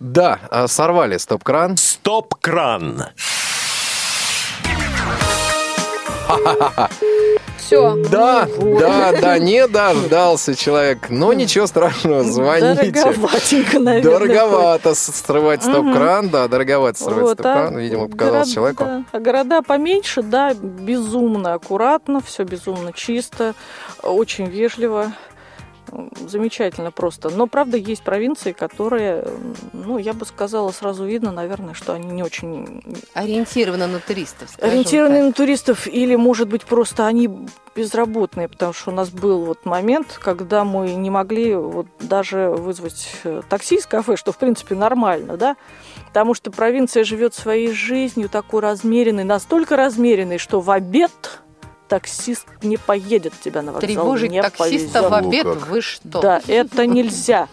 Да, 0.00 0.40
а, 0.50 0.66
сорвали 0.68 1.16
стоп-кран. 1.18 1.76
Стоп-кран. 1.76 3.04
Все. 7.68 7.96
Да, 8.10 8.48
да, 8.80 9.12
да, 9.12 9.38
не 9.38 9.68
дождался 9.68 10.54
человек. 10.56 11.10
Но 11.10 11.34
ничего 11.34 11.66
страшного, 11.66 12.24
звоните. 12.24 12.90
Дороговатенько, 12.92 13.78
наверное. 13.78 14.02
Дороговато 14.18 14.94
срывать 14.94 15.62
стоп-кран, 15.62 16.30
да, 16.30 16.48
дороговато 16.48 16.98
срывать 16.98 17.22
Вот, 17.24 17.40
а 17.40 17.42
стоп-кран. 17.42 17.76
Видимо, 17.78 18.08
показалось 18.08 18.38
город- 18.46 18.54
человеку. 18.54 18.84
да. 18.84 19.04
А 19.12 19.18
города 19.20 19.60
поменьше, 19.60 20.22
да, 20.22 20.54
безумно 20.54 21.52
аккуратно, 21.52 22.22
все 22.24 22.44
безумно 22.44 22.94
чисто, 22.94 23.54
очень 24.02 24.46
вежливо. 24.46 25.12
Замечательно 26.26 26.90
просто. 26.90 27.30
Но, 27.30 27.46
правда, 27.46 27.76
есть 27.76 28.02
провинции, 28.02 28.52
которые, 28.52 29.26
ну, 29.72 29.98
я 29.98 30.12
бы 30.12 30.26
сказала, 30.26 30.70
сразу 30.70 31.04
видно, 31.04 31.32
наверное, 31.32 31.74
что 31.74 31.92
они 31.92 32.08
не 32.08 32.22
очень 32.22 32.82
Ориентировано 33.14 33.86
на 33.86 34.00
туристов, 34.00 34.50
ориентированы 34.60 35.16
так. 35.16 35.24
на 35.26 35.32
туристов, 35.32 35.86
или, 35.86 36.16
может 36.16 36.48
быть, 36.48 36.64
просто 36.64 37.06
они 37.06 37.30
безработные, 37.74 38.48
потому 38.48 38.72
что 38.72 38.90
у 38.90 38.94
нас 38.94 39.10
был 39.10 39.44
вот 39.44 39.64
момент, 39.64 40.18
когда 40.20 40.64
мы 40.64 40.94
не 40.94 41.10
могли 41.10 41.54
вот 41.54 41.86
даже 42.00 42.48
вызвать 42.50 43.08
э, 43.24 43.42
такси 43.48 43.76
из 43.76 43.86
кафе, 43.86 44.16
что, 44.16 44.32
в 44.32 44.38
принципе, 44.38 44.74
нормально, 44.74 45.36
да, 45.36 45.56
потому 46.08 46.34
что 46.34 46.50
провинция 46.50 47.04
живет 47.04 47.34
своей 47.34 47.72
жизнью 47.72 48.28
такой 48.28 48.62
размеренной, 48.62 49.24
настолько 49.24 49.76
размеренной, 49.76 50.38
что 50.38 50.60
в 50.60 50.70
обед 50.70 51.40
таксист 51.88 52.46
не 52.62 52.76
поедет 52.76 53.32
тебя 53.40 53.62
на 53.62 53.72
вокзал, 53.72 53.88
Тревожить 53.88 54.30
не 54.30 54.42
таксиста 54.42 55.02
повезет. 55.02 55.10
в 55.10 55.14
обед, 55.14 55.44
Ну 55.44 55.54
вы 55.54 55.80
что? 55.82 56.20
Да, 56.20 56.42
это 56.46 56.86
нельзя. 56.86 57.48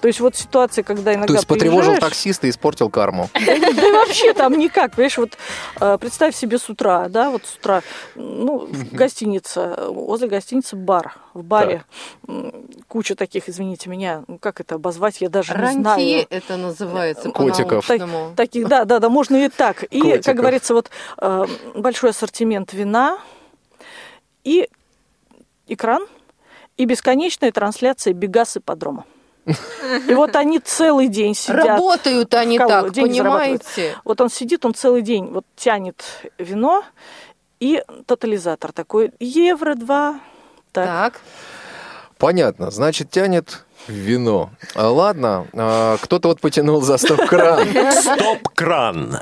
То 0.00 0.08
есть 0.08 0.20
вот 0.20 0.36
ситуация, 0.36 0.84
когда 0.84 1.12
иногда 1.14 1.28
То 1.28 1.32
есть 1.34 1.46
потревожил 1.46 1.96
таксиста 1.96 2.46
и 2.46 2.50
испортил 2.50 2.90
карму. 2.90 3.30
Да 3.34 3.54
и 3.54 3.90
вообще 3.92 4.34
там 4.34 4.52
никак, 4.52 4.92
понимаешь, 4.92 5.18
вот 5.18 5.38
э, 5.80 5.98
представь 5.98 6.36
себе 6.36 6.58
с 6.58 6.68
утра, 6.68 7.08
да, 7.08 7.30
вот 7.30 7.46
с 7.46 7.56
утра, 7.56 7.82
ну, 8.14 8.66
в 8.66 8.92
гостинице, 8.92 9.76
возле 9.88 10.28
гостиницы 10.28 10.76
бар, 10.76 11.14
в 11.34 11.42
баре 11.42 11.84
куча 12.88 13.14
таких, 13.14 13.48
извините 13.48 13.88
меня, 13.88 14.22
ну, 14.28 14.38
как 14.38 14.60
это 14.60 14.76
обозвать, 14.76 15.20
я 15.20 15.28
даже 15.28 15.54
не 15.54 15.60
Рантье 15.60 15.82
знаю. 15.82 16.26
это 16.30 16.56
называется 16.56 17.30
Котиков. 17.30 17.86
по-научному. 17.86 18.34
Таких, 18.36 18.68
да, 18.68 18.84
да, 18.84 18.98
да, 19.00 19.08
можно 19.08 19.36
и 19.36 19.48
так. 19.48 19.82
И, 19.84 20.00
Котиков. 20.00 20.24
как 20.24 20.36
говорится, 20.36 20.74
вот 20.74 20.90
э, 21.18 21.46
большой 21.74 22.10
ассортимент 22.10 22.72
вина 22.72 23.18
и 24.46 24.68
экран, 25.66 26.06
и 26.76 26.84
бесконечная 26.84 27.50
трансляция 27.50 28.12
бега 28.12 28.44
с 28.44 28.56
ипподрома. 28.56 29.04
И 30.08 30.14
вот 30.14 30.34
они 30.36 30.60
целый 30.60 31.08
день 31.08 31.34
сидят. 31.34 31.66
Работают 31.66 32.32
они 32.34 32.58
Кого? 32.58 32.70
так, 32.70 32.94
понимаете? 32.94 33.96
Вот 34.04 34.20
он 34.20 34.30
сидит, 34.30 34.64
он 34.64 34.74
целый 34.74 35.02
день 35.02 35.26
вот 35.26 35.44
тянет 35.56 36.04
вино 36.38 36.84
и 37.60 37.82
тотализатор 38.06 38.72
такой 38.72 39.12
евро 39.18 39.74
два. 39.74 40.20
Так. 40.72 40.86
Так. 40.86 41.20
Понятно, 42.18 42.70
значит, 42.70 43.10
тянет 43.10 43.64
вино. 43.88 44.50
А, 44.74 44.88
Ладно, 44.88 45.46
а, 45.52 45.96
кто-то 46.00 46.28
вот 46.28 46.40
потянул 46.40 46.80
за 46.82 46.96
стоп-кран. 46.98 47.68
Стоп-кран. 47.92 49.18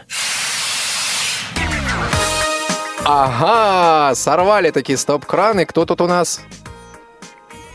Ага, 3.07 4.15
сорвали 4.15 4.71
такие 4.71 4.97
стоп-краны. 4.97 5.67
Кто 5.67 5.85
тут 5.85 6.01
у 6.01 6.07
нас? 6.07 6.41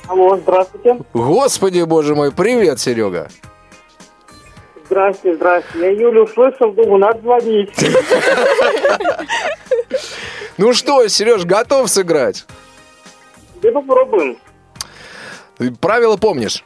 Алло, 0.08 0.38
здравствуйте. 0.38 0.98
Господи, 1.14 1.82
боже 1.84 2.16
мой, 2.16 2.32
привет, 2.32 2.80
Серега. 2.80 3.30
Здрасте, 4.86 5.36
здрасте. 5.36 5.70
Я 5.76 5.92
Юлю 5.92 6.24
услышал, 6.24 6.72
думаю, 6.72 6.98
надо 6.98 7.22
звонить. 7.22 7.70
Ну 10.58 10.74
что, 10.74 11.08
Сереж, 11.08 11.46
готов 11.46 11.90
сыграть? 11.90 12.46
Да 13.62 13.72
попробуем. 13.72 14.38
Ты 15.60 15.72
правила 15.72 16.18
помнишь? 16.18 16.64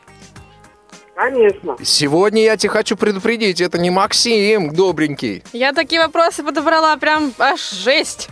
Конечно. 1.15 1.75
Сегодня 1.83 2.43
я 2.43 2.55
тебе 2.55 2.69
хочу 2.69 2.95
предупредить, 2.95 3.59
это 3.61 3.77
не 3.77 3.89
Максим, 3.89 4.73
добренький. 4.73 5.43
Я 5.51 5.73
такие 5.73 6.01
вопросы 6.01 6.43
подобрала 6.43 6.95
прям 6.97 7.33
аж 7.37 7.71
жесть. 7.71 8.29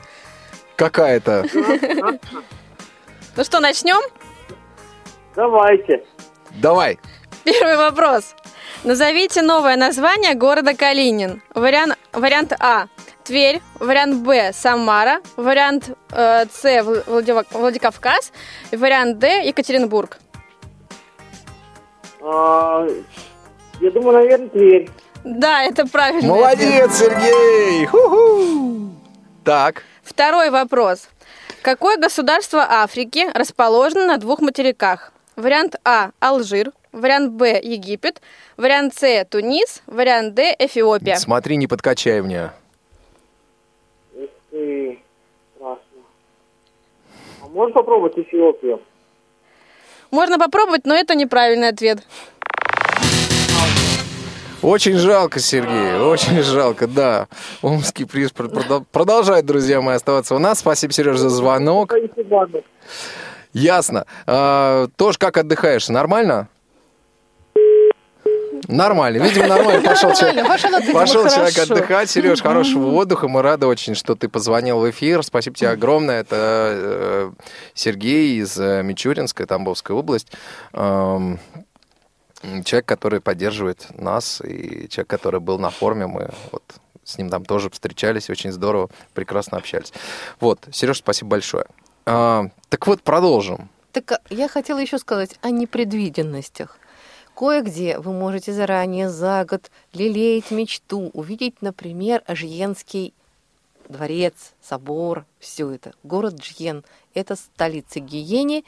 Какая-то. 0.75 1.45
Ну 3.35 3.43
что, 3.43 3.59
начнем? 3.59 4.01
Давайте. 5.35 6.03
Давай. 6.61 6.99
Первый 7.43 7.77
вопрос. 7.77 8.35
Назовите 8.83 9.41
новое 9.41 9.75
название 9.77 10.33
города 10.33 10.73
Калинин. 10.75 11.41
Вариант, 11.53 11.97
вариант 12.11 12.53
А. 12.59 12.87
Тверь. 13.23 13.61
Вариант 13.79 14.25
Б. 14.25 14.51
Самара. 14.53 15.21
Вариант 15.37 15.95
э, 16.11 16.45
С. 16.51 16.83
Владикавказ. 16.83 18.33
И 18.71 18.75
вариант 18.75 19.19
Д. 19.19 19.45
Екатеринбург. 19.47 20.17
А, 22.21 22.87
я 23.79 23.91
думаю, 23.91 24.13
наверное, 24.13 24.49
Тверь. 24.49 24.89
Да, 25.23 25.63
это 25.63 25.85
правильно. 25.85 26.27
Молодец, 26.27 26.95
Сергей! 26.95 27.85
Ху-ху. 27.85 28.89
Так, 29.43 29.83
Второй 30.11 30.49
вопрос. 30.49 31.07
Какое 31.61 31.95
государство 31.95 32.65
Африки 32.69 33.29
расположено 33.33 34.05
на 34.07 34.17
двух 34.17 34.41
материках? 34.41 35.13
Вариант 35.37 35.77
А– 35.85 36.11
Алжир, 36.19 36.73
вариант 36.91 37.31
Б– 37.31 37.57
Египет, 37.63 38.21
вариант 38.57 38.93
С– 38.93 39.25
Тунис, 39.29 39.81
вариант 39.87 40.33
Д– 40.33 40.53
Эфиопия. 40.59 41.15
смотри, 41.15 41.55
не 41.55 41.67
подкачай 41.67 42.21
мне. 42.21 42.51
Ух 44.13 44.29
ты, 44.51 44.99
страшно. 45.55 46.01
А 47.41 47.47
можно 47.47 47.73
попробовать 47.73 48.17
Эфиопию? 48.17 48.81
Можно 50.11 50.37
попробовать, 50.37 50.85
но 50.85 50.93
это 50.93 51.15
неправильный 51.15 51.69
ответ. 51.69 51.99
Очень 54.61 54.97
жалко, 54.97 55.39
Сергей, 55.39 55.97
очень 55.99 56.41
жалко, 56.43 56.85
да. 56.87 57.27
Омский 57.63 58.05
приз 58.05 58.31
прод- 58.31 58.53
продол- 58.53 58.85
продолжает, 58.91 59.45
друзья 59.45 59.81
мои, 59.81 59.95
оставаться 59.95 60.35
у 60.35 60.39
нас. 60.39 60.59
Спасибо, 60.59 60.93
Сереж, 60.93 61.17
за 61.17 61.29
звонок. 61.29 61.91
Ясно. 63.53 64.05
А, 64.27 64.87
тоже 64.97 65.17
как 65.17 65.37
отдыхаешь? 65.37 65.89
Нормально? 65.89 66.47
Нормально. 68.67 69.23
Видимо, 69.23 69.47
нормально. 69.47 69.81
Пошел 69.89 70.13
человек, 70.13 70.47
Пошел 70.47 70.71
пошел 70.93 71.27
человек 71.27 71.57
отдыхать. 71.57 72.09
Сереж, 72.09 72.41
хорошего 72.41 72.91
отдыха. 72.93 73.27
Мы 73.27 73.41
рады 73.41 73.65
очень, 73.65 73.95
что 73.95 74.15
ты 74.15 74.29
позвонил 74.29 74.79
в 74.79 74.89
эфир. 74.89 75.23
Спасибо 75.23 75.55
тебе 75.55 75.69
огромное. 75.71 76.21
Это 76.21 76.35
э, 76.37 77.31
Сергей 77.73 78.39
из 78.39 78.57
э, 78.59 78.83
Мичуринска, 78.83 79.45
Тамбовская 79.47 79.97
область. 79.97 80.31
Человек, 82.65 82.85
который 82.85 83.21
поддерживает 83.21 83.87
нас, 83.97 84.41
и 84.41 84.87
человек, 84.89 85.09
который 85.09 85.39
был 85.39 85.59
на 85.59 85.69
форуме, 85.69 86.07
мы 86.07 86.29
вот 86.51 86.63
с 87.03 87.17
ним 87.17 87.29
там 87.29 87.45
тоже 87.45 87.69
встречались, 87.69 88.29
очень 88.29 88.51
здорово, 88.51 88.89
прекрасно 89.13 89.57
общались. 89.57 89.93
Вот, 90.39 90.67
Сереж, 90.71 90.99
спасибо 90.99 91.31
большое. 91.31 91.65
А, 92.05 92.45
так 92.69 92.87
вот, 92.87 93.03
продолжим. 93.03 93.69
Так 93.91 94.11
а, 94.11 94.19
я 94.29 94.47
хотела 94.47 94.79
еще 94.79 94.97
сказать 94.97 95.37
о 95.41 95.49
непредвиденностях. 95.49 96.77
Кое-где 97.35 97.97
вы 97.97 98.13
можете 98.13 98.53
заранее 98.53 99.09
за 99.09 99.45
год 99.45 99.71
лелеять 99.93 100.51
мечту, 100.51 101.09
увидеть, 101.13 101.61
например, 101.61 102.23
Жьенский 102.27 103.13
дворец, 103.91 104.53
собор, 104.61 105.25
все 105.39 105.69
это. 105.69 105.93
Город 106.03 106.35
Джьен– 106.35 106.83
это 107.13 107.35
столица 107.35 107.99
Гиени. 107.99 108.65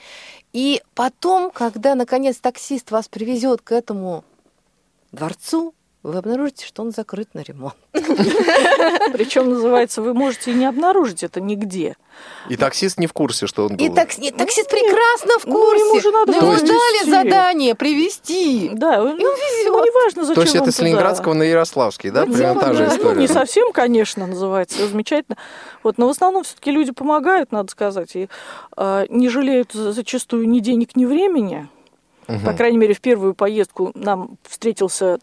И 0.52 0.82
потом, 0.94 1.52
когда, 1.52 1.96
наконец, 1.96 2.38
таксист 2.38 2.92
вас 2.92 3.08
привезет 3.08 3.62
к 3.62 3.72
этому 3.72 4.24
дворцу, 5.12 5.74
вы 6.04 6.18
обнаружите, 6.18 6.66
что 6.66 6.82
он 6.84 6.92
закрыт 6.92 7.30
на 7.34 7.40
ремонт. 7.40 7.76
Причем 9.14 9.50
называется, 9.50 10.02
вы 10.02 10.14
можете 10.14 10.52
и 10.52 10.54
не 10.54 10.66
обнаружить 10.66 11.24
это 11.24 11.40
нигде. 11.42 11.96
И 12.50 12.58
таксист 12.58 13.00
не 13.00 13.08
в 13.08 13.14
курсе, 13.14 13.48
что 13.48 13.64
он 13.66 13.76
был. 13.78 13.86
И 13.86 13.90
такс- 13.90 14.20
нет, 14.20 14.36
таксист 14.38 14.70
прекрасно 14.70 15.40
в 15.40 15.46
Ну, 15.46 15.54
курсе. 15.56 15.84
ему 15.86 16.00
же 16.02 16.12
надо 16.12 16.32
было 16.34 16.52
ему 16.54 16.56
дали 16.68 16.98
везти. 16.98 17.10
задание 17.10 17.76
привезти. 17.76 18.70
Да, 18.74 19.02
он, 19.02 19.18
И 19.20 19.26
он 19.26 19.34
везет. 19.36 19.66
ему 19.68 19.84
не 19.84 19.92
важно, 19.92 20.24
зачем 20.24 20.36
То 20.36 20.42
есть 20.42 20.56
это 20.56 20.72
с 20.72 20.76
туда. 20.76 20.88
Ленинградского 20.88 21.34
на 21.34 21.44
Ярославский, 21.44 22.10
да? 22.12 22.26
Ну, 22.26 22.34
Примерно 22.34 22.62
та 22.62 22.74
же 22.74 22.84
да. 22.86 22.90
Ну, 22.92 22.96
история. 22.98 23.20
не 23.22 23.28
совсем, 23.28 23.72
конечно, 23.72 24.28
называется. 24.28 24.76
Всё 24.78 24.88
замечательно. 24.88 25.38
Вот, 25.84 25.98
но 25.98 26.08
в 26.08 26.12
основном 26.12 26.44
все-таки 26.44 26.72
люди 26.72 26.92
помогают, 26.92 27.52
надо 27.52 27.72
сказать, 27.72 28.16
и 28.16 28.30
э, 28.78 29.06
не 29.10 29.30
жалеют 29.30 29.72
за- 29.74 29.92
зачастую 29.94 30.48
ни 30.50 30.60
денег, 30.60 30.96
ни 30.96 31.06
времени. 31.06 31.68
Мгм. 32.28 32.40
По 32.46 32.54
крайней 32.54 32.78
мере, 32.78 32.94
в 32.94 33.02
первую 33.02 33.34
поездку 33.34 33.92
нам 33.96 34.38
встретился 34.48 35.20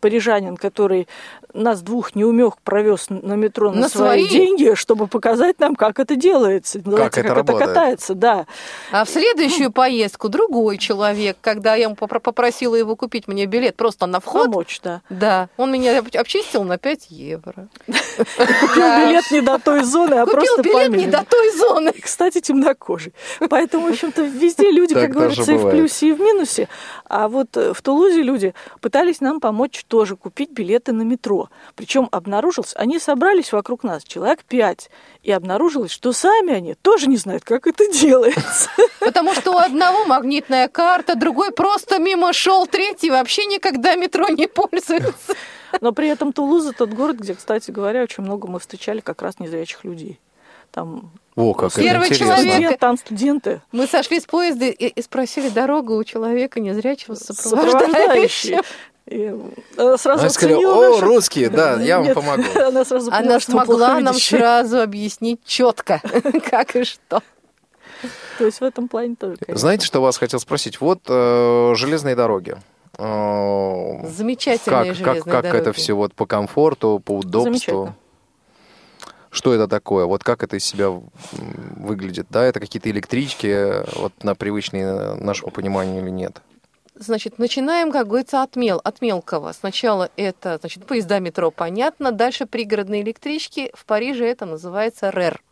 парижанин, 0.00 0.56
который 0.56 1.08
нас 1.52 1.82
двух 1.82 2.14
неумех 2.16 2.58
провез 2.64 3.06
на 3.10 3.34
метро 3.34 3.70
на, 3.70 3.82
На 3.82 3.88
свои 3.88 4.26
свои? 4.26 4.28
деньги, 4.28 4.74
чтобы 4.74 5.06
показать 5.06 5.60
нам, 5.60 5.76
как 5.76 6.00
это 6.00 6.16
делается, 6.16 6.78
называется, 6.84 7.20
это 7.20 7.28
как 7.28 7.38
это 7.38 7.52
работает. 7.52 7.68
катается, 7.68 8.14
да. 8.14 8.46
А 8.90 9.04
в 9.04 9.08
следующую 9.10 9.70
поездку 9.70 10.28
другой 10.28 10.78
человек, 10.78 11.36
когда 11.40 11.74
я 11.76 11.84
ему 11.84 11.94
попро- 11.94 12.18
попросила 12.20 12.74
его 12.74 12.96
купить 12.96 13.28
мне 13.28 13.46
билет 13.46 13.76
просто 13.76 14.06
на 14.06 14.18
вход, 14.20 14.46
Помочь, 14.46 14.80
да. 14.82 15.00
да, 15.10 15.48
он 15.56 15.70
меня 15.72 15.98
об- 15.98 16.08
обчистил 16.16 16.64
на 16.64 16.76
5 16.78 17.06
евро. 17.10 17.68
Купил 17.86 19.06
билет 19.06 19.30
не 19.30 19.40
до 19.40 19.58
той 19.58 19.84
зоны, 19.84 20.14
а 20.14 20.24
Купил 20.24 20.40
просто 20.56 20.62
билет 20.62 20.90
не 20.96 21.06
до 21.06 21.24
той 21.24 21.50
зоны. 21.56 21.92
Кстати, 21.92 22.40
темнокожий. 22.40 23.14
Поэтому, 23.48 23.86
в 23.88 23.90
общем-то, 23.90 24.22
везде 24.22 24.70
люди, 24.70 24.94
как 24.94 25.10
говорится, 25.10 25.52
и 25.52 25.56
в 25.56 25.70
плюсе, 25.70 26.08
и 26.08 26.12
в 26.14 26.20
минусе. 26.20 26.68
А 27.04 27.28
вот 27.28 27.56
э, 27.56 27.72
в 27.72 27.82
Тулузе 27.82 28.22
люди 28.22 28.54
пытались 28.80 29.20
нам 29.20 29.40
помочь 29.40 29.84
тоже 29.86 30.16
купить 30.16 30.50
билеты 30.50 30.92
на 30.92 31.02
метро. 31.02 31.48
Причем 31.74 32.08
обнаружилось, 32.10 32.74
они 32.76 32.98
собрались 32.98 33.52
вокруг 33.52 33.84
нас, 33.84 34.04
человек 34.04 34.44
пять, 34.44 34.90
и 35.22 35.30
обнаружилось, 35.32 35.90
что 35.90 36.12
сами 36.12 36.54
они 36.54 36.74
тоже 36.74 37.08
не 37.08 37.16
знают, 37.16 37.44
как 37.44 37.66
это 37.66 37.90
делается. 37.92 38.70
Потому 39.00 39.34
что 39.34 39.52
у 39.52 39.58
одного 39.58 40.04
магнитная 40.06 40.68
карта, 40.68 41.14
другой 41.14 41.52
просто 41.52 41.98
мимо 41.98 42.32
шел, 42.32 42.66
третий 42.66 43.10
вообще 43.10 43.46
никогда 43.46 43.94
метро 43.96 44.28
не 44.28 44.46
пользуется. 44.46 45.34
Но 45.80 45.92
при 45.92 46.08
этом 46.08 46.32
Тулуза 46.32 46.72
тот 46.72 46.90
город, 46.90 47.16
где, 47.16 47.34
кстати 47.34 47.70
говоря, 47.70 48.02
очень 48.02 48.22
много 48.22 48.48
мы 48.48 48.60
встречали 48.60 49.00
как 49.00 49.22
раз 49.22 49.38
незрячих 49.38 49.84
людей. 49.84 50.20
Там 50.70 51.12
О, 51.36 51.52
как 51.54 51.72
это 51.72 51.82
Первый 51.82 52.08
интересно. 52.08 52.36
человек. 52.36 52.54
студент- 52.54 52.78
там 52.78 52.96
студенты. 52.96 53.60
Мы 53.72 53.86
сошли 53.88 54.20
с 54.20 54.24
поезда 54.24 54.66
и, 54.66 54.86
и 54.86 55.02
спросили 55.02 55.48
дорогу 55.48 55.96
у 55.96 56.04
человека 56.04 56.60
незрячего 56.60 57.14
сопровождающего. 57.14 58.62
И 59.06 59.34
э, 59.76 59.96
сразу 59.98 60.20
Она 60.20 60.30
сказала, 60.30 60.60
о, 60.60 60.90
наши- 60.92 61.04
русские, 61.04 61.50
да, 61.50 61.78
я 61.80 61.96
вам 61.98 62.06
Нет, 62.06 62.14
помогу. 62.14 62.42
Она 62.54 62.84
сразу 62.84 63.10
поняла, 63.10 63.26
Она 63.32 63.40
смогла 63.40 64.00
нам 64.00 64.14
сразу 64.14 64.80
объяснить 64.80 65.40
четко, 65.44 66.00
как 66.50 66.74
и 66.76 66.84
что. 66.84 67.20
То 68.38 68.46
есть 68.46 68.60
в 68.60 68.64
этом 68.64 68.88
плане 68.88 69.14
тоже, 69.18 69.36
конечно. 69.36 69.58
Знаете, 69.60 69.84
что 69.86 70.00
вас 70.00 70.16
хотел 70.16 70.40
спросить? 70.40 70.80
Вот 70.80 71.00
э, 71.08 71.72
железные 71.76 72.14
дороги. 72.16 72.56
Э, 72.96 74.06
Замечательные 74.08 74.62
Как, 74.64 74.86
как, 74.86 74.96
железные 74.96 75.22
как 75.32 75.42
дороги. 75.42 75.60
это 75.60 75.72
все 75.72 75.92
вот 75.94 76.14
по 76.14 76.26
комфорту, 76.26 77.02
по 77.04 77.12
удобству? 77.18 77.42
Замечательно. 77.52 77.96
Что 79.34 79.52
это 79.52 79.66
такое? 79.66 80.04
Вот 80.04 80.22
как 80.22 80.44
это 80.44 80.56
из 80.56 80.64
себя 80.64 80.90
выглядит? 81.76 82.28
Да, 82.30 82.44
это 82.44 82.60
какие-то 82.60 82.88
электрички, 82.88 83.48
э, 83.48 83.84
вот 83.96 84.12
на 84.22 84.36
привычные 84.36 84.84
э, 84.84 85.14
нашему 85.16 85.50
пониманию 85.50 86.00
или 86.02 86.10
нет? 86.10 86.40
Значит, 86.94 87.40
начинаем, 87.40 87.90
как 87.90 88.06
говорится, 88.06 88.44
от, 88.44 88.54
мел, 88.54 88.80
от 88.84 89.00
мелкого. 89.00 89.50
Сначала 89.50 90.08
это, 90.16 90.58
значит, 90.60 90.86
поезда 90.86 91.18
метро, 91.18 91.50
понятно. 91.50 92.12
Дальше 92.12 92.46
пригородные 92.46 93.02
электрички. 93.02 93.72
В 93.74 93.84
Париже 93.86 94.24
это 94.24 94.46
называется 94.46 95.10
РЭР. 95.10 95.42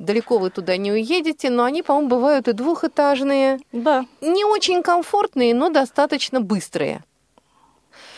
Далеко 0.00 0.38
вы 0.38 0.50
туда 0.50 0.76
не 0.76 0.90
уедете, 0.90 1.48
но 1.48 1.62
они, 1.62 1.84
по-моему, 1.84 2.08
бывают 2.08 2.48
и 2.48 2.52
двухэтажные. 2.54 3.60
Да, 3.70 4.04
Не 4.20 4.44
очень 4.44 4.82
комфортные, 4.82 5.54
но 5.54 5.70
достаточно 5.70 6.40
быстрые. 6.40 7.04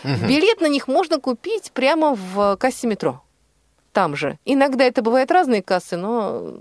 Билет 0.03 0.63
на 0.63 0.67
них 0.67 0.89
можно 0.89 1.21
купить 1.21 1.73
прямо 1.73 2.15
в 2.15 2.57
кассе 2.57 2.87
метро. 2.87 3.23
Там 3.99 4.15
же. 4.15 4.39
Иногда 4.45 4.85
это 4.85 5.03
бывают 5.03 5.33
разные 5.33 5.61
кассы, 5.61 5.97
но 5.97 6.59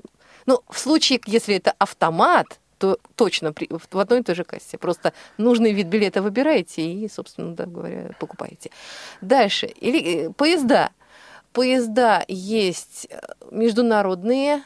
ну, 0.48 0.62
в 0.72 0.80
случае, 0.80 1.22
если 1.28 1.56
это 1.56 1.72
автомат, 1.78 2.60
то 2.80 2.98
точно 3.16 3.54
при- 3.54 3.70
в 3.70 4.00
одной 4.00 4.22
и 4.22 4.24
той 4.24 4.34
же 4.34 4.44
кассе. 4.44 4.80
Просто 4.80 5.14
нужный 5.38 5.72
вид 5.72 5.86
билета 5.86 6.24
выбираете 6.24 6.82
и, 6.82 7.08
собственно, 7.08 7.54
да, 7.54 7.68
говоря, 7.68 8.10
покупаете. 8.20 8.72
Дальше. 9.22 9.68
Или, 9.68 10.00
э, 10.00 10.30
поезда. 10.32 10.90
Поезда 11.54 12.26
есть 12.28 13.06
э, 13.12 13.20
международные, 13.52 14.64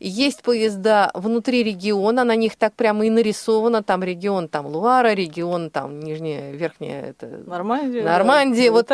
есть 0.00 0.42
поезда 0.42 1.10
внутри 1.14 1.62
региона, 1.62 2.24
на 2.24 2.34
них 2.34 2.56
так 2.56 2.72
прямо 2.74 3.04
и 3.06 3.10
нарисовано, 3.10 3.82
там 3.82 4.02
регион, 4.02 4.48
там 4.48 4.66
Луара, 4.66 5.12
регион, 5.12 5.70
там 5.70 6.00
нижняя, 6.00 6.52
верхняя, 6.52 7.10
это 7.10 7.26
Нормандия. 7.46 8.02
Нормандия, 8.02 8.66
да, 8.70 8.72
вот. 8.72 8.90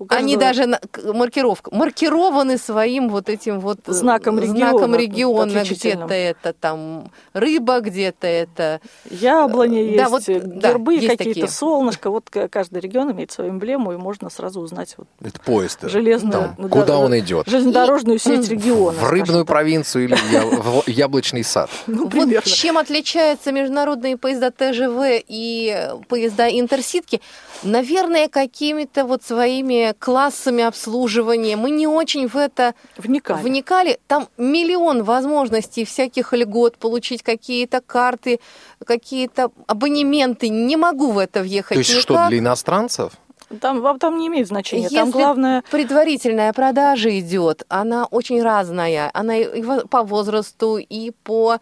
У 0.00 0.06
они 0.14 0.34
каждого- 0.36 0.40
даже 0.40 0.66
на- 0.66 1.12
маркировка 1.14 1.74
маркированы 1.74 2.58
своим 2.58 3.08
вот 3.08 3.28
этим 3.28 3.60
вот 3.60 3.78
э, 3.86 3.92
Знаком 3.92 4.38
региона, 4.38 4.56
знаком 4.70 4.94
региона. 4.96 5.62
Где-то 5.64 6.14
это 6.14 6.52
там 6.52 7.10
рыба, 7.32 7.80
где-то 7.80 8.26
это 8.26 8.80
Яблони 9.10 9.96
Да, 9.96 10.02
есть, 10.02 10.10
вот, 10.10 10.28
э, 10.28 10.40
да, 10.40 10.70
гербы 10.70 10.94
есть 10.94 11.06
какие-то, 11.06 11.40
такие. 11.40 11.48
солнышко. 11.48 12.10
Вот 12.10 12.30
каждый 12.50 12.80
регион 12.80 13.12
имеет 13.12 13.30
свою 13.30 13.50
эмблему, 13.50 13.92
и 13.92 13.96
можно 13.96 14.28
сразу 14.30 14.60
узнать 14.60 14.94
вот 14.98 15.06
Это 15.22 15.38
поезд. 15.40 15.84
э, 15.84 15.88
железную, 15.88 16.32
там, 16.32 16.54
ну, 16.58 16.68
куда 16.68 16.84
да, 16.86 16.98
он 16.98 17.16
идет? 17.18 17.46
железнодорожную 17.48 18.18
сеть 18.18 18.48
региона. 18.48 18.92
В 18.98 19.04
рыбную 19.04 19.24
скажем 19.26 19.40
так. 19.40 19.46
провинцию 19.46 20.04
или 20.04 20.14
в 20.50 20.88
яблочный 20.88 21.44
сад? 21.44 21.70
Ну, 21.86 22.08
Вот 22.08 22.44
чем 22.44 22.78
отличаются 22.78 23.52
международные 23.52 24.16
поезда 24.16 24.50
ТЖВ 24.50 25.22
и 25.28 25.74
э, 25.76 25.96
поезда 26.08 26.48
интерситки? 26.48 27.20
Наверное, 27.62 28.28
какими-то 28.28 29.04
вот 29.04 29.22
своими 29.22 29.94
классами 29.98 30.62
обслуживания. 30.64 31.56
Мы 31.56 31.70
не 31.70 31.86
очень 31.86 32.28
в 32.28 32.36
это 32.36 32.74
Вникали. 32.96 33.42
вникали. 33.42 33.98
Там 34.06 34.28
миллион 34.36 35.02
возможностей 35.02 35.84
всяких 35.84 36.32
льгот, 36.32 36.78
получить 36.78 37.22
какие-то 37.22 37.80
карты, 37.80 38.38
какие-то 38.84 39.50
абонементы. 39.66 40.48
Не 40.48 40.76
могу 40.76 41.10
в 41.12 41.18
это 41.18 41.40
въехать 41.42 41.74
То 41.74 41.78
есть 41.78 41.90
никак. 41.90 42.02
что, 42.02 42.28
для 42.28 42.38
иностранцев? 42.38 43.12
Там, 43.60 43.80
вам 43.80 43.98
там 43.98 44.18
не 44.18 44.26
имеет 44.28 44.48
значения. 44.48 44.88
Там 44.90 45.06
Если 45.08 45.18
главное... 45.18 45.62
предварительная 45.70 46.52
продажа 46.52 47.18
идет, 47.18 47.64
она 47.68 48.04
очень 48.04 48.42
разная. 48.42 49.10
Она 49.14 49.36
и 49.36 49.62
по 49.88 50.02
возрасту, 50.02 50.76
и 50.76 51.12
по 51.22 51.58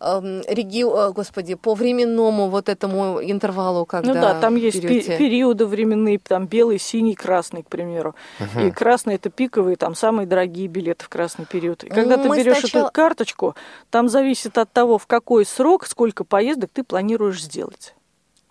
эм, 0.00 0.40
регио- 0.48 1.08
э, 1.08 1.12
господи, 1.12 1.54
по 1.54 1.74
временному 1.74 2.48
вот 2.48 2.68
этому 2.68 3.22
интервалу, 3.22 3.84
когда 3.86 4.14
Ну 4.14 4.20
да, 4.20 4.40
там 4.40 4.56
есть 4.56 4.82
берете. 4.82 5.16
периоды 5.18 5.66
временные, 5.66 6.18
там 6.18 6.46
белый, 6.46 6.78
синий, 6.78 7.14
красный, 7.14 7.62
к 7.62 7.68
примеру. 7.68 8.14
И 8.62 8.70
красный 8.70 9.16
это 9.16 9.30
пиковые, 9.30 9.76
там 9.76 9.94
самые 9.94 10.26
дорогие 10.26 10.68
билеты 10.68 11.04
в 11.04 11.08
красный 11.08 11.44
период. 11.44 11.84
И 11.84 11.88
когда 11.88 12.16
ты 12.16 12.28
Мы 12.28 12.36
берешь 12.38 12.58
сначала- 12.60 12.84
эту 12.84 12.92
карточку, 12.92 13.54
там 13.90 14.08
зависит 14.08 14.56
от 14.58 14.72
того, 14.72 14.98
в 14.98 15.06
какой 15.06 15.44
срок, 15.44 15.86
сколько 15.86 16.24
поездок 16.24 16.70
ты 16.72 16.82
планируешь 16.82 17.42
сделать. 17.42 17.94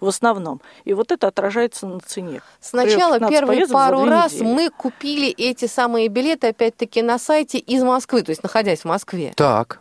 В 0.05 0.09
основном. 0.09 0.61
И 0.83 0.93
вот 0.93 1.11
это 1.11 1.27
отражается 1.27 1.87
на 1.87 1.99
цене. 1.99 2.41
Сначала 2.61 3.17
Например, 3.17 3.41
15 3.47 3.49
первые 3.49 3.67
пару 3.67 4.05
раз 4.05 4.33
недели. 4.33 4.47
мы 4.53 4.69
купили 4.69 5.29
эти 5.29 5.65
самые 5.65 6.09
билеты, 6.09 6.49
опять-таки, 6.49 7.01
на 7.01 7.17
сайте 7.17 7.57
из 7.57 7.81
Москвы, 7.83 8.21
то 8.21 8.29
есть 8.29 8.43
находясь 8.43 8.81
в 8.81 8.85
Москве. 8.85 9.33
Так. 9.35 9.79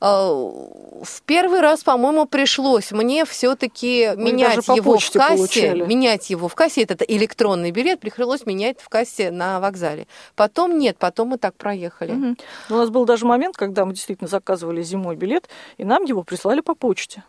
А, 0.00 0.28
В 0.30 1.22
первый 1.24 1.60
раз, 1.60 1.82
по-моему, 1.82 2.26
пришлось 2.26 2.92
мне 2.92 3.24
все-таки 3.24 4.10
менять 4.16 4.56
даже 4.56 4.62
по 4.66 4.72
его 4.72 4.98
в 4.98 5.10
кассе. 5.12 5.36
получали. 5.36 5.86
Менять 5.86 6.28
его 6.28 6.46
в 6.48 6.54
кассе, 6.54 6.82
этот 6.82 7.02
электронный 7.08 7.70
билет, 7.70 8.00
пришлось 8.00 8.44
менять 8.44 8.80
в 8.82 8.88
кассе 8.90 9.30
на 9.30 9.60
вокзале. 9.60 10.06
Потом 10.36 10.78
нет, 10.78 10.98
потом 10.98 11.28
мы 11.28 11.38
так 11.38 11.54
проехали. 11.54 12.12
Мгм. 12.12 12.36
У 12.68 12.74
нас 12.74 12.90
был 12.90 13.06
даже 13.06 13.24
момент, 13.24 13.56
когда 13.56 13.86
мы 13.86 13.94
действительно 13.94 14.28
заказывали 14.28 14.82
зимой 14.82 15.16
билет, 15.16 15.48
и 15.78 15.84
нам 15.84 16.04
его 16.04 16.22
прислали 16.22 16.60
по 16.60 16.74
почте 16.74 17.24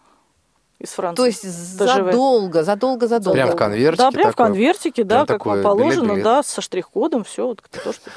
из 0.80 0.90
Франции. 0.90 1.18
То 1.22 1.26
есть 1.26 1.44
задолго, 1.44 2.64
задолго, 2.64 3.08
задолго. 3.08 3.36
Прям 3.36 3.52
в 3.52 3.56
конвертике 3.56 3.98
Да, 3.98 4.12
прям 4.12 4.28
в 4.28 4.36
такой? 4.36 4.46
конвертике, 4.46 5.04
да, 5.04 5.20
как 5.20 5.28
такой 5.28 5.62
вам 5.62 5.64
положено, 5.64 6.02
билет-билет? 6.04 6.24
да, 6.24 6.44
со 6.44 6.62
штрих-кодом, 6.62 7.24
все, 7.24 7.48
вот 7.48 7.62
то, 7.84 7.94
что 7.94 8.10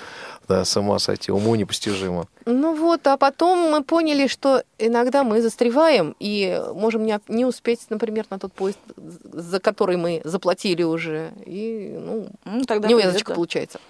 Да, 0.49 0.65
с 0.65 0.77
ума 0.77 0.99
сойти, 0.99 1.33
уму 1.33 1.55
непостижимо. 1.57 2.27
Ну 2.47 2.75
вот, 2.75 3.07
а 3.07 3.17
потом 3.17 3.71
мы 3.71 3.83
поняли, 3.83 4.27
что 4.27 4.63
иногда 4.79 5.25
мы 5.25 5.41
застреваем 5.43 6.15
и 6.21 6.63
можем 6.75 7.05
не, 7.05 7.19
не 7.29 7.45
успеть, 7.45 7.81
например, 7.91 8.27
на 8.31 8.39
тот 8.39 8.53
поезд, 8.53 8.79
за 8.97 9.59
который 9.61 9.97
мы 9.97 10.21
заплатили 10.25 10.83
уже. 10.83 11.33
И, 11.47 11.97
ну, 11.99 12.29
ну, 12.45 12.65
тогда 12.65 12.89
невязочка 12.89 13.27
придёт, 13.27 13.37
получается. 13.37 13.81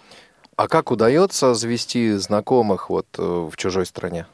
А 0.56 0.68
как 0.68 0.90
удается 0.90 1.54
завести 1.54 2.12
знакомых 2.12 2.90
вот 2.90 3.06
э, 3.18 3.22
в 3.22 3.56
чужой 3.56 3.86
стране? 3.86 4.26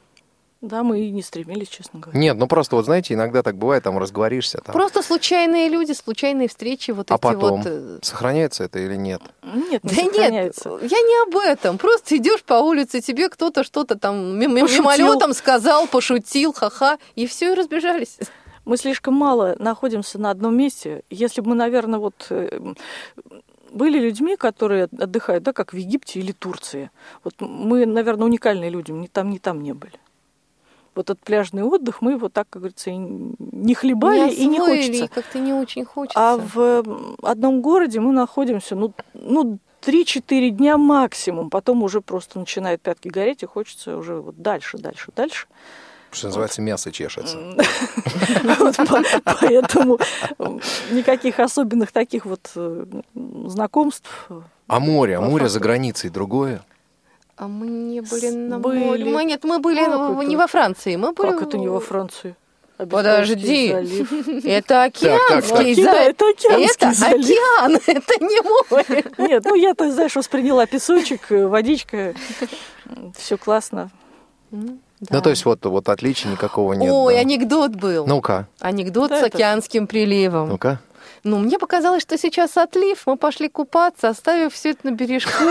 Да. 0.61 0.83
мы 0.83 1.01
и 1.01 1.11
не 1.11 1.23
стремились, 1.23 1.69
честно 1.69 2.01
говоря. 2.01 2.19
Нет, 2.19 2.37
ну 2.37 2.47
просто 2.47 2.77
вот 2.77 2.85
знаете, 2.85 3.15
иногда 3.15 3.43
так 3.43 3.57
бывает, 3.57 3.85
там 3.85 3.99
разговоришься, 3.99 4.59
там. 4.59 4.73
Просто 4.73 5.03
случайные 5.03 5.69
люди, 5.69 5.93
случайные 5.93 6.49
встречи, 6.49 6.91
вот 6.91 7.11
а 7.11 7.15
эти 7.15 7.23
потом 7.23 7.63
вот... 7.63 7.67
э, 7.67 7.99
сохраняется 8.03 8.65
это 8.65 8.79
или 8.79 8.97
нет? 8.97 9.23
Нет, 9.43 9.85
не 9.85 9.91
Да 9.91 10.03
нет, 10.03 10.15
сохраняется. 10.15 10.69
я 10.83 11.01
не 11.01 11.29
об 11.29 11.37
этом. 11.37 11.79
Просто 11.79 12.17
идешь 12.17 12.43
по 12.43 12.55
улице, 12.55 13.01
тебе 13.01 13.29
кто-то 13.29 13.63
что-то 13.63 13.99
там 13.99 14.39
Пошутил. 14.41 14.83
мимолетом 14.83 15.33
сказал, 15.33 15.87
пошутил, 15.87 16.53
ха-ха, 16.53 16.99
и 17.15 17.27
все, 17.27 17.53
и 17.53 17.55
разбежались. 17.55 18.19
Мы 18.65 18.77
слишком 18.77 19.15
мало 19.15 19.57
находимся 19.59 20.19
на 20.19 20.31
одном 20.31 20.57
месте. 20.57 21.03
Если 21.09 21.41
бы 21.41 21.51
мы, 21.51 21.55
наверное, 21.55 21.99
вот 21.99 22.27
э, 22.31 22.75
были 23.71 23.99
людьми, 23.99 24.37
которые 24.37 24.85
отдыхают, 24.85 25.45
да, 25.45 25.53
как 25.53 25.73
в 25.73 25.77
Египте 25.77 26.21
или 26.21 26.33
Турции. 26.33 26.91
Вот 27.25 27.35
мы, 27.41 27.87
наверное, 27.87 28.27
уникальные 28.27 28.71
люди, 28.71 28.91
ни 28.91 29.07
там, 29.07 29.31
ни 29.31 29.39
там 29.39 29.63
не 29.63 29.73
были. 29.73 29.95
Вот 30.99 31.11
этот 31.11 31.21
пляжный 31.23 31.63
отдых 31.63 32.03
мы 32.03 32.17
вот 32.19 32.33
так, 32.33 32.49
как 32.51 32.61
говорится, 32.61 32.91
не 32.91 33.75
хлебали 33.75 34.33
и 34.35 34.47
не 34.47 34.59
хочется. 34.59 35.07
как-то 35.07 35.39
не 35.39 35.53
очень 35.53 35.85
хочется. 35.85 36.19
А 36.19 36.37
в 36.37 36.59
м, 36.59 37.15
одном 37.23 37.63
городе 37.63 38.01
мы 38.01 38.11
находимся, 38.13 38.75
ну, 38.75 38.93
ну 39.15 39.61
3-4 39.87 40.51
дня 40.51 40.77
максимум. 40.77 41.51
Потом 41.51 41.85
уже 41.85 42.01
просто 42.01 42.41
начинает 42.41 42.83
пятки 42.83 43.07
гореть, 43.07 43.45
и 43.45 43.47
хочется 43.47 43.97
уже 43.97 44.17
вот 44.21 44.43
дальше, 44.43 44.77
дальше, 44.79 45.13
дальше. 45.15 45.47
Что 46.11 46.27
называется, 46.27 46.63
мясо 46.63 46.91
чешется. 46.91 47.39
Вот 48.59 48.77
по- 48.77 49.37
Поэтому 49.41 50.01
никаких 50.91 51.39
особенных 51.39 51.93
таких 51.93 52.27
вот 52.27 52.51
э, 52.57 52.87
знакомств. 53.47 54.29
А 54.67 54.81
море, 54.81 55.19
а 55.19 55.21
море 55.21 55.49
за 55.49 55.61
границей 55.61 56.11
другое? 56.11 56.65
А 57.39 57.47
мы 57.49 57.67
не 57.69 58.01
были 58.01 58.31
на 58.31 58.59
были. 58.59 58.79
море. 58.85 59.05
Мы, 59.05 59.25
нет, 59.25 59.45
мы 59.45 59.59
были 59.61 59.85
Как 59.85 59.97
в- 59.97 60.19
это? 60.21 60.29
не 60.29 60.37
во 60.37 60.47
Франции, 60.49 60.97
мы 60.97 61.13
были... 61.13 61.31
Как 61.31 61.41
в- 61.41 61.49
это 61.49 61.57
не 61.59 61.69
во 61.69 61.81
Франции? 61.81 62.35
Подожди. 62.77 63.67
Это 64.45 64.85
океанский. 64.85 65.75
Да, 65.85 65.93
залив. 65.95 66.09
это 66.11 66.29
океанский 66.29 66.65
Это 66.87 66.93
залив. 66.93 67.25
океан, 67.31 67.81
это 67.87 68.25
не 68.25 68.41
море. 68.71 69.05
Нет, 69.19 69.45
ну 69.45 69.55
я-то, 69.57 69.91
знаешь, 69.91 70.15
восприняла 70.15 70.65
песочек, 70.67 71.31
э, 71.33 71.47
водичка. 71.49 72.15
Все 73.17 73.37
классно. 73.37 73.91
Ну, 74.53 75.21
то 75.23 75.31
есть 75.31 75.45
вот, 75.45 75.65
вот 75.67 75.89
отличия 75.89 76.31
никакого 76.31 76.73
нет. 76.75 76.91
Ой, 76.93 77.15
да. 77.15 77.21
анекдот 77.21 77.73
был. 77.73 78.07
Ну-ка, 78.07 78.47
Анекдот 78.61 79.11
Да, 79.11 79.17
с 79.21 79.23
это- 79.25 79.37
океанским 79.37 79.87
приливом. 79.89 80.49
ну-ка. 80.49 80.79
Ну, 81.25 81.39
мне 81.39 81.59
показалось, 81.59 82.03
что 82.03 82.17
сейчас 82.17 82.57
отлив, 82.57 83.03
мы 83.07 83.17
пошли 83.17 83.49
купаться, 83.49 84.09
оставив 84.09 84.55
все 84.55 84.71
это 84.71 84.87
на 84.87 84.93
бережку. 84.93 85.33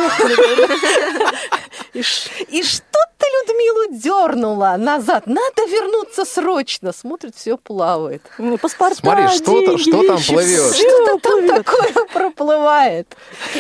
И 1.94 2.02
ш- 2.02 2.30
И 2.50 2.64
что-то 2.64 3.04
Людмилу 3.48 3.98
дернула 4.00 4.76
назад. 4.78 5.28
Надо 5.28 5.66
вернуться 5.70 6.24
срочно. 6.26 6.94
Смотрит, 6.94 7.36
все 7.36 7.58
плавает. 7.58 8.22
Ну, 8.38 8.58
Паспорта, 8.58 8.96
Смотри, 8.96 9.28
что 9.30 9.62
там- 9.66 9.78
что 9.78 9.92
там 10.04 10.18
деньги, 10.18 10.34
плывет? 10.34 10.76
Что-то 10.76 11.20
там 11.20 11.20
плывет. 11.20 11.66
такое 11.66 12.06
проплывает. 12.14 13.16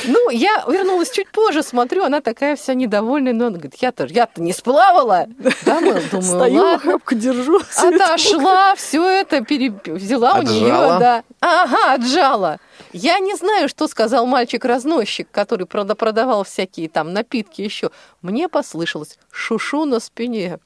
Ну, 0.05 0.29
я 0.29 0.63
вернулась 0.67 1.11
чуть 1.11 1.29
позже, 1.31 1.63
смотрю, 1.63 2.03
она 2.05 2.21
такая 2.21 2.55
вся 2.55 2.73
недовольная. 2.73 3.33
Но 3.33 3.47
она 3.47 3.57
говорит, 3.57 3.75
я-то, 3.81 4.05
я-то 4.05 4.41
не 4.41 4.53
сплавала. 4.53 5.27
Да, 5.65 5.79
мы, 5.81 6.01
думаю, 6.11 6.23
Стою, 6.23 6.61
ладно. 6.61 6.75
охапку 6.75 7.15
держу. 7.15 7.59
Отошла, 7.75 8.75
все 8.75 9.03
это 9.05 9.41
пере- 9.41 9.73
взяла 9.85 10.35
у 10.39 10.41
нее, 10.43 10.71
Отжала? 10.73 10.99
да. 10.99 11.23
Ага, 11.41 11.93
отжала. 11.93 12.59
Я 12.93 13.19
не 13.19 13.35
знаю, 13.35 13.69
что 13.69 13.87
сказал 13.87 14.25
мальчик-разносчик, 14.25 15.27
который 15.31 15.65
прода- 15.65 15.95
продавал 15.95 16.43
всякие 16.43 16.89
там 16.89 17.13
напитки 17.13 17.61
еще. 17.61 17.91
Мне 18.21 18.49
послышалось 18.49 19.17
шушу 19.31 19.85
на 19.85 19.99
спине. 19.99 20.59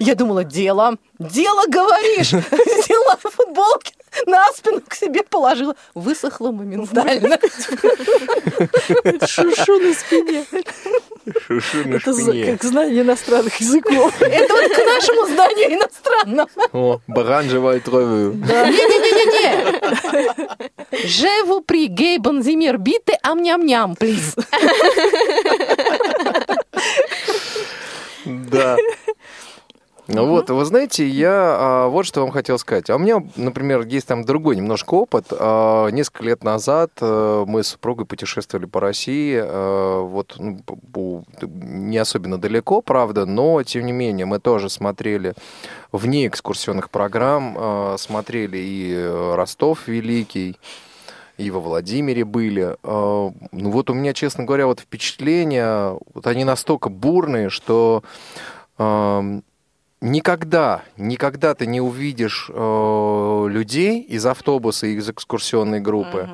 Я 0.00 0.14
думала, 0.16 0.42
дело, 0.42 0.96
дело 1.18 1.64
говоришь. 1.68 2.32
Взяла 2.32 3.16
футболки, 3.16 3.94
на 4.26 4.50
спину 4.52 4.80
к 4.86 4.94
себе 4.94 5.22
положила. 5.22 5.76
Высохла 5.94 6.50
моментально. 6.50 7.38
Шушу 9.26 9.78
на 9.78 9.94
спине. 9.94 10.44
Шушу 11.46 11.88
на 11.88 11.96
Это 11.96 12.12
шпине. 12.12 12.44
как 12.52 12.62
знание 12.64 13.02
иностранных 13.02 13.56
языков. 13.60 14.14
Это 14.20 14.54
вот 14.54 14.72
к 14.72 14.78
нашему 14.86 15.26
зданию 15.26 15.72
иностранному. 15.74 16.48
О, 16.72 17.00
баранжевая 17.06 17.80
траву. 17.80 18.32
Не-не-не-не-не. 18.32 19.48
Vous 21.46 21.62
prie, 21.62 21.88
gay 21.88 22.18
bonzimir, 22.18 22.78
bitte 22.78 23.14
ам-ням-ням, 23.22 23.96
please. 23.96 24.34
Да. 28.24 28.76
Ну 30.10 30.26
вот, 30.26 30.48
вы 30.48 30.64
знаете, 30.64 31.06
я 31.06 31.56
а, 31.58 31.88
вот 31.88 32.06
что 32.06 32.22
вам 32.22 32.30
хотел 32.30 32.58
сказать. 32.58 32.88
А 32.88 32.96
у 32.96 32.98
меня, 32.98 33.22
например, 33.36 33.82
есть 33.86 34.06
там 34.06 34.24
другой 34.24 34.56
немножко 34.56 34.94
опыт. 34.94 35.26
А, 35.30 35.88
несколько 35.88 36.24
лет 36.24 36.42
назад 36.42 36.90
а, 37.02 37.44
мы 37.44 37.62
с 37.62 37.68
супругой 37.68 38.06
путешествовали 38.06 38.64
по 38.64 38.80
России, 38.80 39.38
а, 39.38 40.00
вот 40.00 40.36
ну, 40.38 40.60
по- 40.92 41.24
не 41.42 41.98
особенно 41.98 42.38
далеко, 42.38 42.80
правда, 42.80 43.26
но 43.26 43.62
тем 43.62 43.84
не 43.84 43.92
менее 43.92 44.24
мы 44.24 44.38
тоже 44.38 44.70
смотрели 44.70 45.34
вне 45.92 46.26
экскурсионных 46.26 46.88
программ, 46.88 47.54
а, 47.58 47.96
смотрели 47.98 48.56
и 48.56 49.34
Ростов 49.34 49.88
Великий, 49.88 50.58
и 51.36 51.50
во 51.50 51.60
Владимире 51.60 52.24
были. 52.24 52.76
Ну 52.82 53.32
вот 53.52 53.90
у 53.90 53.94
меня, 53.94 54.12
честно 54.12 54.42
говоря, 54.44 54.66
вот 54.66 54.80
впечатления, 54.80 55.96
вот 56.12 56.26
они 56.26 56.42
настолько 56.42 56.88
бурные, 56.88 57.48
что 57.48 58.02
ам, 58.76 59.44
никогда, 60.00 60.82
никогда 60.96 61.54
ты 61.54 61.66
не 61.66 61.80
увидишь 61.80 62.50
э, 62.52 63.46
людей 63.48 64.00
из 64.02 64.24
автобуса, 64.26 64.86
из 64.86 65.08
экскурсионной 65.08 65.80
группы, 65.80 66.28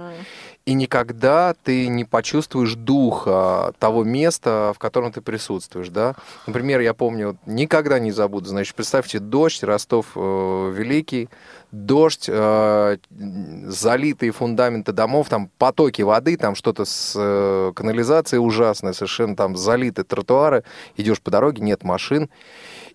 и 0.66 0.72
никогда 0.72 1.54
ты 1.62 1.88
не 1.88 2.04
почувствуешь 2.04 2.74
духа 2.74 3.74
того 3.78 4.02
места, 4.02 4.72
в 4.74 4.78
котором 4.78 5.12
ты 5.12 5.20
присутствуешь, 5.20 5.90
да. 5.90 6.14
Например, 6.46 6.80
я 6.80 6.94
помню, 6.94 7.36
никогда 7.44 7.98
не 7.98 8.12
забуду, 8.12 8.48
значит, 8.48 8.74
представьте, 8.74 9.18
дождь, 9.18 9.62
Ростов 9.62 10.12
э, 10.14 10.72
Великий, 10.74 11.28
дождь, 11.70 12.26
э, 12.28 12.96
залитые 13.10 14.32
фундаменты 14.32 14.92
домов, 14.92 15.28
там 15.28 15.50
потоки 15.58 16.00
воды, 16.00 16.38
там 16.38 16.54
что-то 16.54 16.86
с 16.86 17.12
э, 17.14 17.72
канализацией 17.74 18.40
ужасное, 18.40 18.94
совершенно 18.94 19.36
там 19.36 19.56
залиты 19.56 20.02
тротуары, 20.02 20.64
идешь 20.96 21.20
по 21.20 21.30
дороге, 21.30 21.62
нет 21.62 21.84
машин, 21.84 22.30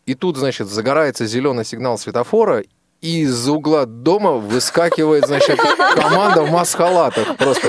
и 0.05 0.15
тут, 0.15 0.37
значит, 0.37 0.67
загорается 0.67 1.25
зеленый 1.25 1.65
сигнал 1.65 1.97
светофора, 1.97 2.63
и 3.01 3.21
из 3.21 3.47
угла 3.47 3.85
дома 3.85 4.33
выскакивает, 4.33 5.25
значит, 5.25 5.59
команда 5.95 6.43
в 6.43 6.51
маск-халатах 6.51 7.37
просто. 7.37 7.67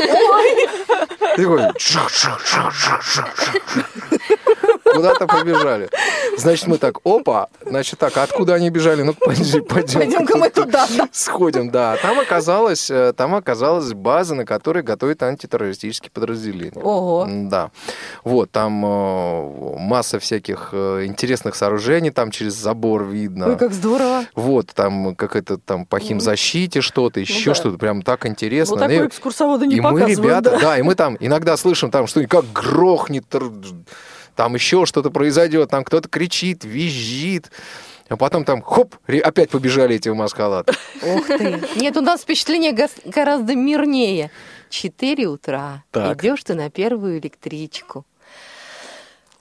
И 1.36 1.44
такой. 1.44 1.62
Куда-то 4.92 5.26
побежали. 5.26 5.88
Значит, 6.36 6.66
мы 6.66 6.78
так, 6.78 6.98
опа, 7.04 7.48
значит, 7.66 7.98
так, 7.98 8.16
а 8.16 8.22
откуда 8.22 8.54
они 8.54 8.70
бежали? 8.70 9.02
Ну, 9.02 9.14
пойдем, 9.14 9.64
пойдем. 9.64 10.00
Пойдем-ка 10.00 10.36
мы 10.38 10.50
туда, 10.50 10.86
да. 10.96 11.08
Сходим, 11.12 11.70
да. 11.70 11.96
Там 12.00 12.18
оказалась, 12.18 12.90
э, 12.90 13.12
там 13.16 13.34
оказалась 13.34 13.92
база, 13.92 14.34
на 14.34 14.44
которой 14.44 14.82
готовят 14.82 15.22
антитеррористические 15.22 16.10
подразделения. 16.10 16.80
Ого. 16.80 17.26
Да. 17.28 17.70
Вот, 18.24 18.50
там 18.50 18.84
э, 18.84 19.78
масса 19.78 20.18
всяких 20.18 20.70
э, 20.72 21.04
интересных 21.06 21.54
сооружений, 21.56 22.10
там 22.10 22.30
через 22.30 22.54
забор 22.54 23.04
видно. 23.04 23.48
Ой, 23.48 23.56
как 23.56 23.72
здорово. 23.72 24.24
Вот, 24.34 24.68
там 24.74 25.14
какая-то 25.14 25.58
там 25.58 25.84
по 25.86 25.98
химзащите 25.98 26.80
что-то, 26.80 27.20
еще 27.20 27.50
да. 27.50 27.54
что-то, 27.54 27.78
прям 27.78 28.02
так 28.02 28.24
Ну, 28.24 28.30
интересно. 28.30 28.76
такой 28.76 28.96
И- 28.96 29.06
экскурсоводы 29.06 29.66
не 29.66 29.76
и 29.76 29.80
мы, 29.80 30.00
ребята, 30.00 30.50
да. 30.52 30.58
да, 30.58 30.78
и 30.78 30.82
мы 30.82 30.94
там 30.94 31.16
иногда 31.20 31.56
слышим 31.56 31.90
там 31.90 32.06
что-нибудь, 32.06 32.30
как 32.30 32.44
грохнет, 32.52 33.24
там 34.40 34.54
еще 34.54 34.86
что-то 34.86 35.10
произойдет, 35.10 35.68
там 35.68 35.84
кто-то 35.84 36.08
кричит, 36.08 36.64
визжит. 36.64 37.50
А 38.08 38.16
потом 38.16 38.46
там, 38.46 38.62
хоп, 38.62 38.96
опять 39.06 39.50
побежали 39.50 39.96
эти 39.96 40.08
в 40.08 40.14
маскалат. 40.14 40.70
Ух 41.02 41.26
ты. 41.26 41.62
Нет, 41.76 41.94
у 41.98 42.00
нас 42.00 42.22
впечатление 42.22 42.72
гораздо 43.04 43.54
мирнее. 43.54 44.30
Четыре 44.70 45.26
утра. 45.26 45.84
Идешь 45.92 46.42
ты 46.42 46.54
на 46.54 46.70
первую 46.70 47.18
электричку. 47.18 48.06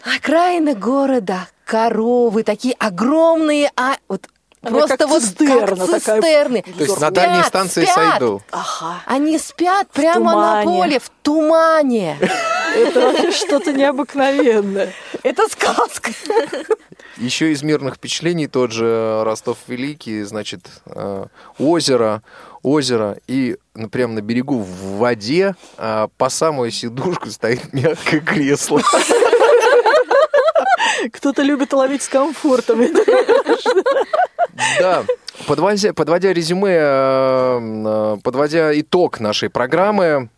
Окраины 0.04 0.76
города, 0.76 1.48
коровы, 1.64 2.44
такие 2.44 2.74
огромные, 2.74 3.72
а 3.78 3.96
вот 4.10 4.28
просто 4.62 4.98
как 4.98 5.10
вот 5.10 5.24
цистерна 5.24 5.88
как 5.88 6.02
такая. 6.02 6.22
цистерны. 6.22 6.62
То 6.62 6.84
есть 6.84 7.00
на 7.00 7.12
дальней 7.12 7.44
станции 7.44 7.84
спят. 7.84 7.96
сойду. 7.96 8.42
Ага. 8.52 9.02
Они 9.06 9.38
спят 9.38 9.90
прямо 9.92 10.36
на 10.36 10.64
поле, 10.64 11.00
в 11.00 11.10
тумане. 11.22 12.18
Это 12.76 13.00
вообще 13.00 13.32
что-то 13.32 13.74
необыкновенное. 13.74 14.94
Это 15.24 15.48
сказка. 15.48 16.12
Еще 17.18 17.52
из 17.52 17.64
мирных 17.64 17.96
впечатлений 17.96 18.48
тот 18.48 18.72
же 18.72 19.24
Ростов 19.26 19.58
Великий, 19.68 20.24
значит, 20.24 20.70
э, 20.86 21.26
озеро, 21.58 22.22
озеро, 22.64 23.18
и 23.28 23.58
ну, 23.74 23.90
прямо 23.90 24.14
на 24.14 24.22
берегу 24.22 24.60
в 24.60 24.98
воде 24.98 25.56
а, 25.78 26.10
по 26.18 26.30
самую 26.30 26.72
сидушку 26.72 27.30
стоит 27.30 27.74
мягкое 27.74 28.20
кресло. 28.22 28.82
Кто-то 31.12 31.42
любит 31.42 31.74
ловить 31.74 32.04
с 32.04 32.08
комфортом. 32.08 32.82
Да, 34.80 35.06
подводя, 35.48 35.94
подводя 35.94 36.34
резюме, 36.34 36.76
э, 36.76 37.60
э, 37.60 38.18
подводя 38.24 38.78
итог 38.80 39.20
нашей 39.20 39.50
программы, 39.50 40.30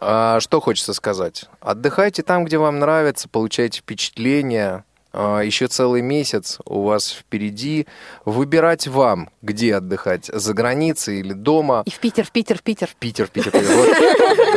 э, 0.00 0.38
что 0.40 0.60
хочется 0.60 0.94
сказать? 0.94 1.46
Отдыхайте 1.60 2.22
там, 2.22 2.44
где 2.44 2.58
вам 2.58 2.78
нравится, 2.78 3.28
получайте 3.28 3.80
впечатления. 3.80 4.84
Еще 5.12 5.66
целый 5.66 6.02
месяц 6.02 6.60
у 6.64 6.82
вас 6.82 7.10
впереди. 7.10 7.88
Выбирать 8.24 8.86
вам, 8.86 9.28
где 9.42 9.74
отдыхать, 9.74 10.26
за 10.26 10.54
границей 10.54 11.18
или 11.18 11.32
дома. 11.32 11.82
И 11.84 11.90
в 11.90 11.98
Питер, 11.98 12.24
в 12.24 12.30
Питер, 12.30 12.58
в 12.58 12.62
Питер. 12.62 12.90
Питер, 13.00 13.26
Питер, 13.26 13.50
Питер. 13.50 14.49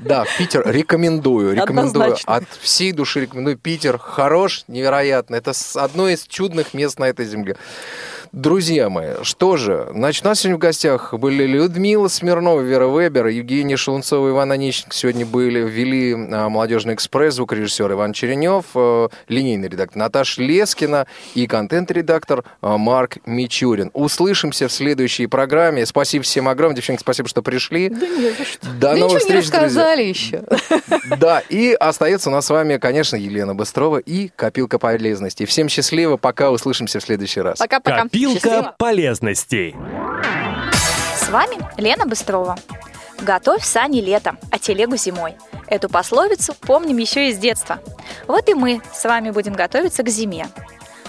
Да, 0.00 0.24
в 0.24 0.38
Питер 0.38 0.62
рекомендую, 0.66 1.54
рекомендую. 1.54 1.88
Однозначно. 1.88 2.34
От 2.36 2.44
всей 2.60 2.92
души 2.92 3.20
рекомендую. 3.22 3.56
Питер 3.56 3.98
хорош, 3.98 4.64
невероятно. 4.68 5.36
Это 5.36 5.52
одно 5.74 6.08
из 6.08 6.26
чудных 6.26 6.74
мест 6.74 6.98
на 6.98 7.04
этой 7.04 7.26
земле. 7.26 7.56
Друзья 8.36 8.90
мои, 8.90 9.12
что 9.22 9.56
же, 9.56 9.88
значит, 9.94 10.26
у 10.26 10.28
нас 10.28 10.40
сегодня 10.40 10.56
в 10.56 10.60
гостях 10.60 11.14
были 11.14 11.46
Людмила 11.46 12.08
Смирнова, 12.08 12.60
Вера 12.60 12.86
Вебер, 12.86 13.28
Евгения 13.28 13.78
Шелунцова, 13.78 14.28
Иван 14.28 14.52
Онищенко 14.52 14.94
сегодня 14.94 15.24
были, 15.24 15.60
ввели 15.60 16.12
а, 16.12 16.50
«Молодежный 16.50 16.92
экспресс», 16.92 17.36
звукорежиссер 17.36 17.90
Иван 17.92 18.12
Черенев, 18.12 18.66
э, 18.74 19.08
линейный 19.28 19.70
редактор 19.70 19.96
Наташа 19.96 20.42
Лескина 20.42 21.06
и 21.34 21.46
контент-редактор 21.46 22.44
а, 22.60 22.76
Марк 22.76 23.16
Мичурин. 23.24 23.90
Услышимся 23.94 24.68
в 24.68 24.72
следующей 24.72 25.28
программе. 25.28 25.86
Спасибо 25.86 26.22
всем 26.22 26.46
огромное, 26.46 26.76
девчонки, 26.76 27.00
спасибо, 27.00 27.30
что 27.30 27.40
пришли. 27.40 27.88
Да 27.88 28.06
не 28.06 28.32
за 28.32 28.44
что. 28.44 28.66
До 28.66 28.78
Да 28.78 28.96
новых 28.96 29.22
ничего 29.22 29.34
не 29.34 29.40
встреч, 29.40 29.60
друзья. 29.60 29.92
еще. 29.94 30.44
Да, 31.18 31.40
и 31.48 31.72
остается 31.72 32.28
у 32.28 32.32
нас 32.32 32.44
с 32.44 32.50
вами, 32.50 32.76
конечно, 32.76 33.16
Елена 33.16 33.54
Быстрова 33.54 33.96
и 33.96 34.28
Копилка 34.36 34.78
полезностей. 34.78 35.46
Всем 35.46 35.70
счастливо, 35.70 36.18
пока 36.18 36.50
услышимся 36.50 37.00
в 37.00 37.02
следующий 37.02 37.40
раз. 37.40 37.58
Пока-пока. 37.58 38.04
Копилка 38.26 38.48
Счастливо. 38.48 38.74
полезностей. 38.76 39.76
С 41.16 41.28
вами 41.28 41.58
Лена 41.76 42.06
Быстрова. 42.06 42.56
Готовь 43.20 43.64
сани 43.64 44.00
летом, 44.00 44.38
а 44.50 44.58
телегу 44.58 44.96
зимой. 44.96 45.36
Эту 45.68 45.88
пословицу 45.88 46.54
помним 46.54 46.96
еще 46.96 47.30
из 47.30 47.38
детства. 47.38 47.78
Вот 48.26 48.48
и 48.48 48.54
мы 48.54 48.82
с 48.92 49.04
вами 49.04 49.30
будем 49.30 49.52
готовиться 49.52 50.02
к 50.02 50.08
зиме. 50.08 50.48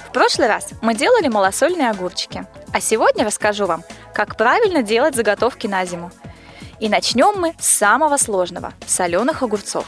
В 0.08 0.12
прошлый 0.12 0.48
раз 0.48 0.70
мы 0.82 0.94
делали 0.94 1.28
малосольные 1.28 1.90
огурчики, 1.90 2.46
а 2.72 2.80
сегодня 2.80 3.26
расскажу 3.26 3.66
вам, 3.66 3.84
как 4.14 4.38
правильно 4.38 4.84
делать 4.84 5.16
заготовки 5.16 5.66
на 5.66 5.86
зиму. 5.86 6.12
И 6.80 6.88
начнем 6.88 7.40
мы 7.40 7.56
с 7.60 7.66
самого 7.66 8.18
сложного– 8.18 8.74
соленых 8.86 9.42
огурцов. 9.42 9.86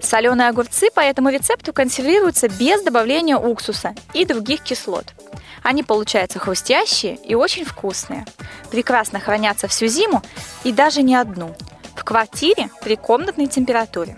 Соленые 0.00 0.48
огурцы 0.48 0.90
по 0.92 1.00
этому 1.00 1.28
рецепту 1.28 1.72
консервируются 1.72 2.48
без 2.48 2.82
добавления 2.82 3.36
уксуса 3.36 3.94
и 4.12 4.24
других 4.24 4.62
кислот. 4.62 5.14
Они 5.62 5.82
получаются 5.82 6.38
хрустящие 6.38 7.16
и 7.16 7.34
очень 7.34 7.64
вкусные. 7.64 8.26
Прекрасно 8.70 9.20
хранятся 9.20 9.68
всю 9.68 9.86
зиму 9.86 10.22
и 10.64 10.72
даже 10.72 11.02
не 11.02 11.14
одну. 11.14 11.54
В 11.96 12.04
квартире 12.04 12.70
при 12.82 12.96
комнатной 12.96 13.46
температуре. 13.46 14.16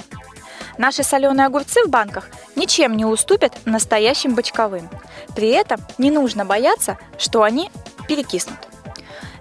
Наши 0.79 1.03
соленые 1.03 1.47
огурцы 1.47 1.85
в 1.85 1.91
банках 1.91 2.29
ничем 2.57 2.97
не 2.97 3.05
уступят 3.05 3.53
настоящим 3.65 4.35
бочковым. 4.35 4.89
При 5.37 5.49
этом 5.49 5.81
не 5.99 6.11
нужно 6.11 6.45
бояться, 6.45 6.99
что 7.19 7.43
они 7.43 7.71
перекиснут. 8.09 8.59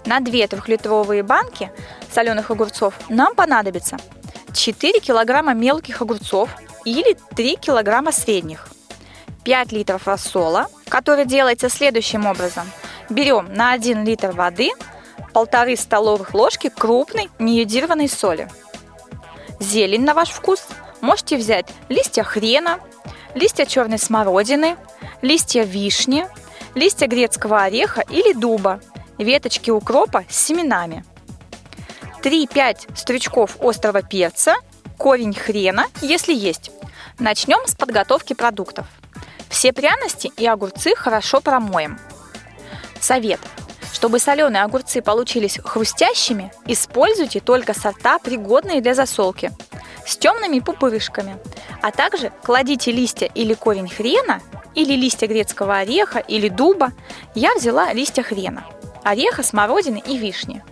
На 0.05 0.19
2 0.19 0.47
трехлитровые 0.47 1.23
банки 1.23 1.71
соленых 2.11 2.51
огурцов 2.51 2.93
нам 3.09 3.33
понадобится 3.35 3.97
4 4.53 4.99
килограмма 4.99 5.53
мелких 5.53 6.01
огурцов 6.01 6.49
или 6.85 7.17
3 7.35 7.55
килограмма 7.55 8.11
средних, 8.11 8.67
5 9.43 9.71
литров 9.71 10.07
рассола, 10.07 10.67
который 10.87 11.25
делается 11.25 11.69
следующим 11.69 12.25
образом. 12.25 12.69
Берем 13.09 13.53
на 13.53 13.71
1 13.71 14.05
литр 14.05 14.31
воды 14.31 14.71
полторы 15.33 15.75
столовых 15.75 16.33
ложки 16.33 16.69
крупной 16.69 17.29
неюдированной 17.39 18.07
соли. 18.07 18.49
Зелень 19.59 20.03
на 20.03 20.13
ваш 20.13 20.29
вкус. 20.29 20.65
Можете 21.01 21.37
взять 21.37 21.67
листья 21.89 22.23
хрена, 22.23 22.79
листья 23.35 23.65
черной 23.65 23.99
смородины, 23.99 24.77
листья 25.21 25.63
вишни, 25.63 26.25
листья 26.75 27.07
грецкого 27.07 27.63
ореха 27.63 28.01
или 28.09 28.33
дуба, 28.33 28.79
веточки 29.17 29.69
укропа 29.69 30.23
с 30.29 30.37
семенами. 30.37 31.03
3-5 32.21 32.95
стручков 32.95 33.57
острого 33.59 34.01
перца, 34.01 34.55
корень 34.97 35.33
хрена, 35.33 35.87
если 36.01 36.33
есть. 36.33 36.71
Начнем 37.19 37.67
с 37.67 37.75
подготовки 37.75 38.33
продуктов. 38.33 38.85
Все 39.53 39.71
пряности 39.71 40.31
и 40.35 40.47
огурцы 40.47 40.95
хорошо 40.95 41.39
промоем. 41.39 41.99
Совет. 42.99 43.39
Чтобы 43.93 44.17
соленые 44.17 44.63
огурцы 44.63 45.03
получились 45.03 45.59
хрустящими, 45.63 46.51
используйте 46.65 47.39
только 47.39 47.75
сорта, 47.75 48.17
пригодные 48.17 48.81
для 48.81 48.95
засолки, 48.95 49.51
с 50.07 50.17
темными 50.17 50.59
пупырышками, 50.59 51.37
а 51.83 51.91
также 51.91 52.31
кладите 52.41 52.91
листья 52.91 53.27
или 53.27 53.53
корень 53.53 53.87
хрена, 53.87 54.41
или 54.73 54.95
листья 54.95 55.27
грецкого 55.27 55.77
ореха, 55.77 56.17
или 56.17 56.49
дуба. 56.49 56.91
Я 57.35 57.53
взяла 57.53 57.93
листья 57.93 58.23
хрена, 58.23 58.65
ореха, 59.03 59.43
смородины 59.43 60.01
и 60.03 60.17
вишни. 60.17 60.63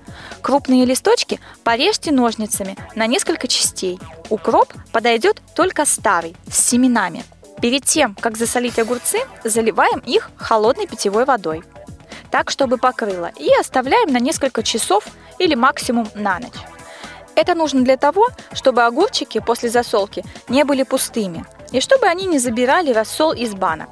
Крупные 0.42 0.86
листочки 0.86 1.40
порежьте 1.64 2.12
ножницами 2.12 2.76
на 2.96 3.06
несколько 3.06 3.48
частей. 3.48 4.00
Укроп 4.32 4.74
подойдет 4.92 5.40
только 5.56 5.86
старый, 5.86 6.36
с 6.50 6.58
семенами. 6.58 7.24
Перед 7.62 7.86
тем, 7.86 8.16
как 8.20 8.38
засолить 8.38 8.80
огурцы, 8.80 9.20
заливаем 9.43 9.99
их 9.99 10.32
холодной 10.36 10.88
питьевой 10.88 11.26
водой. 11.26 11.64
Так, 12.32 12.49
чтобы 12.49 12.78
покрыло, 12.78 13.32
и 13.38 13.53
оставляем 13.59 14.12
на 14.12 14.20
несколько 14.20 14.64
часов 14.64 15.05
или 15.38 15.53
максимум 15.53 16.07
на 16.16 16.39
ночь. 16.39 16.59
Это 17.36 17.53
нужно 17.53 17.82
для 17.82 17.97
того, 17.97 18.30
чтобы 18.53 18.84
огурчики 18.84 19.39
после 19.39 19.70
засолки 19.70 20.24
не 20.49 20.64
были 20.64 20.84
пустыми, 20.84 21.45
и 21.72 21.80
чтобы 21.82 22.07
они 22.07 22.26
не 22.26 22.39
забирали 22.39 22.91
рассол 22.91 23.32
из 23.32 23.53
банок. 23.53 23.89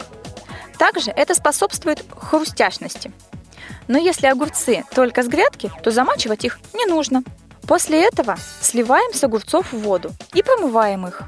Также 0.77 1.11
это 1.11 1.35
способствует 1.35 2.03
хрустяшности. 2.17 3.11
Но 3.87 3.97
если 3.97 4.27
огурцы 4.27 4.83
только 4.93 5.23
с 5.23 5.27
грядки, 5.27 5.71
то 5.83 5.91
замачивать 5.91 6.45
их 6.45 6.59
не 6.73 6.85
нужно. 6.85 7.23
После 7.67 8.03
этого 8.03 8.37
сливаем 8.61 9.13
с 9.13 9.23
огурцов 9.23 9.71
воду 9.73 10.11
и 10.33 10.41
промываем 10.41 11.05
их. 11.07 11.23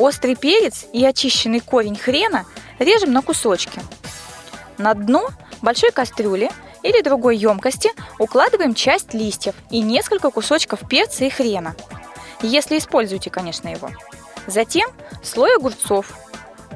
Острый 0.00 0.34
перец 0.34 0.86
и 0.94 1.04
очищенный 1.04 1.60
корень 1.60 1.94
хрена 1.94 2.46
режем 2.78 3.12
на 3.12 3.20
кусочки. 3.20 3.82
На 4.78 4.94
дно 4.94 5.28
большой 5.60 5.90
кастрюли 5.90 6.50
или 6.82 7.02
другой 7.02 7.36
емкости 7.36 7.90
укладываем 8.18 8.74
часть 8.74 9.12
листьев 9.12 9.54
и 9.70 9.82
несколько 9.82 10.30
кусочков 10.30 10.88
перца 10.88 11.26
и 11.26 11.28
хрена. 11.28 11.76
Если 12.40 12.78
используете, 12.78 13.28
конечно, 13.28 13.68
его. 13.68 13.90
Затем 14.46 14.88
слой 15.22 15.54
огурцов. 15.54 16.06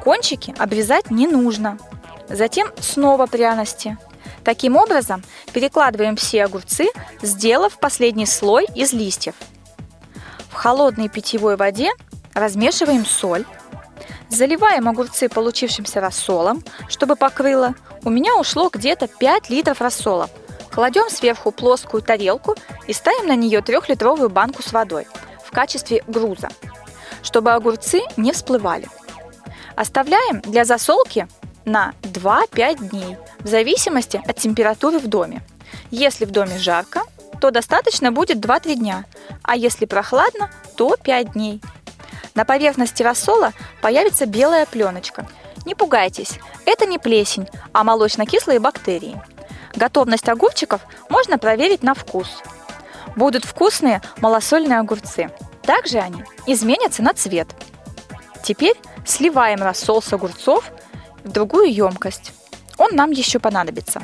Кончики 0.03 0.55
обрезать 0.59 1.11
не 1.11 1.27
нужно. 1.27 1.79
Затем 2.29 2.71
снова 2.79 3.25
пряности. 3.25 3.97
Таким 4.45 4.77
образом, 4.77 5.25
перекладываем 5.55 6.17
все 6.17 6.45
огурцы, 6.45 6.89
сделав 7.23 7.79
последний 7.79 8.27
слой 8.27 8.67
из 8.75 8.93
листьев. 8.93 9.35
В 10.51 10.53
холодной 10.53 11.09
питьевой 11.09 11.57
воде 11.57 11.91
размешиваем 12.35 13.07
соль, 13.07 13.45
заливаем 14.29 14.89
огурцы 14.89 15.29
получившимся 15.29 16.01
рассолом, 16.01 16.63
чтобы 16.89 17.17
покрыло. 17.17 17.75
У 18.05 18.11
меня 18.11 18.37
ушло 18.37 18.69
где-то 18.73 19.07
5 19.07 19.51
литров 19.51 19.81
рассола. 19.81 20.29
Кладем 20.73 21.09
сверху 21.09 21.53
плоскую 21.53 22.03
тарелку 22.03 22.57
и 22.89 22.93
ставим 22.93 23.29
на 23.29 23.37
нее 23.37 23.63
трехлитровую 23.63 24.29
банку 24.29 24.63
с 24.63 24.73
водой 24.73 25.07
в 25.45 25.53
качестве 25.53 26.03
груза, 26.09 26.49
чтобы 27.23 27.53
огурцы 27.53 28.03
не 28.17 28.33
всплывали. 28.33 28.89
Оставляем 29.77 30.41
для 30.41 30.65
засолки 30.65 31.29
на 31.65 31.95
2-5 32.03 32.89
дней, 32.89 33.17
в 33.39 33.49
зависимости 33.49 34.21
от 34.27 34.37
температуры 34.37 34.99
в 34.99 35.07
доме. 35.07 35.43
Если 35.91 36.25
в 36.25 36.31
доме 36.31 36.59
жарко, 36.59 37.03
то 37.41 37.51
достаточно 37.51 38.11
будет 38.11 38.39
2-3 38.39 38.75
дня, 38.75 39.05
а 39.43 39.57
если 39.57 39.87
прохладно, 39.87 40.51
то 40.77 40.97
5 40.97 41.33
дней. 41.33 41.61
На 42.35 42.45
поверхности 42.45 43.03
рассола 43.03 43.53
появится 43.81 44.27
белая 44.27 44.67
пленочка. 44.67 45.27
Не 45.67 45.77
пугайтесь, 45.77 46.41
это 46.67 46.85
не 46.85 46.99
плесень, 46.99 47.49
а 47.73 47.85
молочно-кислые 47.85 48.59
бактерии. 48.59 49.21
Готовность 49.77 50.29
огурчиков 50.29 50.81
можно 51.09 51.39
проверить 51.39 51.85
на 51.85 51.95
вкус. 51.95 52.43
Будут 53.15 53.45
вкусные 53.45 54.03
малосольные 54.19 54.81
огурцы. 54.81 55.31
Также 55.63 55.99
они 55.99 56.25
изменятся 56.47 57.03
на 57.03 57.15
цвет. 57.15 57.49
Теперь 58.43 58.77
сливаем 59.07 59.63
рассол 59.63 60.03
с 60.03 60.13
огурцов 60.13 60.71
в 61.23 61.31
другую 61.31 61.73
емкость. 61.73 62.33
Он 62.79 62.91
нам 62.93 63.13
еще 63.13 63.39
понадобится. 63.39 64.03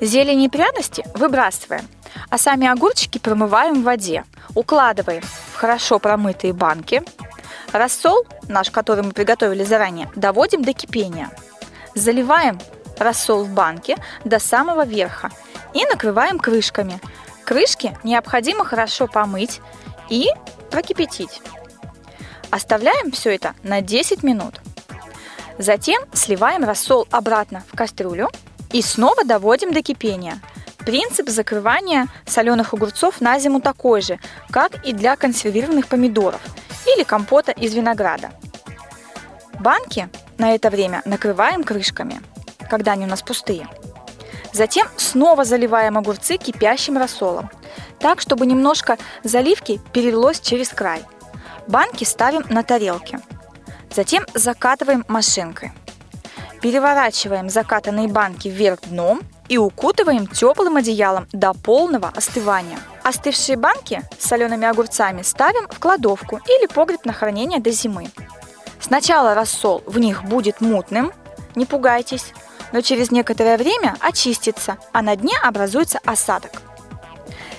Зелень 0.00 0.42
и 0.42 0.48
пряности 0.48 1.04
выбрасываем, 1.14 1.88
а 2.30 2.38
сами 2.38 2.68
огурчики 2.68 3.18
промываем 3.18 3.80
в 3.80 3.84
воде, 3.84 4.24
укладываем 4.54 5.22
в 5.22 5.56
хорошо 5.56 5.98
промытые 5.98 6.52
банки. 6.52 7.02
Рассол, 7.72 8.26
наш, 8.48 8.70
который 8.70 9.04
мы 9.04 9.12
приготовили 9.12 9.64
заранее, 9.64 10.10
доводим 10.14 10.62
до 10.64 10.72
кипения. 10.72 11.30
Заливаем 11.94 12.60
рассол 12.98 13.44
в 13.44 13.50
банке 13.50 13.96
до 14.24 14.38
самого 14.38 14.84
верха 14.84 15.30
и 15.74 15.84
накрываем 15.84 16.38
крышками. 16.38 17.00
Крышки 17.44 17.96
необходимо 18.02 18.64
хорошо 18.64 19.06
помыть 19.06 19.60
и 20.08 20.28
прокипятить. 20.70 21.40
Оставляем 22.50 23.10
все 23.12 23.34
это 23.34 23.54
на 23.62 23.80
10 23.80 24.22
минут. 24.22 24.60
Затем 25.58 26.02
сливаем 26.12 26.64
рассол 26.64 27.06
обратно 27.10 27.62
в 27.72 27.76
кастрюлю 27.76 28.30
и 28.72 28.82
снова 28.82 29.24
доводим 29.24 29.72
до 29.72 29.82
кипения. 29.82 30.40
Принцип 30.78 31.28
закрывания 31.28 32.06
соленых 32.26 32.74
огурцов 32.74 33.20
на 33.20 33.38
зиму 33.38 33.60
такой 33.60 34.02
же, 34.02 34.18
как 34.50 34.84
и 34.84 34.92
для 34.92 35.16
консервированных 35.16 35.88
помидоров 35.88 36.40
или 36.86 37.02
компота 37.02 37.52
из 37.52 37.74
винограда. 37.74 38.30
Банки 39.60 40.08
на 40.38 40.54
это 40.54 40.70
время 40.70 41.02
накрываем 41.04 41.64
крышками, 41.64 42.20
когда 42.70 42.92
они 42.92 43.04
у 43.04 43.08
нас 43.08 43.22
пустые. 43.22 43.68
Затем 44.52 44.86
снова 44.96 45.44
заливаем 45.44 45.98
огурцы 45.98 46.36
кипящим 46.36 46.96
рассолом, 46.96 47.50
так, 47.98 48.20
чтобы 48.20 48.46
немножко 48.46 48.98
заливки 49.24 49.80
перелилось 49.92 50.40
через 50.40 50.68
край. 50.68 51.02
Банки 51.66 52.04
ставим 52.04 52.44
на 52.48 52.62
тарелки– 52.62 53.18
Затем 53.96 54.26
закатываем 54.34 55.06
машинкой. 55.08 55.72
Переворачиваем 56.60 57.48
закатанные 57.48 58.08
банки 58.08 58.48
вверх 58.48 58.80
дном 58.82 59.22
и 59.48 59.58
укутываем 59.58 60.26
теплым 60.26 60.76
одеялом 60.76 61.28
до 61.32 61.52
полного 61.52 62.08
остывания. 62.14 62.78
Остывшие 63.02 63.56
банки 63.56 64.02
с 64.18 64.26
солеными 64.26 64.66
огурцами 64.66 65.22
ставим 65.22 65.68
в 65.68 65.78
кладовку 65.78 66.40
или 66.46 66.66
погреб 66.66 67.04
на 67.04 67.12
хранение 67.12 67.60
до 67.60 67.70
зимы. 67.70 68.10
Сначала 68.80 69.34
рассол 69.34 69.82
в 69.86 69.98
них 69.98 70.24
будет 70.24 70.60
мутным, 70.60 71.12
не 71.54 71.66
пугайтесь, 71.66 72.32
но 72.72 72.80
через 72.80 73.10
некоторое 73.10 73.56
время 73.56 73.96
очистится, 74.00 74.78
а 74.92 75.02
на 75.02 75.16
дне 75.16 75.34
образуется 75.42 76.00
осадок. 76.04 76.62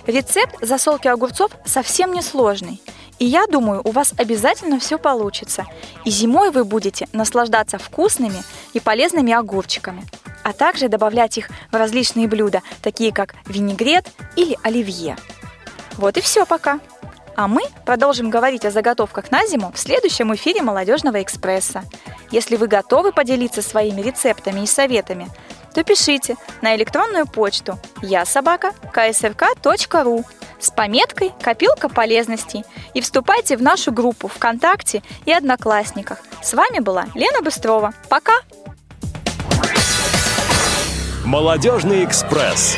Рецепт 0.06 0.56
засолки 0.62 1.08
огурцов 1.08 1.52
совсем 1.66 2.14
не 2.14 2.22
сложный– 2.22 2.82
и 3.20 3.26
я 3.26 3.48
думаю, 3.48 3.82
у 3.84 3.92
вас 3.92 4.14
обязательно 4.18 4.80
все 4.80 4.98
получится. 5.00 5.66
И 6.06 6.12
зимой 6.12 6.52
вы 6.52 6.64
будете 6.64 7.08
наслаждаться 7.14 7.78
вкусными 7.78 8.44
и 8.74 8.80
полезными 8.80 9.34
огурчиками, 9.34 10.04
а 10.48 10.54
также 10.54 10.88
добавлять 10.88 11.38
их 11.38 11.50
в 11.74 11.76
различные 11.76 12.30
блюда, 12.30 12.62
такие 12.82 13.12
как 13.12 13.36
винегрет 13.48 14.06
или 14.38 14.58
оливье. 14.64 15.18
Вот 15.98 16.16
и 16.16 16.22
все 16.22 16.46
пока. 16.46 16.80
А 17.36 17.50
мы 17.50 17.64
продолжим 17.86 18.30
говорить 18.30 18.64
о 18.64 18.72
заготовках 18.72 19.30
на 19.30 19.46
зиму 19.46 19.74
в 19.76 19.78
следующем 19.78 20.34
эфире 20.36 20.62
«Молодежного 20.62 21.22
экспресса». 21.22 21.84
Если 22.32 22.56
вы 22.56 22.68
готовы 22.68 23.12
поделиться 23.12 23.62
своими 23.62 24.00
рецептами 24.00 24.62
и 24.62 24.68
советами, 24.68 25.28
то 25.74 25.84
пишите 25.84 26.38
на 26.62 26.78
электронную 26.78 27.28
почту 27.28 27.78
я 28.02 28.24
собака 28.24 28.72
ksrk.ru 28.94 30.24
с 30.62 30.72
пометкой 30.72 31.34
«Копилка 31.42 31.90
полезностей» 31.90 32.64
и 32.94 33.02
вступайте 33.02 33.58
в 33.58 33.62
нашу 33.62 33.92
группу 33.92 34.30
ВКонтакте 34.30 35.04
и 35.26 35.34
Одноклассниках. 35.34 36.20
С 36.42 36.54
вами 36.54 36.80
была 36.80 37.08
Лена 37.16 37.42
Быстрова. 37.42 37.94
Пока! 38.08 38.32
Молодежный 41.28 42.06
экспресс. 42.06 42.78